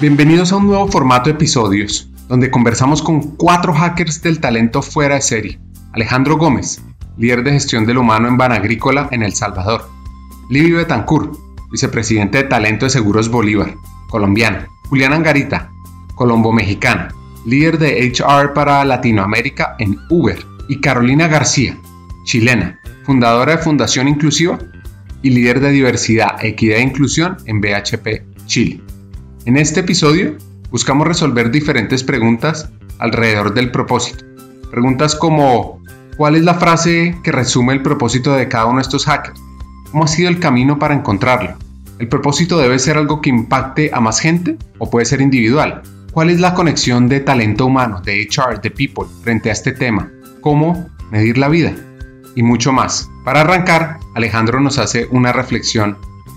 Bienvenidos 0.00 0.50
a 0.50 0.56
un 0.56 0.66
nuevo 0.66 0.88
formato 0.88 1.28
de 1.28 1.34
episodios, 1.34 2.08
donde 2.26 2.50
conversamos 2.50 3.02
con 3.02 3.36
cuatro 3.36 3.74
hackers 3.74 4.22
del 4.22 4.40
talento 4.40 4.80
fuera 4.80 5.16
de 5.16 5.20
serie. 5.20 5.60
Alejandro 5.92 6.38
Gómez, 6.38 6.80
líder 7.18 7.44
de 7.44 7.50
gestión 7.50 7.84
del 7.84 7.98
humano 7.98 8.26
en 8.26 8.38
Banagrícola 8.38 9.08
en 9.10 9.22
El 9.22 9.34
Salvador. 9.34 9.90
Libby 10.48 10.72
Betancourt, 10.72 11.34
vicepresidente 11.70 12.38
de 12.38 12.44
talento 12.44 12.86
de 12.86 12.90
Seguros 12.90 13.28
Bolívar, 13.28 13.74
colombiana. 14.08 14.68
Julián 14.88 15.12
Angarita, 15.12 15.70
colombo 16.14 16.50
mexicana, 16.50 17.14
líder 17.44 17.76
de 17.76 18.10
HR 18.10 18.54
para 18.54 18.82
Latinoamérica 18.86 19.76
en 19.78 19.98
Uber. 20.08 20.38
Y 20.66 20.80
Carolina 20.80 21.28
García, 21.28 21.76
chilena, 22.24 22.80
fundadora 23.02 23.56
de 23.56 23.62
Fundación 23.62 24.08
Inclusiva 24.08 24.58
y 25.20 25.28
líder 25.28 25.60
de 25.60 25.72
diversidad, 25.72 26.42
equidad 26.42 26.78
e 26.78 26.84
inclusión 26.84 27.36
en 27.44 27.60
BHP 27.60 28.46
Chile. 28.46 28.80
En 29.46 29.56
este 29.56 29.80
episodio 29.80 30.36
buscamos 30.70 31.08
resolver 31.08 31.50
diferentes 31.50 32.04
preguntas 32.04 32.68
alrededor 32.98 33.54
del 33.54 33.70
propósito. 33.70 34.22
Preguntas 34.70 35.14
como 35.14 35.82
¿cuál 36.18 36.36
es 36.36 36.42
la 36.42 36.54
frase 36.54 37.16
que 37.24 37.32
resume 37.32 37.72
el 37.72 37.80
propósito 37.80 38.34
de 38.34 38.48
cada 38.48 38.66
uno 38.66 38.76
de 38.76 38.82
estos 38.82 39.06
hackers? 39.06 39.40
¿Cómo 39.90 40.04
ha 40.04 40.08
sido 40.08 40.28
el 40.28 40.40
camino 40.40 40.78
para 40.78 40.94
encontrarlo? 40.94 41.54
¿El 41.98 42.08
propósito 42.08 42.58
debe 42.58 42.78
ser 42.78 42.98
algo 42.98 43.22
que 43.22 43.30
impacte 43.30 43.90
a 43.94 44.00
más 44.00 44.20
gente 44.20 44.58
o 44.78 44.90
puede 44.90 45.06
ser 45.06 45.22
individual? 45.22 45.82
¿Cuál 46.12 46.28
es 46.28 46.38
la 46.38 46.52
conexión 46.52 47.08
de 47.08 47.20
talento 47.20 47.64
humano, 47.64 48.02
de 48.02 48.28
HR, 48.30 48.60
de 48.60 48.70
people 48.70 49.04
frente 49.22 49.48
a 49.48 49.52
este 49.52 49.72
tema? 49.72 50.10
¿Cómo 50.42 50.86
medir 51.10 51.38
la 51.38 51.48
vida? 51.48 51.74
Y 52.36 52.42
mucho 52.42 52.72
más. 52.72 53.08
Para 53.24 53.40
arrancar, 53.40 54.00
Alejandro 54.14 54.60
nos 54.60 54.78
hace 54.78 55.06
una 55.10 55.32
reflexión 55.32 55.96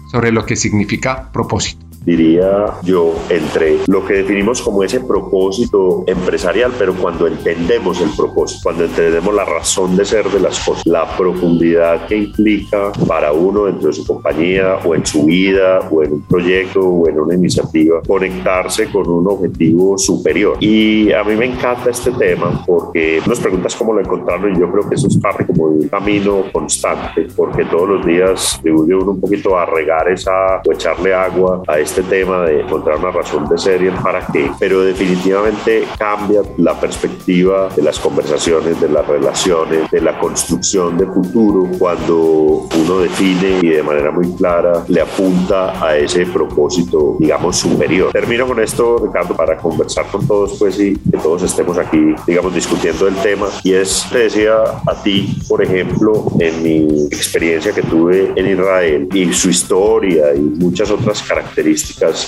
sobre 0.10 0.32
lo 0.32 0.46
que 0.46 0.56
significa 0.56 1.32
propósito 1.34 1.83
diría 2.06 2.66
yo, 2.84 3.14
entre 3.30 3.80
lo 3.88 4.06
que 4.06 4.16
definimos 4.16 4.62
como 4.62 4.84
ese 4.84 5.00
propósito 5.00 6.04
empresarial, 6.08 6.72
pero 6.78 6.94
cuando 6.94 7.28
entendemos 7.28 8.02
el 8.02 8.10
propósito, 8.16 8.62
cuando 8.64 8.86
entendemos 8.86 9.34
la 9.34 9.46
razón 9.46 9.96
de 9.96 10.06
ser 10.06 10.30
de 10.30 10.40
las 10.40 10.60
cosas, 10.60 10.86
la 10.86 11.06
profundidad 11.18 12.08
que 12.08 12.18
implica 12.18 12.92
para 13.08 13.32
uno 13.32 13.66
dentro 13.66 13.88
de 13.88 13.94
su 13.94 14.06
compañía 14.06 14.78
o 14.84 14.96
en 14.96 15.06
su 15.06 15.26
vida 15.26 15.80
o 15.92 16.04
en 16.04 16.14
un 16.14 16.22
proyecto 16.22 16.82
o 16.82 17.08
en 17.08 17.20
una 17.20 17.36
iniciativa, 17.36 18.02
conectarse 18.08 18.90
con 18.92 19.10
un 19.10 19.28
objetivo 19.28 19.98
superior. 19.98 20.58
Y 20.60 21.12
a 21.12 21.24
mí 21.24 21.36
me 21.36 21.46
encanta 21.46 21.90
este 21.90 22.12
tema 22.12 22.64
porque 22.66 23.22
nos 23.28 23.40
preguntas 23.40 23.76
cómo 23.76 23.94
lo 23.94 24.02
encontraron 24.02 24.56
y 24.56 24.60
yo 24.60 24.72
creo 24.72 24.90
que 24.90 24.96
eso 24.96 25.08
es 25.08 25.18
parte 25.18 25.46
como 25.46 25.70
de 25.70 25.80
un 25.80 25.88
camino 25.88 26.44
constante, 26.52 27.28
porque 27.36 27.66
todos 27.66 27.90
los 27.90 28.06
días 28.06 28.60
debe 28.64 28.78
uno 28.78 29.12
un 29.12 29.22
poquito 29.22 29.58
a 29.58 29.66
regar 29.66 30.10
esa 30.10 30.62
o 30.66 30.72
echarle 30.72 31.14
agua 31.14 31.64
a 31.68 31.80
este 31.80 31.93
este 31.94 32.02
tema 32.10 32.42
de 32.42 32.62
encontrar 32.62 32.98
una 32.98 33.12
razón 33.12 33.48
de 33.48 33.56
ser 33.56 33.84
y 33.84 33.86
el 33.86 33.94
para 33.94 34.26
qué, 34.26 34.50
pero 34.58 34.82
definitivamente 34.82 35.84
cambia 35.96 36.42
la 36.58 36.80
perspectiva 36.80 37.70
de 37.76 37.84
las 37.84 38.00
conversaciones, 38.00 38.82
de 38.82 38.90
las 38.90 39.06
relaciones, 39.08 39.92
de 39.92 40.02
la 40.02 40.18
construcción 40.18 40.98
de 40.98 41.06
futuro 41.06 41.70
cuando 41.78 42.68
uno 42.76 42.98
define 42.98 43.60
y 43.62 43.70
de 43.70 43.84
manera 43.84 44.10
muy 44.10 44.28
clara 44.34 44.84
le 44.88 45.02
apunta 45.02 45.86
a 45.86 45.96
ese 45.96 46.26
propósito, 46.26 47.16
digamos, 47.20 47.58
superior. 47.58 48.12
Termino 48.12 48.48
con 48.48 48.60
esto, 48.60 48.98
Ricardo, 48.98 49.36
para 49.36 49.56
conversar 49.58 50.08
con 50.08 50.26
todos, 50.26 50.58
pues, 50.58 50.80
y 50.80 50.96
que 50.96 51.18
todos 51.20 51.44
estemos 51.44 51.78
aquí, 51.78 52.16
digamos, 52.26 52.56
discutiendo 52.56 53.08
el 53.08 53.16
tema. 53.18 53.50
Y 53.64 53.74
es, 53.74 54.08
te 54.12 54.18
decía 54.18 54.56
a 54.88 55.04
ti, 55.04 55.38
por 55.48 55.62
ejemplo, 55.62 56.26
en 56.40 56.64
mi 56.64 57.06
experiencia 57.12 57.72
que 57.72 57.84
tuve 57.84 58.34
en 58.36 58.50
Israel 58.50 59.08
y 59.14 59.32
su 59.32 59.52
historia 59.52 60.34
y 60.34 60.40
muchas 60.40 60.90
otras 60.90 61.22
características 61.22 61.83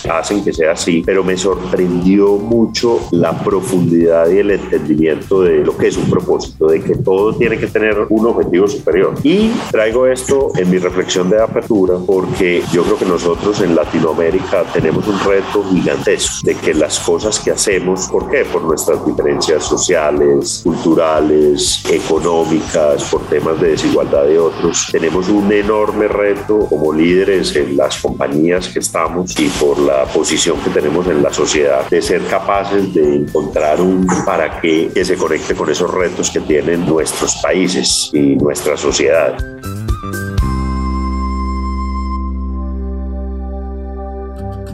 hacen 0.09 0.44
que 0.44 0.53
sea 0.53 0.72
así, 0.72 1.03
pero 1.06 1.23
me 1.23 1.38
sorprendió 1.38 2.38
mucho 2.38 2.99
la 3.11 3.38
profundidad 3.43 4.30
y 4.30 4.39
el 4.39 4.52
entendimiento 4.52 5.42
de 5.42 5.64
lo 5.64 5.76
que 5.77 5.88
es 5.88 5.98
un 5.98 6.10
propósito, 6.10 6.67
de 6.67 6.82
que 6.82 6.95
todo 6.95 7.36
tiene 7.36 7.58
que 7.58 7.67
tener 7.67 7.98
un 8.10 8.27
objetivo 8.27 8.67
superior. 8.67 9.14
Y 9.23 9.52
traigo 9.71 10.08
esto 10.08 10.52
en 10.55 10.70
mi 10.70 10.77
reflexión 10.77 11.30
de 11.30 11.42
apertura 11.42 11.95
porque 12.05 12.64
yo 12.71 12.83
creo 12.83 12.98
que 12.98 13.05
nosotros 13.05 13.61
en 13.61 13.76
Latinoamérica 13.76 14.64
tenemos 14.73 15.08
un 15.08 15.20
reto 15.20 15.64
gigantesco 15.72 16.45
de 16.45 16.55
que 16.55 16.73
las 16.73 16.99
cosas 16.99 17.39
que 17.39 17.52
hacemos, 17.52 18.08
¿por 18.08 18.30
qué? 18.30 18.45
Por 18.45 18.64
nuestras 18.64 19.05
diferencias 19.05 19.64
sociales, 19.64 20.61
culturales, 20.64 21.83
económicas, 21.89 23.04
por 23.05 23.22
temas 23.27 23.60
de 23.60 23.70
desigualdad 23.70 24.26
de 24.26 24.39
otros, 24.39 24.89
tenemos 24.92 25.30
un 25.30 25.52
enorme 25.52 26.08
reto 26.08 26.60
como 26.70 26.93
líderes 26.93 27.55
en 27.55 27.77
las 27.77 27.98
compañías 28.02 28.70
que 28.70 28.80
estamos 28.80 29.37
y 29.39 29.45
por 29.50 29.80
la 29.80 30.06
posición 30.06 30.60
que 30.61 30.70
tenemos 30.70 31.08
en 31.08 31.22
la 31.22 31.33
sociedad 31.33 31.89
de 31.89 32.02
ser 32.02 32.26
capaces 32.28 32.94
de 32.94 33.16
encontrar 33.16 33.82
un 33.82 34.08
para 34.26 34.60
qué 34.61 34.89
que 34.94 35.06
se 35.06 35.16
conecte 35.16 35.56
con 35.56 35.70
esos 35.70 35.92
retos 35.92 36.30
que 36.30 36.39
tienen 36.42 36.86
nuestros 36.86 37.36
países 37.42 38.10
y 38.14 38.36
nuestra 38.36 38.78
sociedad. 38.78 39.38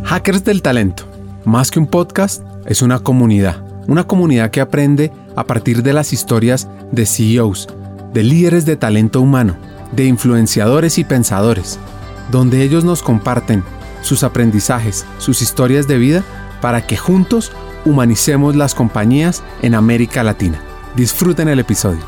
Hackers 0.03 0.43
del 0.43 0.61
Talento, 0.61 1.05
más 1.45 1.71
que 1.71 1.79
un 1.79 1.87
podcast, 1.87 2.43
es 2.65 2.81
una 2.81 2.99
comunidad. 2.99 3.63
Una 3.87 4.05
comunidad 4.05 4.51
que 4.51 4.61
aprende 4.61 5.11
a 5.35 5.45
partir 5.45 5.83
de 5.83 5.93
las 5.93 6.13
historias 6.13 6.67
de 6.91 7.05
CEOs, 7.05 7.69
de 8.13 8.23
líderes 8.23 8.65
de 8.65 8.75
talento 8.75 9.21
humano, 9.21 9.55
de 9.91 10.05
influenciadores 10.05 10.97
y 10.97 11.03
pensadores, 11.03 11.79
donde 12.29 12.61
ellos 12.63 12.83
nos 12.83 13.03
comparten 13.03 13.63
sus 14.01 14.23
aprendizajes, 14.23 15.05
sus 15.17 15.41
historias 15.41 15.87
de 15.87 15.97
vida, 15.97 16.23
para 16.61 16.85
que 16.85 16.97
juntos 16.97 17.51
humanicemos 17.85 18.55
las 18.55 18.75
compañías 18.75 19.43
en 19.61 19.75
América 19.75 20.23
Latina. 20.23 20.61
Disfruten 20.95 21.47
el 21.47 21.59
episodio. 21.59 22.01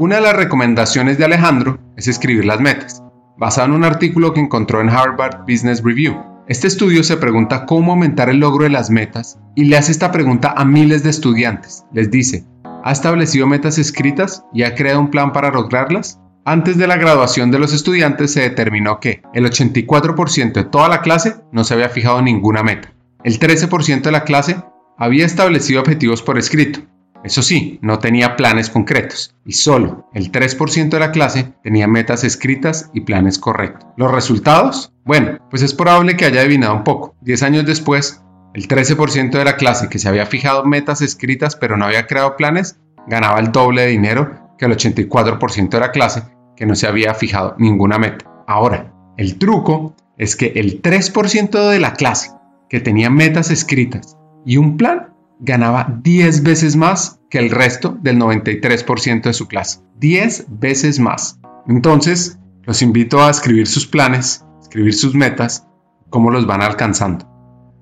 Una 0.00 0.16
de 0.16 0.22
las 0.22 0.36
recomendaciones 0.36 1.18
de 1.18 1.24
Alejandro 1.24 1.78
es 1.96 2.06
escribir 2.06 2.44
las 2.44 2.60
metas, 2.60 3.02
basado 3.36 3.66
en 3.66 3.74
un 3.74 3.84
artículo 3.84 4.32
que 4.32 4.40
encontró 4.40 4.80
en 4.80 4.88
Harvard 4.88 5.40
Business 5.40 5.82
Review 5.82 6.37
este 6.48 6.66
estudio 6.66 7.04
se 7.04 7.18
pregunta 7.18 7.66
cómo 7.66 7.92
aumentar 7.92 8.30
el 8.30 8.38
logro 8.38 8.64
de 8.64 8.70
las 8.70 8.88
metas 8.88 9.38
y 9.54 9.64
le 9.64 9.76
hace 9.76 9.92
esta 9.92 10.10
pregunta 10.10 10.54
a 10.56 10.64
miles 10.64 11.02
de 11.02 11.10
estudiantes. 11.10 11.84
Les 11.92 12.10
dice, 12.10 12.46
¿ha 12.84 12.90
establecido 12.90 13.46
metas 13.46 13.76
escritas 13.76 14.44
y 14.54 14.62
ha 14.62 14.74
creado 14.74 14.98
un 14.98 15.10
plan 15.10 15.34
para 15.34 15.50
lograrlas? 15.50 16.18
Antes 16.46 16.78
de 16.78 16.86
la 16.86 16.96
graduación 16.96 17.50
de 17.50 17.58
los 17.58 17.74
estudiantes 17.74 18.32
se 18.32 18.40
determinó 18.40 18.98
que 18.98 19.20
el 19.34 19.44
84% 19.44 20.54
de 20.54 20.64
toda 20.64 20.88
la 20.88 21.02
clase 21.02 21.36
no 21.52 21.64
se 21.64 21.74
había 21.74 21.90
fijado 21.90 22.22
ninguna 22.22 22.62
meta. 22.62 22.94
El 23.24 23.38
13% 23.38 24.00
de 24.00 24.12
la 24.12 24.24
clase 24.24 24.56
había 24.96 25.26
establecido 25.26 25.82
objetivos 25.82 26.22
por 26.22 26.38
escrito 26.38 26.80
eso 27.24 27.42
sí, 27.42 27.78
no 27.82 27.98
tenía 27.98 28.36
planes 28.36 28.70
concretos 28.70 29.34
y 29.44 29.52
solo 29.52 30.08
el 30.14 30.30
3% 30.30 30.88
de 30.88 30.98
la 31.00 31.10
clase 31.10 31.52
tenía 31.62 31.88
metas 31.88 32.24
escritas 32.24 32.90
y 32.94 33.00
planes 33.00 33.38
correctos. 33.38 33.88
¿Los 33.96 34.12
resultados? 34.12 34.92
Bueno, 35.04 35.38
pues 35.50 35.62
es 35.62 35.74
probable 35.74 36.16
que 36.16 36.26
haya 36.26 36.42
adivinado 36.42 36.74
un 36.74 36.84
poco. 36.84 37.16
10 37.22 37.42
años 37.42 37.66
después, 37.66 38.22
el 38.54 38.68
13% 38.68 39.30
de 39.30 39.44
la 39.44 39.56
clase 39.56 39.88
que 39.88 39.98
se 39.98 40.08
había 40.08 40.26
fijado 40.26 40.64
metas 40.64 41.02
escritas 41.02 41.56
pero 41.56 41.76
no 41.76 41.86
había 41.86 42.06
creado 42.06 42.36
planes 42.36 42.78
ganaba 43.06 43.40
el 43.40 43.52
doble 43.52 43.82
de 43.82 43.88
dinero 43.88 44.54
que 44.58 44.66
el 44.66 44.72
84% 44.72 45.68
de 45.68 45.80
la 45.80 45.90
clase 45.90 46.22
que 46.56 46.66
no 46.66 46.74
se 46.74 46.86
había 46.86 47.14
fijado 47.14 47.54
ninguna 47.58 47.98
meta. 47.98 48.24
Ahora, 48.46 48.92
el 49.16 49.38
truco 49.38 49.94
es 50.16 50.36
que 50.36 50.52
el 50.56 50.82
3% 50.82 51.70
de 51.70 51.78
la 51.78 51.94
clase 51.94 52.30
que 52.68 52.80
tenía 52.80 53.10
metas 53.10 53.50
escritas 53.50 54.16
y 54.44 54.56
un 54.56 54.76
plan 54.76 55.14
ganaba 55.40 56.00
10 56.02 56.42
veces 56.42 56.76
más 56.76 57.20
que 57.30 57.38
el 57.38 57.50
resto 57.50 57.96
del 58.00 58.18
93% 58.18 59.22
de 59.22 59.32
su 59.32 59.48
clase. 59.48 59.80
10 59.98 60.46
veces 60.48 60.98
más. 60.98 61.40
Entonces, 61.66 62.38
los 62.64 62.82
invito 62.82 63.22
a 63.22 63.30
escribir 63.30 63.66
sus 63.66 63.86
planes, 63.86 64.44
escribir 64.60 64.94
sus 64.94 65.14
metas, 65.14 65.66
cómo 66.10 66.30
los 66.30 66.46
van 66.46 66.62
alcanzando. 66.62 67.26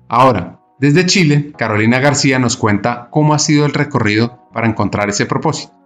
Ahora, 0.09 0.59
desde 0.79 1.05
Chile, 1.05 1.53
Carolina 1.57 1.99
García 1.99 2.39
nos 2.39 2.57
cuenta 2.57 3.09
cómo 3.11 3.33
ha 3.33 3.39
sido 3.39 3.65
el 3.65 3.73
recorrido 3.73 4.47
para 4.53 4.67
encontrar 4.67 5.09
ese 5.09 5.25
propósito. 5.25 5.76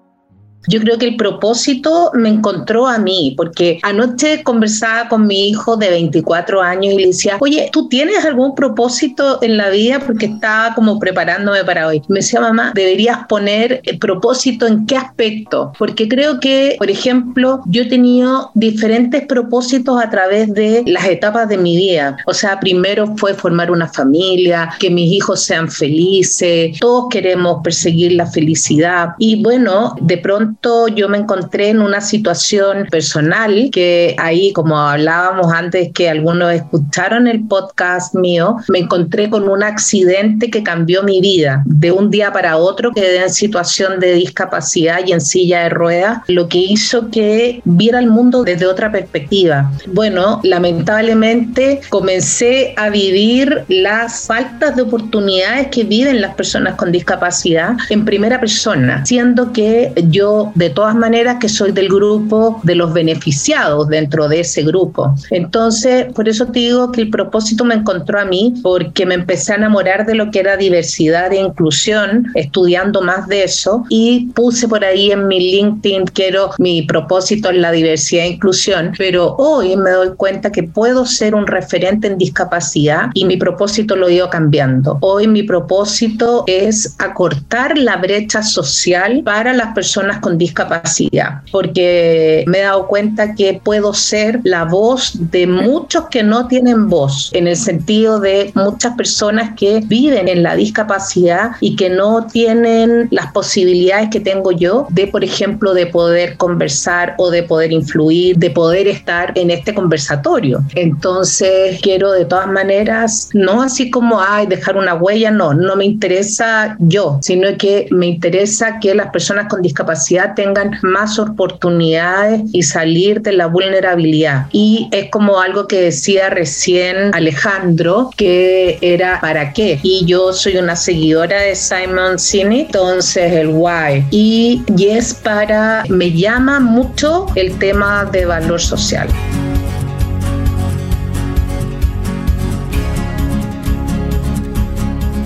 Yo 0.68 0.80
creo 0.80 0.98
que 0.98 1.08
el 1.08 1.16
propósito 1.16 2.12
me 2.14 2.30
encontró 2.30 2.88
a 2.88 3.00
mí, 3.00 3.34
porque 3.36 3.80
anoche 3.82 4.44
conversaba 4.44 5.10
con 5.10 5.26
mi 5.26 5.50
hijo 5.50 5.76
de 5.76 5.90
24 5.90 6.62
años 6.62 6.94
y 6.94 6.98
le 6.98 7.08
decía, 7.08 7.38
oye, 7.40 7.70
¿tú 7.72 7.90
tienes 7.90 8.24
algún 8.26 8.54
propósito 8.54 9.40
en 9.42 9.58
la 9.58 9.70
vida? 9.70 10.00
Porque 10.06 10.28
estaba 10.28 10.76
como 10.76 11.00
preparándome 11.00 11.64
para 11.64 11.88
hoy. 11.88 12.02
Me 12.08 12.20
decía, 12.20 12.42
mamá, 12.42 12.74
deberías 12.76 13.26
poner 13.28 13.82
el 13.84 13.98
propósito 13.98 14.68
en 14.68 14.86
qué 14.86 14.98
aspecto, 14.98 15.74
porque 15.80 16.08
creo 16.08 16.40
que, 16.40 16.76
por 16.78 16.92
ejemplo, 16.92 17.62
yo 17.66 17.84
he 17.84 17.90
tenido 17.90 18.52
diferentes 18.54 19.26
propósitos 19.26 20.02
a 20.02 20.10
través 20.10 20.54
de 20.54 20.84
las 20.86 21.06
etapas 21.06 21.50
de 21.50 21.58
mi 21.58 21.76
vida. 21.76 22.18
O 22.28 22.34
sea, 22.34 22.60
primero 22.60 23.16
fue 23.18 23.34
formar 23.34 23.72
una 23.72 23.88
familia, 23.88 24.70
que 24.80 24.90
mis 24.90 25.12
hijos 25.12 25.44
sean 25.44 25.70
felices, 25.70 26.80
todos 26.80 27.06
queremos 27.10 27.62
perseguir 27.64 28.14
la 28.14 28.26
felicidad 28.28 29.10
y 29.18 29.42
bueno, 29.42 29.96
de 30.02 30.18
pronto 30.18 30.51
pronto 30.52 30.88
yo 30.90 31.08
me 31.08 31.18
encontré 31.18 31.70
en 31.70 31.82
una 31.82 32.02
situación 32.02 32.88
personal 32.90 33.70
que 33.72 34.16
ahí, 34.18 34.52
como 34.54 34.78
hablábamos 34.78 35.52
antes, 35.54 35.92
que 35.94 36.10
algunos 36.10 36.54
escucharon 36.54 37.28
el 37.28 37.48
podcast 37.48 38.16
mío, 38.16 38.58
me 38.68 38.80
encontré 38.80 39.30
con 39.30 39.48
un 39.48 39.64
accidente 39.64 40.50
que 40.50 40.64
cambió 40.64 41.04
mi 41.04 41.22
vida. 41.22 41.64
De 41.66 41.92
un 41.92 42.10
día 42.12 42.34
para 42.34 42.58
otro 42.58 42.92
quedé 42.92 43.24
en 43.24 43.30
situación 43.30 44.00
de 44.00 44.14
discapacidad 44.14 45.00
y 45.06 45.14
en 45.14 45.22
silla 45.22 45.64
de 45.64 45.70
ruedas, 45.70 46.20
lo 46.28 46.48
que 46.48 46.58
hizo 46.58 47.10
que 47.10 47.62
viera 47.66 48.00
el 48.00 48.08
mundo 48.08 48.44
desde 48.44 48.66
otra 48.66 48.92
perspectiva. 48.92 49.72
Bueno, 49.88 50.42
lamentablemente 50.44 51.82
comencé 51.90 52.74
a 52.78 52.90
vivir 52.90 53.64
las 53.68 54.28
faltas 54.28 54.76
de 54.76 54.82
oportunidades 54.82 55.68
que 55.68 55.84
viven 55.84 56.22
las 56.22 56.36
personas 56.36 56.76
con 56.76 56.92
discapacidad 56.92 57.76
en 57.90 58.06
primera 58.06 58.40
persona, 58.40 59.06
siendo 59.06 59.54
que 59.54 59.94
yo 60.10 60.41
de 60.56 60.70
todas 60.70 60.96
maneras 60.96 61.38
que 61.40 61.50
soy 61.50 61.72
del 61.72 61.90
grupo 61.90 62.60
de 62.64 62.76
los 62.76 62.94
beneficiados 62.94 63.88
dentro 63.88 64.28
de 64.28 64.42
ese 64.42 64.64
grupo. 64.64 65.14
Entonces, 65.30 66.06
por 66.14 66.28
eso 66.28 66.46
te 66.48 66.60
digo 66.60 66.92
que 66.92 67.02
el 67.02 67.10
propósito 67.10 67.66
me 67.66 67.76
encontró 67.76 68.20
a 68.20 68.26
mí 68.26 68.54
porque 68.64 69.06
me 69.06 69.16
empecé 69.16 69.54
a 69.54 69.56
enamorar 69.56 70.06
de 70.06 70.16
lo 70.16 70.32
que 70.32 70.40
era 70.40 70.58
diversidad 70.58 71.32
e 71.32 71.40
inclusión, 71.40 72.28
estudiando 72.36 73.02
más 73.02 73.28
de 73.28 73.44
eso 73.44 73.84
y 73.90 74.28
puse 74.34 74.68
por 74.68 74.84
ahí 74.84 75.12
en 75.12 75.28
mi 75.28 75.40
LinkedIn, 75.40 76.06
quiero 76.06 76.52
mi 76.58 76.82
propósito 76.84 77.50
es 77.50 77.58
la 77.58 77.72
diversidad 77.72 78.26
e 78.26 78.30
inclusión, 78.30 78.94
pero 78.98 79.36
hoy 79.38 79.76
me 79.76 79.92
doy 79.92 80.10
cuenta 80.16 80.52
que 80.52 80.64
puedo 80.64 81.06
ser 81.06 81.36
un 81.36 81.48
referente 81.48 82.08
en 82.08 82.18
discapacidad 82.18 83.10
y 83.14 83.26
mi 83.26 83.38
propósito 83.38 83.96
lo 83.96 84.08
he 84.08 84.14
ido 84.16 84.30
cambiando. 84.30 84.98
Hoy 85.02 85.28
mi 85.28 85.44
propósito 85.44 86.44
es 86.48 86.96
acortar 87.00 87.78
la 87.78 87.98
brecha 87.98 88.44
social 88.44 89.22
para 89.24 89.54
las 89.54 89.74
personas 89.74 90.20
con 90.20 90.31
discapacidad, 90.38 91.42
porque 91.52 92.44
me 92.48 92.60
he 92.60 92.62
dado 92.62 92.88
cuenta 92.88 93.36
que 93.36 93.60
puedo 93.64 93.94
ser 93.94 94.40
la 94.44 94.66
voz 94.66 95.14
de 95.32 95.48
muchos 95.48 96.06
que 96.10 96.24
no 96.24 96.48
tienen 96.48 96.90
voz, 96.90 97.30
en 97.34 97.48
el 97.48 97.56
sentido 97.56 98.20
de 98.20 98.52
muchas 98.56 98.96
personas 98.96 99.54
que 99.56 99.82
viven 99.86 100.28
en 100.28 100.44
la 100.44 100.56
discapacidad 100.56 101.52
y 101.60 101.76
que 101.76 101.90
no 101.90 102.28
tienen 102.28 103.08
las 103.12 103.32
posibilidades 103.32 104.10
que 104.10 104.20
tengo 104.20 104.52
yo 104.52 104.88
de, 104.90 105.08
por 105.08 105.24
ejemplo, 105.24 105.74
de 105.74 105.88
poder 105.88 106.38
conversar 106.38 107.16
o 107.18 107.30
de 107.30 107.44
poder 107.44 107.72
influir, 107.72 108.38
de 108.38 108.50
poder 108.52 108.88
estar 108.88 109.32
en 109.36 109.52
este 109.52 109.74
conversatorio. 109.74 110.64
Entonces, 110.76 111.80
quiero 111.82 112.12
de 112.12 112.26
todas 112.26 112.48
maneras, 112.48 113.30
no 113.34 113.62
así 113.62 113.90
como, 113.90 114.22
ay, 114.22 114.48
dejar 114.48 114.78
una 114.78 114.94
huella, 114.94 115.32
no, 115.32 115.54
no 115.54 115.76
me 115.76 115.86
interesa 115.86 116.76
yo, 116.80 117.20
sino 117.22 117.58
que 117.58 117.88
me 117.92 118.08
interesa 118.08 118.80
que 118.80 118.94
las 118.96 119.10
personas 119.10 119.48
con 119.48 119.62
discapacidad 119.62 120.21
tengan 120.36 120.78
más 120.82 121.20
oportunidades 121.20 122.42
y 122.54 122.64
salir 122.64 123.22
de 123.22 123.34
la 123.34 123.48
vulnerabilidad. 123.48 124.48
Y 124.52 124.88
es 124.92 125.10
como 125.10 125.40
algo 125.40 125.68
que 125.68 125.82
decía 125.82 126.30
recién 126.30 127.14
Alejandro, 127.14 128.10
que 128.16 128.78
era 128.82 129.20
¿para 129.22 129.54
qué? 129.54 129.80
Y 129.84 130.06
yo 130.06 130.34
soy 130.34 130.58
una 130.58 130.76
seguidora 130.76 131.42
de 131.42 131.56
Simon 131.56 132.20
Sinek, 132.20 132.68
entonces 132.68 133.34
el 133.34 133.50
why. 133.50 134.06
Y, 134.12 134.64
y 134.78 134.88
es 134.88 135.14
para, 135.14 135.84
me 135.90 136.12
llama 136.12 136.60
mucho 136.60 137.28
el 137.36 137.58
tema 137.58 138.06
de 138.06 138.26
valor 138.26 138.62
social. 138.62 139.08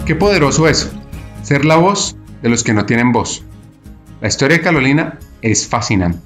Qué 0.06 0.16
poderoso 0.16 0.68
eso, 0.68 0.92
ser 1.42 1.66
la 1.66 1.78
voz 1.78 2.16
de 2.44 2.50
los 2.50 2.64
que 2.64 2.74
no 2.74 2.86
tienen 2.86 3.12
voz. 3.12 3.44
La 4.25 4.30
historia 4.30 4.57
de 4.57 4.63
Carolina 4.63 5.19
es 5.44 5.68
fascinante. 5.68 6.18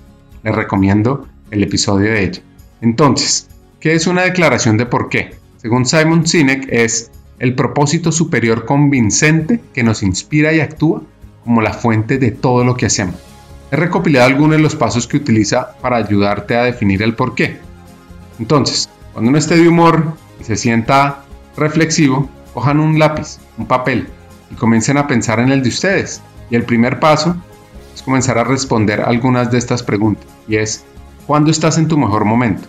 Les 0.42 0.56
recomiendo 0.56 1.28
el 1.52 1.64
episodio 1.64 2.10
de 2.10 2.24
ella. 2.24 2.42
Entonces, 2.80 3.50
¿qué 3.82 3.94
es 3.94 4.08
una 4.08 4.22
declaración 4.22 4.78
de 4.78 4.86
por 4.86 5.10
qué? 5.10 5.36
Según 5.58 5.86
Simon 5.86 6.26
Sinek, 6.26 6.70
es 6.72 7.12
el 7.40 7.56
propósito 7.56 8.14
superior 8.14 8.64
convincente 8.64 9.60
que 9.74 9.84
nos 9.84 10.02
inspira 10.02 10.54
y 10.54 10.62
actúa 10.62 11.02
como 11.44 11.62
la 11.62 11.74
fuente 11.74 12.18
de 12.18 12.32
todo 12.32 12.64
lo 12.64 12.78
que 12.78 12.86
hacemos. 12.86 13.16
He 13.70 13.76
recopilado 13.76 14.28
algunos 14.28 14.56
de 14.56 14.64
los 14.64 14.78
pasos 14.78 15.06
que 15.06 15.18
utiliza 15.18 15.76
para 15.82 15.98
ayudarte 15.98 16.56
a 16.56 16.64
definir 16.64 17.04
el 17.04 17.16
por 17.16 17.36
qué. 17.36 17.58
Entonces, 18.40 18.88
cuando 19.12 19.28
uno 19.28 19.38
esté 19.38 19.58
de 19.58 19.68
humor 19.68 20.14
y 20.40 20.46
se 20.46 20.56
sienta 20.56 21.26
reflexivo, 21.58 22.30
cojan 22.54 22.80
un 22.80 22.98
lápiz, 22.98 23.40
un 23.58 23.66
papel 23.66 24.08
y 24.50 24.56
comiencen 24.56 24.96
a 24.96 25.06
pensar 25.06 25.42
en 25.42 25.50
el 25.50 25.62
de 25.62 25.68
ustedes. 25.68 26.22
Y 26.50 26.56
el 26.56 26.64
primer 26.64 27.02
paso 27.02 27.36
es 28.00 28.04
comenzar 28.04 28.38
a 28.38 28.46
responder 28.46 29.02
algunas 29.02 29.52
de 29.52 29.58
estas 29.58 29.84
preguntas. 29.84 30.26
Y 30.48 30.56
es, 30.56 30.86
¿cuándo 31.28 31.52
estás 31.52 31.78
en 31.78 31.90
tu 31.90 31.98
mejor 31.98 32.24
momento? 32.24 32.68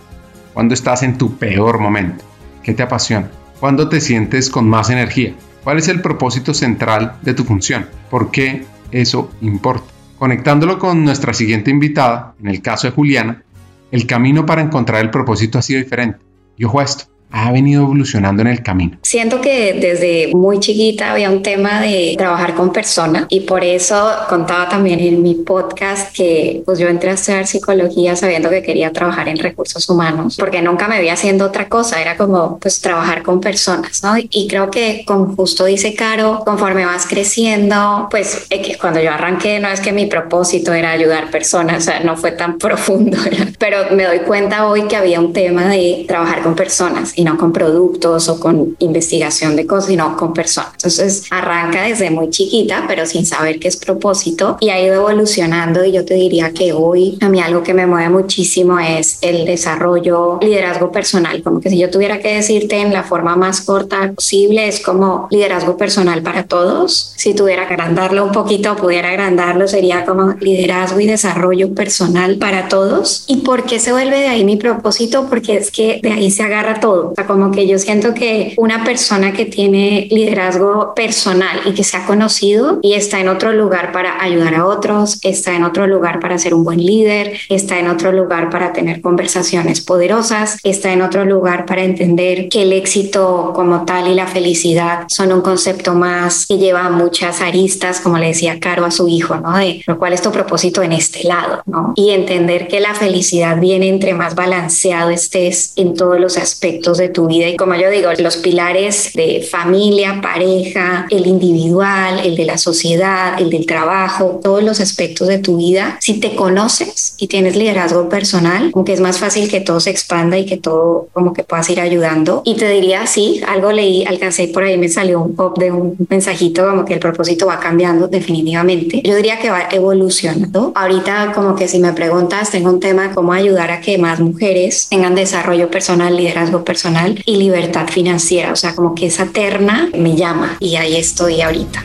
¿Cuándo 0.53 0.75
estás 0.75 1.05
en 1.05 1.19
tu 1.19 1.37
peor 1.37 1.79
momento? 1.79 2.25
¿Qué 2.65 2.75
te 2.75 2.83
apasiona? 2.83 3.31
¿Cuándo 3.61 3.89
te 3.89 4.01
sientes 4.01 4.51
con 4.51 4.69
más 4.69 4.91
energía? 4.91 5.35
¿Cuál 5.63 5.79
es 5.79 5.87
el 5.87 6.03
propósito 6.03 6.53
central 6.53 7.17
de 7.23 7.35
tu 7.35 7.45
función? 7.45 7.87
¿Por 8.11 8.33
qué 8.33 8.65
eso 8.91 9.31
importa? 9.41 9.87
Conectándolo 10.19 10.81
con 10.81 11.05
nuestra 11.05 11.33
siguiente 11.33 11.71
invitada, 11.71 12.35
en 12.41 12.49
el 12.49 12.61
caso 12.61 12.89
de 12.89 12.95
Juliana, 12.95 13.45
el 13.93 14.07
camino 14.07 14.45
para 14.45 14.63
encontrar 14.63 15.01
el 15.01 15.11
propósito 15.11 15.59
ha 15.59 15.63
sido 15.63 15.81
diferente. 15.81 16.19
Y 16.57 16.65
ojo 16.65 16.81
a 16.81 16.85
esto, 16.85 17.05
ha 17.31 17.53
venido 17.53 17.83
evolucionando 17.83 18.43
en 18.43 18.49
el 18.49 18.63
camino? 18.63 18.99
Siento 19.03 19.41
que 19.41 19.75
desde 19.75 20.35
muy 20.35 20.61
chiquita 20.61 21.13
había 21.13 21.31
un 21.31 21.43
tema 21.43 21.81
de 21.81 22.15
trabajar 22.17 22.55
con 22.55 22.73
personas 22.73 23.27
y 23.29 23.41
por 23.41 23.65
eso 23.65 24.11
contaba 24.29 24.69
también 24.69 25.01
en 25.01 25.23
mi 25.23 25.35
podcast 25.35 26.15
que 26.15 26.63
pues 26.65 26.79
yo 26.79 26.89
entré 26.89 27.11
a 27.11 27.15
estudiar 27.15 27.47
psicología 27.47 28.17
sabiendo 28.17 28.51
que 28.51 28.63
quería 28.63 28.93
trabajar 28.93 29.29
en 29.29 29.39
recursos 29.39 29.89
humanos 29.89 30.37
porque 30.39 30.63
nunca 30.63 30.89
me 30.89 30.99
veía 30.99 31.15
haciendo 31.15 31.47
otra 31.47 31.69
cosa, 31.69 32.01
era 32.01 32.17
como 32.17 32.59
pues 32.59 32.81
trabajar 32.81 33.23
con 33.23 33.41
personas, 33.41 34.03
¿no? 34.03 34.15
Y 34.19 34.47
creo 34.49 34.71
que 34.71 35.05
como 35.07 35.35
justo 35.37 35.65
dice 35.65 35.95
Caro, 35.95 36.43
conforme 36.45 36.85
vas 36.85 37.07
creciendo, 37.07 38.09
pues 38.11 38.47
cuando 38.81 39.01
yo 39.01 39.11
arranqué 39.11 39.61
no 39.61 39.69
es 39.69 39.81
que 39.81 39.93
mi 39.93 40.07
propósito 40.07 40.73
era 40.73 40.91
ayudar 40.91 41.31
personas, 41.31 41.79
o 41.79 41.81
sea, 41.87 42.01
no 42.01 42.17
fue 42.17 42.33
tan 42.33 42.59
profundo, 42.59 43.19
pero 43.59 43.95
me 43.95 44.05
doy 44.05 44.21
cuenta 44.21 44.67
hoy 44.67 44.83
que 44.83 44.97
había 44.97 45.21
un 45.21 45.33
tema 45.33 45.69
de 45.69 46.05
trabajar 46.07 46.43
con 46.43 46.55
personas 46.55 47.13
y 47.21 47.25
no 47.25 47.37
con 47.37 47.53
productos 47.53 48.29
o 48.31 48.41
con 48.41 48.77
investigación 48.79 49.55
de 49.55 49.67
cosas, 49.67 49.89
sino 49.91 50.17
con 50.17 50.33
personas. 50.33 50.73
Entonces 50.73 51.25
arranca 51.31 51.83
desde 51.83 52.11
muy 52.11 52.31
chiquita, 52.31 52.85
pero 52.89 53.05
sin 53.05 53.27
saber 53.27 53.61
qué 53.61 53.69
es 53.69 53.77
propósito 53.77 54.57
y 54.61 54.71
ha 54.71 54.83
ido 54.83 54.95
evolucionando 54.95 55.85
y 55.85 55.93
yo 55.93 56.05
te 56.05 56.15
diría 56.15 56.53
que 56.53 56.73
hoy 56.73 57.19
a 57.21 57.29
mí 57.29 57.41
algo 57.41 57.63
que 57.63 57.75
me 57.75 57.87
mueve 57.87 58.09
muchísimo 58.09 58.79
es 58.79 59.19
el 59.21 59.45
desarrollo, 59.45 60.39
liderazgo 60.41 60.91
personal, 60.91 61.43
como 61.43 61.61
que 61.61 61.69
si 61.69 61.79
yo 61.79 61.91
tuviera 61.91 62.21
que 62.21 62.35
decirte 62.35 62.81
en 62.81 62.93
la 62.93 63.03
forma 63.03 63.37
más 63.37 63.61
corta 63.61 64.13
posible, 64.15 64.67
es 64.67 64.81
como 64.81 65.29
liderazgo 65.31 65.77
personal 65.77 66.23
para 66.23 66.45
todos. 66.45 67.13
Si 67.17 67.35
tuviera 67.35 67.69
que 67.69 67.75
agrandarlo 67.75 68.25
un 68.25 68.33
poquito, 68.33 68.77
pudiera 68.77 69.11
agrandarlo, 69.11 69.69
sería 69.69 70.07
como 70.07 70.33
liderazgo 70.41 71.01
y 71.01 71.07
desarrollo 71.07 71.75
personal 71.75 72.37
para 72.37 72.69
todos. 72.69 73.25
¿Y 73.27 73.39
por 73.39 73.65
qué 73.65 73.79
se 73.79 73.93
vuelve 73.93 74.19
de 74.21 74.29
ahí 74.29 74.45
mi 74.45 74.57
propósito? 74.57 75.27
Porque 75.29 75.57
es 75.57 75.71
que 75.71 76.01
de 76.03 76.13
ahí 76.13 76.31
se 76.31 76.43
agarra 76.43 76.81
todo 76.81 77.10
como 77.27 77.51
que 77.51 77.67
yo 77.67 77.79
siento 77.79 78.15
que 78.15 78.55
una 78.57 78.85
persona 78.85 79.33
que 79.33 79.47
tiene 79.47 80.09
liderazgo 80.11 80.95
personal 80.95 81.61
y 81.65 81.73
que 81.73 81.85
se 81.85 81.97
ha 81.97 82.07
conocido 82.07 82.79
y 82.83 82.95
está 82.95 83.21
en 83.21 83.29
otro 83.29 83.53
lugar 83.53 83.93
para 83.93 84.23
ayudar 84.23 84.55
a 84.55 84.67
otros, 84.67 85.19
está 85.23 85.55
en 85.55 85.65
otro 85.65 85.87
lugar 85.87 86.21
para 86.21 86.39
ser 86.39 86.55
un 86.55 86.65
buen 86.65 86.85
líder, 86.85 87.39
está 87.49 87.79
en 87.79 87.89
otro 87.89 88.13
lugar 88.13 88.51
para 88.51 88.73
tener 88.73 89.01
conversaciones 89.01 89.81
poderosas, 89.81 90.59
está 90.63 90.93
en 90.93 91.03
otro 91.03 91.25
lugar 91.25 91.67
para 91.67 91.83
entender 91.83 92.49
que 92.49 92.63
el 92.63 92.73
éxito 92.73 93.53
como 93.55 93.85
tal 93.85 94.09
y 94.09 94.15
la 94.15 94.27
felicidad 94.27 95.05
son 95.09 95.33
un 95.33 95.41
concepto 95.41 95.95
más 95.95 96.47
que 96.47 96.59
lleva 96.59 96.89
muchas 96.91 97.41
aristas, 97.41 98.01
como 98.01 98.19
le 98.19 98.29
decía 98.29 98.59
Caro 98.61 98.85
a 98.85 98.91
su 98.91 99.09
hijo, 99.09 99.37
¿no? 99.37 99.57
De 99.57 99.83
lo 99.87 99.99
cual 99.99 100.13
es 100.13 100.23
tu 100.23 100.31
propósito 100.31 100.83
en 100.83 100.93
este 100.93 101.25
lado, 101.25 101.63
¿no? 101.67 101.93
Y 101.97 102.11
entender 102.11 102.69
que 102.69 102.81
la 102.81 102.95
felicidad 102.95 103.59
viene 103.59 103.89
entre 103.89 104.15
más 104.15 104.35
balanceado 104.35 105.11
estés 105.11 105.73
en 105.77 105.95
todos 105.95 106.21
los 106.21 106.37
aspectos 106.37 106.99
de 107.01 107.09
tu 107.09 107.27
vida. 107.27 107.49
Y 107.49 107.57
como 107.57 107.75
yo 107.75 107.91
digo, 107.91 108.11
los 108.19 108.37
pilares 108.37 109.13
de 109.15 109.47
familia, 109.49 110.21
pareja, 110.23 111.07
el 111.11 111.27
individual, 111.27 112.21
el 112.25 112.37
de 112.37 112.45
la 112.45 112.59
sociedad, 112.59 113.41
el 113.41 113.51
del 113.51 113.67
trabajo, 113.67 114.41
todos 114.43 114.63
los 114.63 114.81
aspectos 114.81 115.29
de 115.29 115.39
tu 115.39 115.57
vida, 115.57 115.97
si 116.01 116.21
te 116.21 116.35
conoces 116.37 117.15
y 117.17 117.27
tienes 117.27 117.57
liderazgo 117.57 118.09
personal, 118.09 118.71
como 118.71 118.85
que 118.85 118.93
es 118.93 119.01
más 119.01 119.19
fácil 119.19 119.49
que 119.49 119.61
todo 119.61 119.81
se 119.81 119.91
expanda 119.91 120.39
y 120.39 120.47
que 120.47 120.57
todo 120.57 121.09
como 121.13 121.33
que 121.33 121.43
puedas 121.43 121.69
ir 121.71 121.81
ayudando. 121.81 122.43
Y 122.45 122.55
te 122.55 122.69
diría, 122.69 123.07
sí, 123.07 123.41
algo 123.47 123.73
leí, 123.73 124.05
alcancé 124.05 124.49
por 124.49 124.63
ahí, 124.63 124.79
me 124.79 124.89
salió 124.89 125.21
un 125.21 125.35
pop 125.35 125.59
de 125.59 125.73
un 125.73 125.97
mensajito 126.09 126.69
como 126.69 126.85
que 126.85 126.95
el 126.95 127.01
propósito 127.01 127.47
va 127.47 127.59
cambiando 127.61 128.09
definitivamente. 128.09 129.03
Yo 129.05 129.17
diría 129.17 129.39
que 129.39 129.51
va 129.51 129.69
evolucionando. 129.71 130.73
Ahorita 130.75 131.33
como 131.35 131.55
que 131.57 131.69
si 131.69 131.79
me 131.79 131.93
preguntas, 131.93 132.51
tengo 132.51 132.71
un 132.71 132.81
tema 132.81 133.13
cómo 133.15 133.33
ayudar 133.33 133.71
a 133.71 133.81
que 133.81 133.99
más 133.99 134.21
mujeres 134.21 134.89
tengan 134.89 135.15
desarrollo 135.15 135.71
personal, 135.71 136.17
liderazgo 136.17 136.65
personal 136.65 136.90
y 137.25 137.37
libertad 137.37 137.89
financiera. 137.89 138.53
O 138.53 138.57
sea, 138.57 138.75
como 138.75 138.95
que 138.95 139.07
esa 139.07 139.27
terna 139.27 139.89
me 139.97 140.17
llama 140.17 140.57
y 140.61 140.77
ahí 140.77 140.97
estoy 140.97 141.41
ahorita. 141.41 141.85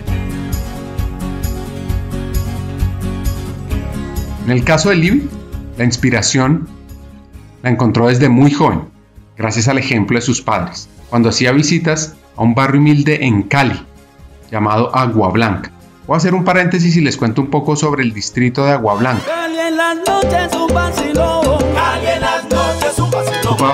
En 4.46 4.52
el 4.52 4.64
caso 4.64 4.90
de 4.90 4.96
Libby, 4.96 5.28
la 5.78 5.86
inspiración 5.86 6.68
la 7.64 7.72
encontró 7.72 8.08
desde 8.08 8.30
muy 8.30 8.52
joven, 8.52 8.82
gracias 9.36 9.68
al 9.68 9.80
ejemplo 9.80 10.20
de 10.20 10.22
sus 10.22 10.42
padres, 10.42 10.88
cuando 11.10 11.30
hacía 11.30 11.52
visitas 11.52 12.14
a 12.36 12.44
un 12.44 12.54
barrio 12.54 12.80
humilde 12.80 13.26
en 13.26 13.42
Cali, 13.44 13.82
llamado 14.52 14.96
Agua 14.96 15.30
Blanca. 15.32 15.72
Voy 16.06 16.14
a 16.14 16.18
hacer 16.18 16.36
un 16.36 16.44
paréntesis 16.44 16.96
y 16.96 17.02
les 17.02 17.18
cuento 17.18 17.42
un 17.42 17.50
poco 17.50 17.76
sobre 17.76 18.04
el 18.04 18.14
distrito 18.14 18.64
de 18.64 18.74
Agua 18.74 18.94
Blanca. 18.94 19.24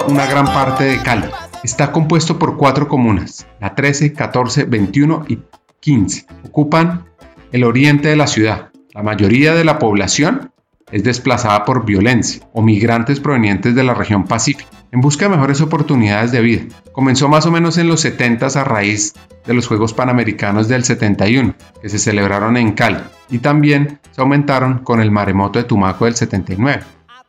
Una 0.07 0.25
gran 0.25 0.45
parte 0.45 0.85
de 0.85 1.01
Cali. 1.01 1.27
Está 1.63 1.91
compuesto 1.91 2.39
por 2.39 2.55
cuatro 2.55 2.87
comunas, 2.87 3.45
la 3.59 3.75
13, 3.75 4.13
14, 4.13 4.63
21 4.63 5.25
y 5.27 5.39
15. 5.81 6.25
Ocupan 6.45 7.05
el 7.51 7.63
oriente 7.65 8.07
de 8.07 8.15
la 8.15 8.27
ciudad. 8.27 8.69
La 8.93 9.03
mayoría 9.03 9.53
de 9.53 9.65
la 9.65 9.79
población 9.79 10.51
es 10.91 11.03
desplazada 11.03 11.65
por 11.65 11.85
violencia 11.85 12.47
o 12.53 12.61
migrantes 12.61 13.19
provenientes 13.19 13.75
de 13.75 13.83
la 13.83 13.93
región 13.93 14.25
Pacífica 14.25 14.69
en 14.91 15.01
busca 15.01 15.25
de 15.25 15.35
mejores 15.35 15.61
oportunidades 15.61 16.31
de 16.31 16.41
vida. 16.41 16.63
Comenzó 16.91 17.27
más 17.29 17.45
o 17.45 17.51
menos 17.51 17.77
en 17.77 17.87
los 17.87 18.01
70 18.01 18.47
a 18.47 18.63
raíz 18.63 19.13
de 19.45 19.53
los 19.53 19.67
Juegos 19.67 19.93
Panamericanos 19.93 20.67
del 20.67 20.83
71, 20.83 21.55
que 21.81 21.89
se 21.89 21.99
celebraron 21.99 22.57
en 22.57 22.73
Cali, 22.73 22.99
y 23.29 23.39
también 23.39 23.99
se 24.11 24.21
aumentaron 24.21 24.79
con 24.79 25.01
el 25.01 25.11
maremoto 25.11 25.59
de 25.59 25.65
Tumaco 25.65 26.05
del 26.05 26.15
79. 26.15 26.83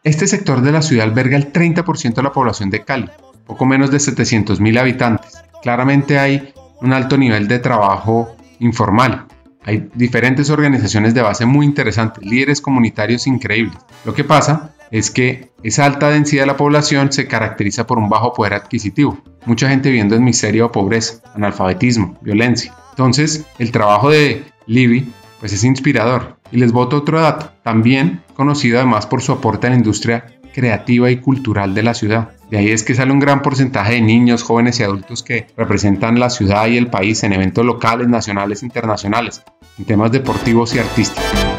Este 0.04 0.26
sector 0.26 0.62
de 0.62 0.73
la 0.73 0.82
ciudad 0.82 1.06
alberga 1.06 1.37
el 1.37 1.52
30% 1.52 2.14
de 2.14 2.23
la 2.23 2.32
población 2.32 2.71
de 2.71 2.85
Cali, 2.85 3.09
poco 3.47 3.66
menos 3.66 3.92
de 3.92 3.99
700.000 3.99 4.78
habitantes. 4.80 5.38
Claramente 5.62 6.18
hay 6.18 6.52
un 6.80 6.92
alto 6.92 7.16
nivel 7.16 7.47
de 7.47 7.61
trabajo 7.61 8.35
informal, 8.59 9.26
hay 9.64 9.88
diferentes 9.94 10.50
organizaciones 10.50 11.14
de 11.14 11.23
base 11.23 11.47
muy 11.47 11.66
interesantes, 11.66 12.25
líderes 12.25 12.61
comunitarios 12.61 13.28
increíbles. 13.28 13.78
Lo 14.04 14.12
que 14.12 14.25
pasa 14.25 14.75
es 14.90 15.12
que 15.12 15.52
esa 15.62 15.85
alta 15.85 16.11
densidad 16.11 16.42
de 16.42 16.49
la 16.49 16.56
población 16.56 17.12
se 17.12 17.28
caracteriza 17.28 17.87
por 17.87 17.99
un 17.99 18.09
bajo 18.09 18.32
poder 18.32 18.54
adquisitivo. 18.54 19.18
Mucha 19.47 19.68
gente 19.68 19.88
viviendo 19.88 20.16
en 20.16 20.25
miseria 20.25 20.66
o 20.66 20.73
pobreza, 20.73 21.23
analfabetismo, 21.35 22.18
violencia. 22.23 22.75
Entonces, 22.90 23.47
el 23.59 23.71
trabajo 23.71 24.11
de 24.11 24.44
Libby 24.66 25.12
pues 25.38 25.52
es 25.52 25.62
inspirador. 25.62 26.41
Y 26.52 26.59
les 26.59 26.71
voto 26.71 26.99
otro 26.99 27.21
dato, 27.21 27.50
también 27.62 28.23
conocido 28.35 28.78
además 28.78 29.06
por 29.06 29.23
su 29.23 29.32
aporte 29.32 29.66
a 29.66 29.71
la 29.71 29.76
industria 29.76 30.26
creativa 30.52 31.11
y 31.11 31.16
cultural 31.16 31.75
de 31.75 31.82
la 31.82 31.94
ciudad. 31.94 32.30
De 32.50 32.59
ahí 32.59 32.71
es 32.71 32.85
que 32.85 32.94
sale 32.94 33.11
un 33.11 33.18
gran 33.18 33.40
porcentaje 33.40 33.94
de 33.94 34.02
niños, 34.02 34.42
jóvenes 34.42 34.78
y 34.78 34.82
adultos 34.82 35.23
que 35.23 35.47
representan 35.56 36.21
la 36.21 36.28
ciudad 36.28 36.66
y 36.66 36.76
el 36.76 36.88
país 36.88 37.25
en 37.25 37.32
eventos 37.32 37.64
locales, 37.64 38.09
nacionales 38.09 38.62
e 38.62 38.66
internacionales, 38.66 39.42
en 39.78 39.87
temas 39.87 40.12
deportivos 40.12 40.75
y 40.75 40.78
artísticos. 40.78 41.51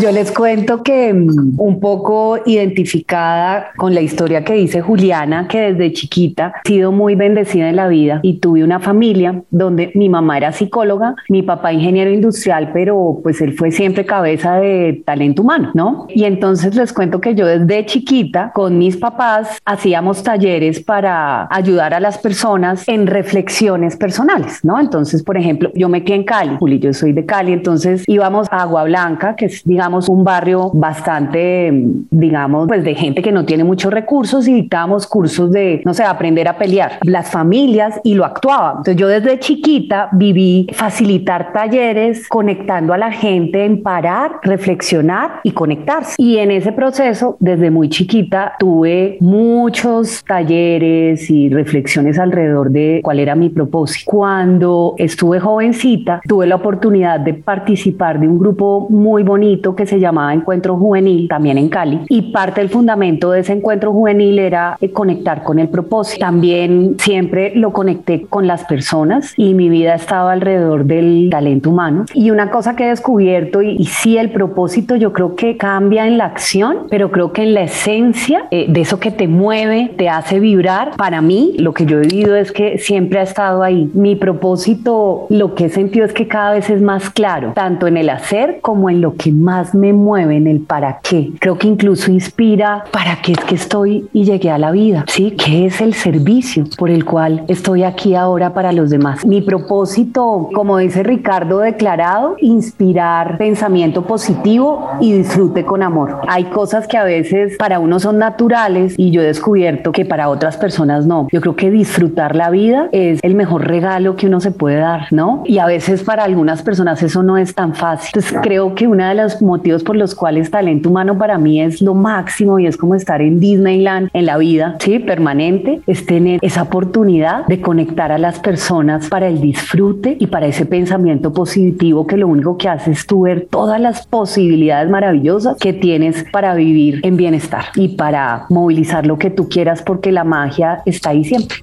Yo 0.00 0.10
les 0.12 0.32
cuento 0.32 0.82
que 0.82 1.12
mm, 1.12 1.60
un 1.60 1.78
poco 1.78 2.38
identificada 2.46 3.70
con 3.76 3.94
la 3.94 4.00
historia 4.00 4.44
que 4.44 4.54
dice 4.54 4.80
Juliana, 4.80 5.46
que 5.46 5.72
desde 5.72 5.92
chiquita 5.92 6.54
he 6.64 6.68
sido 6.68 6.90
muy 6.90 7.16
bendecida 7.16 7.68
en 7.68 7.76
la 7.76 7.86
vida 7.86 8.20
y 8.22 8.38
tuve 8.38 8.64
una 8.64 8.80
familia 8.80 9.42
donde 9.50 9.92
mi 9.94 10.08
mamá 10.08 10.38
era 10.38 10.52
psicóloga, 10.52 11.16
mi 11.28 11.42
papá 11.42 11.74
ingeniero 11.74 12.10
industrial, 12.10 12.70
pero 12.72 13.20
pues 13.22 13.42
él 13.42 13.52
fue 13.52 13.72
siempre 13.72 14.06
cabeza 14.06 14.54
de 14.54 15.02
talento 15.04 15.42
humano, 15.42 15.70
¿no? 15.74 16.06
Y 16.08 16.24
entonces 16.24 16.74
les 16.74 16.94
cuento 16.94 17.20
que 17.20 17.34
yo 17.34 17.44
desde 17.44 17.84
chiquita 17.84 18.52
con 18.54 18.78
mis 18.78 18.96
papás 18.96 19.58
hacíamos 19.66 20.22
talleres 20.22 20.80
para 20.80 21.46
ayudar 21.50 21.92
a 21.92 22.00
las 22.00 22.16
personas 22.16 22.88
en 22.88 23.06
reflexiones 23.06 23.96
personales, 23.96 24.60
¿no? 24.62 24.80
Entonces, 24.80 25.22
por 25.22 25.36
ejemplo, 25.36 25.70
yo 25.74 25.90
me 25.90 26.04
quedé 26.04 26.16
en 26.16 26.24
Cali, 26.24 26.56
Juli, 26.58 26.78
yo 26.78 26.94
soy 26.94 27.12
de 27.12 27.26
Cali, 27.26 27.52
entonces 27.52 28.04
íbamos 28.06 28.48
a 28.50 28.62
Agua 28.62 28.84
Blanca, 28.84 29.36
que 29.36 29.44
es, 29.44 29.62
digamos, 29.64 29.89
un 30.08 30.24
barrio 30.24 30.70
bastante, 30.72 31.70
digamos, 32.10 32.68
pues 32.68 32.84
de 32.84 32.94
gente 32.94 33.22
que 33.22 33.32
no 33.32 33.44
tiene 33.44 33.64
muchos 33.64 33.92
recursos 33.92 34.46
y 34.48 34.54
dictábamos 34.54 35.06
cursos 35.06 35.50
de, 35.50 35.82
no 35.84 35.94
sé, 35.94 36.04
aprender 36.04 36.48
a 36.48 36.56
pelear. 36.56 36.98
Las 37.02 37.30
familias 37.30 38.00
y 38.04 38.14
lo 38.14 38.24
actuaban. 38.24 38.78
Entonces 38.78 38.96
yo 38.96 39.08
desde 39.08 39.38
chiquita 39.38 40.08
viví 40.12 40.66
facilitar 40.72 41.52
talleres 41.52 42.28
conectando 42.28 42.92
a 42.92 42.98
la 42.98 43.12
gente 43.12 43.64
en 43.64 43.82
parar, 43.82 44.40
reflexionar 44.42 45.40
y 45.42 45.52
conectarse. 45.52 46.14
Y 46.18 46.38
en 46.38 46.50
ese 46.50 46.72
proceso, 46.72 47.36
desde 47.40 47.70
muy 47.70 47.88
chiquita, 47.88 48.54
tuve 48.58 49.18
muchos 49.20 50.24
talleres 50.24 51.30
y 51.30 51.48
reflexiones 51.48 52.18
alrededor 52.18 52.70
de 52.70 53.00
cuál 53.02 53.20
era 53.20 53.34
mi 53.34 53.48
propósito. 53.48 54.10
Cuando 54.10 54.94
estuve 54.98 55.40
jovencita, 55.40 56.20
tuve 56.26 56.46
la 56.46 56.56
oportunidad 56.56 57.20
de 57.20 57.34
participar 57.34 58.20
de 58.20 58.28
un 58.28 58.38
grupo 58.38 58.86
muy 58.90 59.22
bonito 59.22 59.69
que 59.74 59.86
se 59.86 60.00
llamaba 60.00 60.34
Encuentro 60.34 60.76
Juvenil, 60.76 61.28
también 61.28 61.58
en 61.58 61.68
Cali, 61.68 62.00
y 62.08 62.32
parte 62.32 62.60
del 62.60 62.70
fundamento 62.70 63.30
de 63.30 63.40
ese 63.40 63.52
encuentro 63.52 63.92
juvenil 63.92 64.38
era 64.38 64.76
eh, 64.80 64.90
conectar 64.90 65.42
con 65.42 65.58
el 65.58 65.68
propósito. 65.68 66.24
También 66.24 66.96
siempre 66.98 67.52
lo 67.54 67.72
conecté 67.72 68.22
con 68.22 68.46
las 68.46 68.64
personas 68.64 69.34
y 69.36 69.54
mi 69.54 69.68
vida 69.68 69.94
estaba 69.94 70.32
alrededor 70.32 70.84
del 70.84 71.28
talento 71.30 71.70
humano. 71.70 72.04
Y 72.14 72.30
una 72.30 72.50
cosa 72.50 72.76
que 72.76 72.84
he 72.84 72.88
descubierto, 72.88 73.62
y, 73.62 73.84
sí 73.84 74.16
el 74.16 74.30
propósito 74.30 74.96
yo 74.96 75.12
creo 75.12 75.34
que 75.34 75.56
cambia 75.56 76.06
en 76.06 76.18
la 76.18 76.26
acción, 76.26 76.86
pero 76.88 77.10
creo 77.10 77.32
que 77.32 77.42
en 77.42 77.54
la 77.54 77.62
esencia 77.62 78.46
eh, 78.50 78.66
de 78.68 78.80
eso 78.80 79.00
que 79.00 79.10
te 79.10 79.28
mueve, 79.28 79.92
te 79.96 80.08
hace 80.08 80.40
vibrar, 80.40 80.92
para 80.96 81.20
mí 81.20 81.54
lo 81.58 81.72
que 81.72 81.86
yo 81.86 81.98
he 81.98 82.06
vivido 82.06 82.36
es 82.36 82.52
que 82.52 82.78
siempre 82.78 83.18
ha 83.18 83.22
estado 83.22 83.62
ahí. 83.62 83.90
Mi 83.94 84.16
propósito, 84.16 85.26
lo 85.28 85.54
que 85.54 85.66
he 85.66 85.68
sentido 85.68 86.06
es 86.06 86.12
que 86.12 86.28
cada 86.28 86.52
vez 86.52 86.70
es 86.70 86.80
más 86.80 87.10
claro, 87.10 87.52
tanto 87.54 87.86
en 87.86 87.96
el 87.96 88.08
hacer 88.08 88.60
como 88.62 88.90
en 88.90 89.00
lo 89.00 89.14
que 89.14 89.32
más 89.32 89.59
me 89.74 89.92
mueve 89.92 90.36
en 90.36 90.46
el 90.46 90.60
para 90.60 91.00
qué. 91.02 91.32
Creo 91.40 91.58
que 91.58 91.68
incluso 91.68 92.10
inspira 92.10 92.84
para 92.90 93.16
qué 93.22 93.32
es 93.32 93.40
que 93.40 93.54
estoy 93.54 94.08
y 94.12 94.24
llegué 94.24 94.50
a 94.50 94.58
la 94.58 94.70
vida, 94.70 95.04
¿sí? 95.08 95.32
¿Qué 95.32 95.66
es 95.66 95.80
el 95.80 95.94
servicio 95.94 96.64
por 96.76 96.90
el 96.90 97.04
cual 97.04 97.44
estoy 97.48 97.84
aquí 97.84 98.14
ahora 98.14 98.52
para 98.52 98.72
los 98.72 98.90
demás? 98.90 99.24
Mi 99.26 99.40
propósito, 99.40 100.48
como 100.54 100.78
dice 100.78 101.02
Ricardo 101.02 101.58
declarado, 101.58 102.36
inspirar 102.40 103.38
pensamiento 103.38 104.06
positivo 104.06 104.88
y 105.00 105.12
disfrute 105.12 105.64
con 105.64 105.82
amor. 105.82 106.20
Hay 106.28 106.44
cosas 106.44 106.86
que 106.86 106.96
a 106.96 107.04
veces 107.04 107.56
para 107.58 107.78
uno 107.78 108.00
son 108.00 108.18
naturales 108.18 108.94
y 108.96 109.10
yo 109.10 109.22
he 109.22 109.26
descubierto 109.26 109.92
que 109.92 110.04
para 110.04 110.28
otras 110.28 110.56
personas 110.56 111.06
no. 111.06 111.28
Yo 111.32 111.40
creo 111.40 111.56
que 111.56 111.70
disfrutar 111.70 112.36
la 112.36 112.50
vida 112.50 112.88
es 112.92 113.20
el 113.22 113.34
mejor 113.34 113.66
regalo 113.66 114.16
que 114.16 114.26
uno 114.26 114.40
se 114.40 114.50
puede 114.50 114.76
dar, 114.76 115.06
¿no? 115.10 115.42
Y 115.46 115.58
a 115.58 115.66
veces 115.66 116.02
para 116.02 116.24
algunas 116.24 116.62
personas 116.62 117.02
eso 117.02 117.22
no 117.22 117.36
es 117.36 117.54
tan 117.54 117.74
fácil. 117.74 118.10
Entonces 118.14 118.38
creo 118.42 118.74
que 118.74 118.86
una 118.86 119.08
de 119.08 119.14
las 119.14 119.40
motivos 119.50 119.82
por 119.82 119.96
los 119.96 120.14
cuales 120.14 120.50
talento 120.50 120.88
humano 120.88 121.18
para 121.18 121.36
mí 121.38 121.60
es 121.60 121.82
lo 121.82 121.94
máximo 121.94 122.58
y 122.58 122.66
es 122.66 122.76
como 122.76 122.94
estar 122.94 123.20
en 123.20 123.40
Disneyland 123.40 124.08
en 124.12 124.26
la 124.26 124.38
vida, 124.38 124.76
¿sí? 124.80 124.98
Permanente, 124.98 125.80
es 125.86 126.06
tener 126.06 126.38
esa 126.42 126.62
oportunidad 126.62 127.46
de 127.46 127.60
conectar 127.60 128.12
a 128.12 128.18
las 128.18 128.38
personas 128.38 129.08
para 129.08 129.28
el 129.28 129.40
disfrute 129.40 130.16
y 130.18 130.28
para 130.28 130.46
ese 130.46 130.66
pensamiento 130.66 131.32
positivo 131.32 132.06
que 132.06 132.16
lo 132.16 132.28
único 132.28 132.56
que 132.56 132.68
hace 132.68 132.92
es 132.92 133.06
tú 133.06 133.22
ver 133.22 133.48
todas 133.50 133.80
las 133.80 134.06
posibilidades 134.06 134.88
maravillosas 134.90 135.56
que 135.58 135.72
tienes 135.72 136.24
para 136.32 136.54
vivir 136.54 137.00
en 137.02 137.16
bienestar 137.16 137.64
y 137.74 137.88
para 137.96 138.46
movilizar 138.48 139.06
lo 139.06 139.18
que 139.18 139.30
tú 139.30 139.48
quieras 139.48 139.82
porque 139.82 140.12
la 140.12 140.24
magia 140.24 140.82
está 140.86 141.10
ahí 141.10 141.24
siempre. 141.24 141.58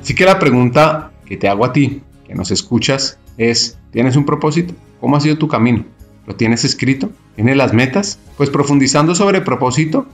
Así 0.00 0.14
que 0.14 0.24
la 0.24 0.38
pregunta 0.38 1.10
que 1.24 1.36
te 1.36 1.48
hago 1.48 1.64
a 1.64 1.72
ti, 1.72 2.02
que 2.26 2.34
nos 2.34 2.50
escuchas, 2.50 3.18
es, 3.38 3.78
¿tienes 3.90 4.16
un 4.16 4.24
propósito? 4.24 4.74
¿Cómo 5.00 5.16
ha 5.16 5.20
sido 5.20 5.38
tu 5.38 5.48
camino? 5.48 5.84
¿Lo 6.26 6.36
tienes 6.36 6.64
escrito? 6.64 7.10
¿Tienes 7.34 7.56
las 7.56 7.72
metas? 7.72 8.18
Pues 8.36 8.50
profundizando 8.50 9.14
sobre 9.14 9.40
propósito, 9.40 10.06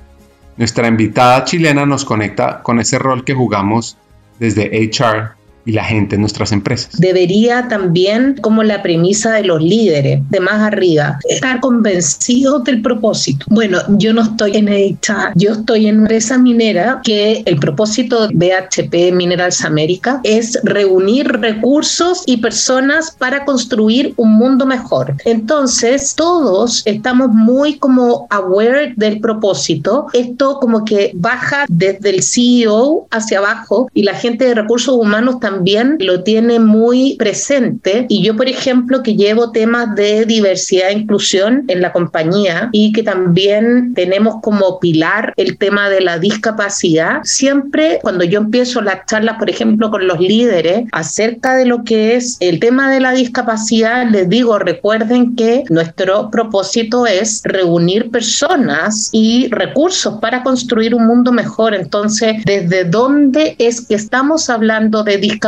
nuestra 0.57 0.89
invitada 0.89 1.45
chilena 1.45 1.87
nos 1.87 2.05
conecta 2.05 2.63
con 2.63 2.79
ese 2.79 2.99
rol 2.99 3.25
que 3.25 3.35
jugamos 3.35 3.97
desde 4.39 4.71
HR 4.87 5.42
y 5.65 5.73
la 5.73 5.85
gente 5.85 6.17
en 6.17 6.21
nuestras 6.23 6.53
empresas. 6.53 6.99
Debería 6.99 7.69
también, 7.69 8.37
como 8.41 8.63
la 8.63 8.83
premisa 8.83 9.33
de 9.33 9.45
los 9.45 9.63
líderes 9.63 10.21
de 10.31 10.41
más 10.41 10.61
arriba, 10.61 11.19
estar 11.29 11.61
convencidos 11.61 12.65
del 12.65 12.83
propósito. 12.83 13.47
Bueno, 13.49 13.79
yo 13.99 14.13
no 14.13 14.23
estoy 14.23 14.57
en 14.57 14.69
esta, 14.69 15.33
yo 15.35 15.53
estoy 15.53 15.87
en 15.87 15.97
una 15.97 16.05
empresa 16.05 16.39
minera 16.39 17.01
que 17.05 17.43
el 17.47 17.59
propósito 17.59 18.29
de 18.29 18.35
BHP 18.35 19.15
Minerals 19.15 19.65
América 19.65 20.21
es 20.25 20.59
reunir 20.65 21.29
recursos 21.29 22.25
y 22.27 22.39
personas 22.39 23.11
para 23.13 23.45
construir 23.45 24.15
un 24.17 24.35
mundo 24.35 24.67
mejor. 24.67 25.15
Entonces, 25.25 26.15
todos 26.15 26.83
estamos 26.87 27.29
muy 27.29 27.79
como 27.79 28.27
aware 28.31 28.95
del 28.97 29.21
propósito. 29.21 30.07
Esto 30.13 30.59
como 30.61 30.85
que 30.85 31.13
baja 31.15 31.65
desde 31.69 32.11
el 32.11 32.23
CEO 32.23 33.07
hacia 33.11 33.39
abajo 33.39 33.89
y 33.95 34.03
la 34.03 34.15
gente 34.15 34.45
de 34.45 34.55
recursos 34.55 34.95
humanos 34.95 35.41
también 35.41 35.52
también 35.53 35.97
lo 36.01 36.23
tiene 36.23 36.59
muy 36.59 37.17
presente 37.17 38.07
y 38.09 38.23
yo, 38.23 38.37
por 38.37 38.49
ejemplo, 38.49 39.03
que 39.03 39.17
llevo 39.17 39.53
temas 39.53 39.95
de 39.95 40.25
diversidad 40.25 40.89
e 40.89 40.95
inclusión 40.95 41.65
en 41.69 41.83
la 41.83 41.93
compañía 41.93 42.71
y 42.73 42.93
que 42.93 43.03
también 43.03 43.93
tenemos 43.95 44.37
como 44.43 44.81
pilar 44.81 45.35
el 45.37 45.59
tema 45.59 45.91
de 45.91 46.01
la 46.01 46.19
discapacidad, 46.19 47.21
siempre 47.25 47.99
cuando 48.01 48.25
yo 48.25 48.39
empiezo 48.39 48.81
las 48.81 49.05
charlas, 49.07 49.37
por 49.39 49.51
ejemplo, 49.51 49.91
con 49.91 50.07
los 50.07 50.19
líderes 50.21 50.87
acerca 50.93 51.55
de 51.55 51.67
lo 51.67 51.85
que 51.85 52.17
es 52.17 52.39
el 52.41 52.59
tema 52.59 52.91
de 52.91 53.01
la 53.01 53.13
discapacidad, 53.13 54.09
les 54.11 54.29
digo, 54.29 54.59
recuerden 54.59 55.37
que 55.37 55.65
nuestro 55.69 56.31
propósito 56.31 57.07
es 57.07 57.43
reunir 57.45 58.11
personas 58.11 59.11
y 59.13 59.49
recursos 59.51 60.19
para 60.21 60.43
construir 60.43 60.95
un 60.95 61.07
mundo 61.07 61.31
mejor. 61.31 61.75
Entonces, 61.75 62.43
¿desde 62.47 62.85
dónde 62.85 63.55
es 63.59 63.83
que 63.83 63.97
estamos 63.97 64.49
hablando 64.49 65.03
de 65.05 65.19
discapacidad, 65.19 65.42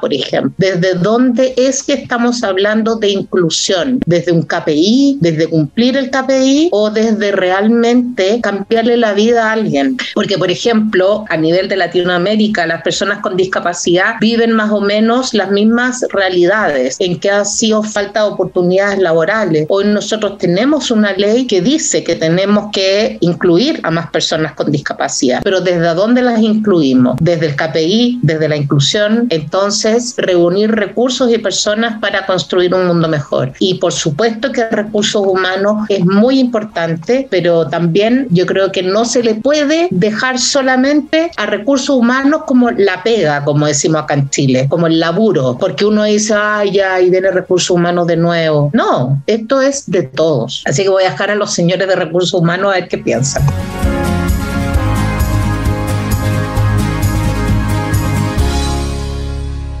por 0.00 0.12
ejemplo? 0.12 0.52
¿Desde 0.58 0.94
dónde 0.94 1.54
es 1.56 1.82
que 1.82 1.94
estamos 1.94 2.42
hablando 2.42 2.96
de 2.96 3.10
inclusión? 3.10 4.00
¿Desde 4.06 4.32
un 4.32 4.42
KPI? 4.42 5.18
¿Desde 5.20 5.46
cumplir 5.48 5.96
el 5.96 6.10
KPI? 6.10 6.68
¿O 6.72 6.90
desde 6.90 7.32
realmente 7.32 8.40
cambiarle 8.42 8.96
la 8.96 9.12
vida 9.14 9.48
a 9.48 9.52
alguien? 9.52 9.96
Porque, 10.14 10.38
por 10.38 10.50
ejemplo, 10.50 11.24
a 11.28 11.36
nivel 11.36 11.68
de 11.68 11.76
Latinoamérica, 11.76 12.66
las 12.66 12.82
personas 12.82 13.20
con 13.20 13.36
discapacidad 13.36 14.14
viven 14.20 14.52
más 14.52 14.70
o 14.70 14.80
menos 14.80 15.34
las 15.34 15.50
mismas 15.50 16.04
realidades 16.12 16.96
en 16.98 17.18
que 17.18 17.30
ha 17.30 17.44
sido 17.44 17.82
falta 17.82 18.20
de 18.20 18.30
oportunidades 18.30 18.98
laborales. 18.98 19.66
Hoy 19.68 19.84
nosotros 19.84 20.38
tenemos 20.38 20.90
una 20.90 21.12
ley 21.12 21.46
que 21.46 21.60
dice 21.60 22.04
que 22.04 22.16
tenemos 22.16 22.70
que 22.72 23.18
incluir 23.20 23.80
a 23.82 23.90
más 23.90 24.10
personas 24.10 24.52
con 24.52 24.70
discapacidad, 24.70 25.40
pero 25.42 25.60
¿desde 25.60 25.94
dónde 25.94 26.22
las 26.22 26.40
incluimos? 26.40 27.16
Desde 27.20 27.46
el 27.46 27.56
KPI, 27.56 28.20
desde 28.22 28.48
la 28.48 28.56
inclusión, 28.56 29.21
entonces 29.30 30.14
reunir 30.16 30.70
recursos 30.70 31.32
y 31.32 31.38
personas 31.38 32.00
para 32.00 32.26
construir 32.26 32.74
un 32.74 32.86
mundo 32.86 33.08
mejor. 33.08 33.52
Y 33.58 33.74
por 33.74 33.92
supuesto 33.92 34.52
que 34.52 34.68
recursos 34.68 35.24
humanos 35.26 35.86
es 35.88 36.04
muy 36.04 36.38
importante, 36.38 37.26
pero 37.30 37.68
también 37.68 38.26
yo 38.30 38.46
creo 38.46 38.72
que 38.72 38.82
no 38.82 39.04
se 39.04 39.22
le 39.22 39.34
puede 39.34 39.88
dejar 39.90 40.38
solamente 40.38 41.30
a 41.36 41.46
recursos 41.46 41.96
humanos 41.96 42.42
como 42.46 42.70
la 42.70 43.02
pega, 43.02 43.44
como 43.44 43.66
decimos 43.66 44.02
acá 44.02 44.14
en 44.14 44.30
Chile, 44.30 44.66
como 44.68 44.86
el 44.86 45.00
laburo, 45.00 45.56
porque 45.58 45.84
uno 45.84 46.04
dice, 46.04 46.34
ay, 46.36 46.72
ya, 46.72 47.00
y 47.00 47.10
viene 47.10 47.30
recursos 47.30 47.70
humanos 47.70 48.06
de 48.06 48.16
nuevo. 48.16 48.70
No, 48.72 49.22
esto 49.26 49.60
es 49.60 49.90
de 49.90 50.02
todos. 50.02 50.62
Así 50.66 50.82
que 50.82 50.88
voy 50.88 51.04
a 51.04 51.10
dejar 51.10 51.30
a 51.30 51.34
los 51.34 51.52
señores 51.52 51.88
de 51.88 51.96
recursos 51.96 52.34
humanos 52.34 52.72
a 52.72 52.80
ver 52.80 52.88
qué 52.88 52.98
piensan. 52.98 53.42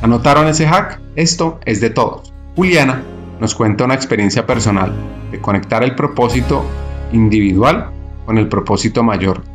¿Anotaron 0.02 0.48
ese 0.48 0.66
hack? 0.66 1.00
Esto 1.14 1.60
es 1.64 1.80
de 1.80 1.90
todos. 1.90 2.34
Juliana 2.56 3.02
nos 3.38 3.54
cuenta 3.54 3.84
una 3.84 3.94
experiencia 3.94 4.44
personal 4.44 4.92
de 5.30 5.40
conectar 5.40 5.84
el 5.84 5.94
propósito 5.94 6.64
individual 7.12 7.90
con 8.26 8.36
el 8.36 8.48
propósito 8.48 9.04
mayor 9.04 9.51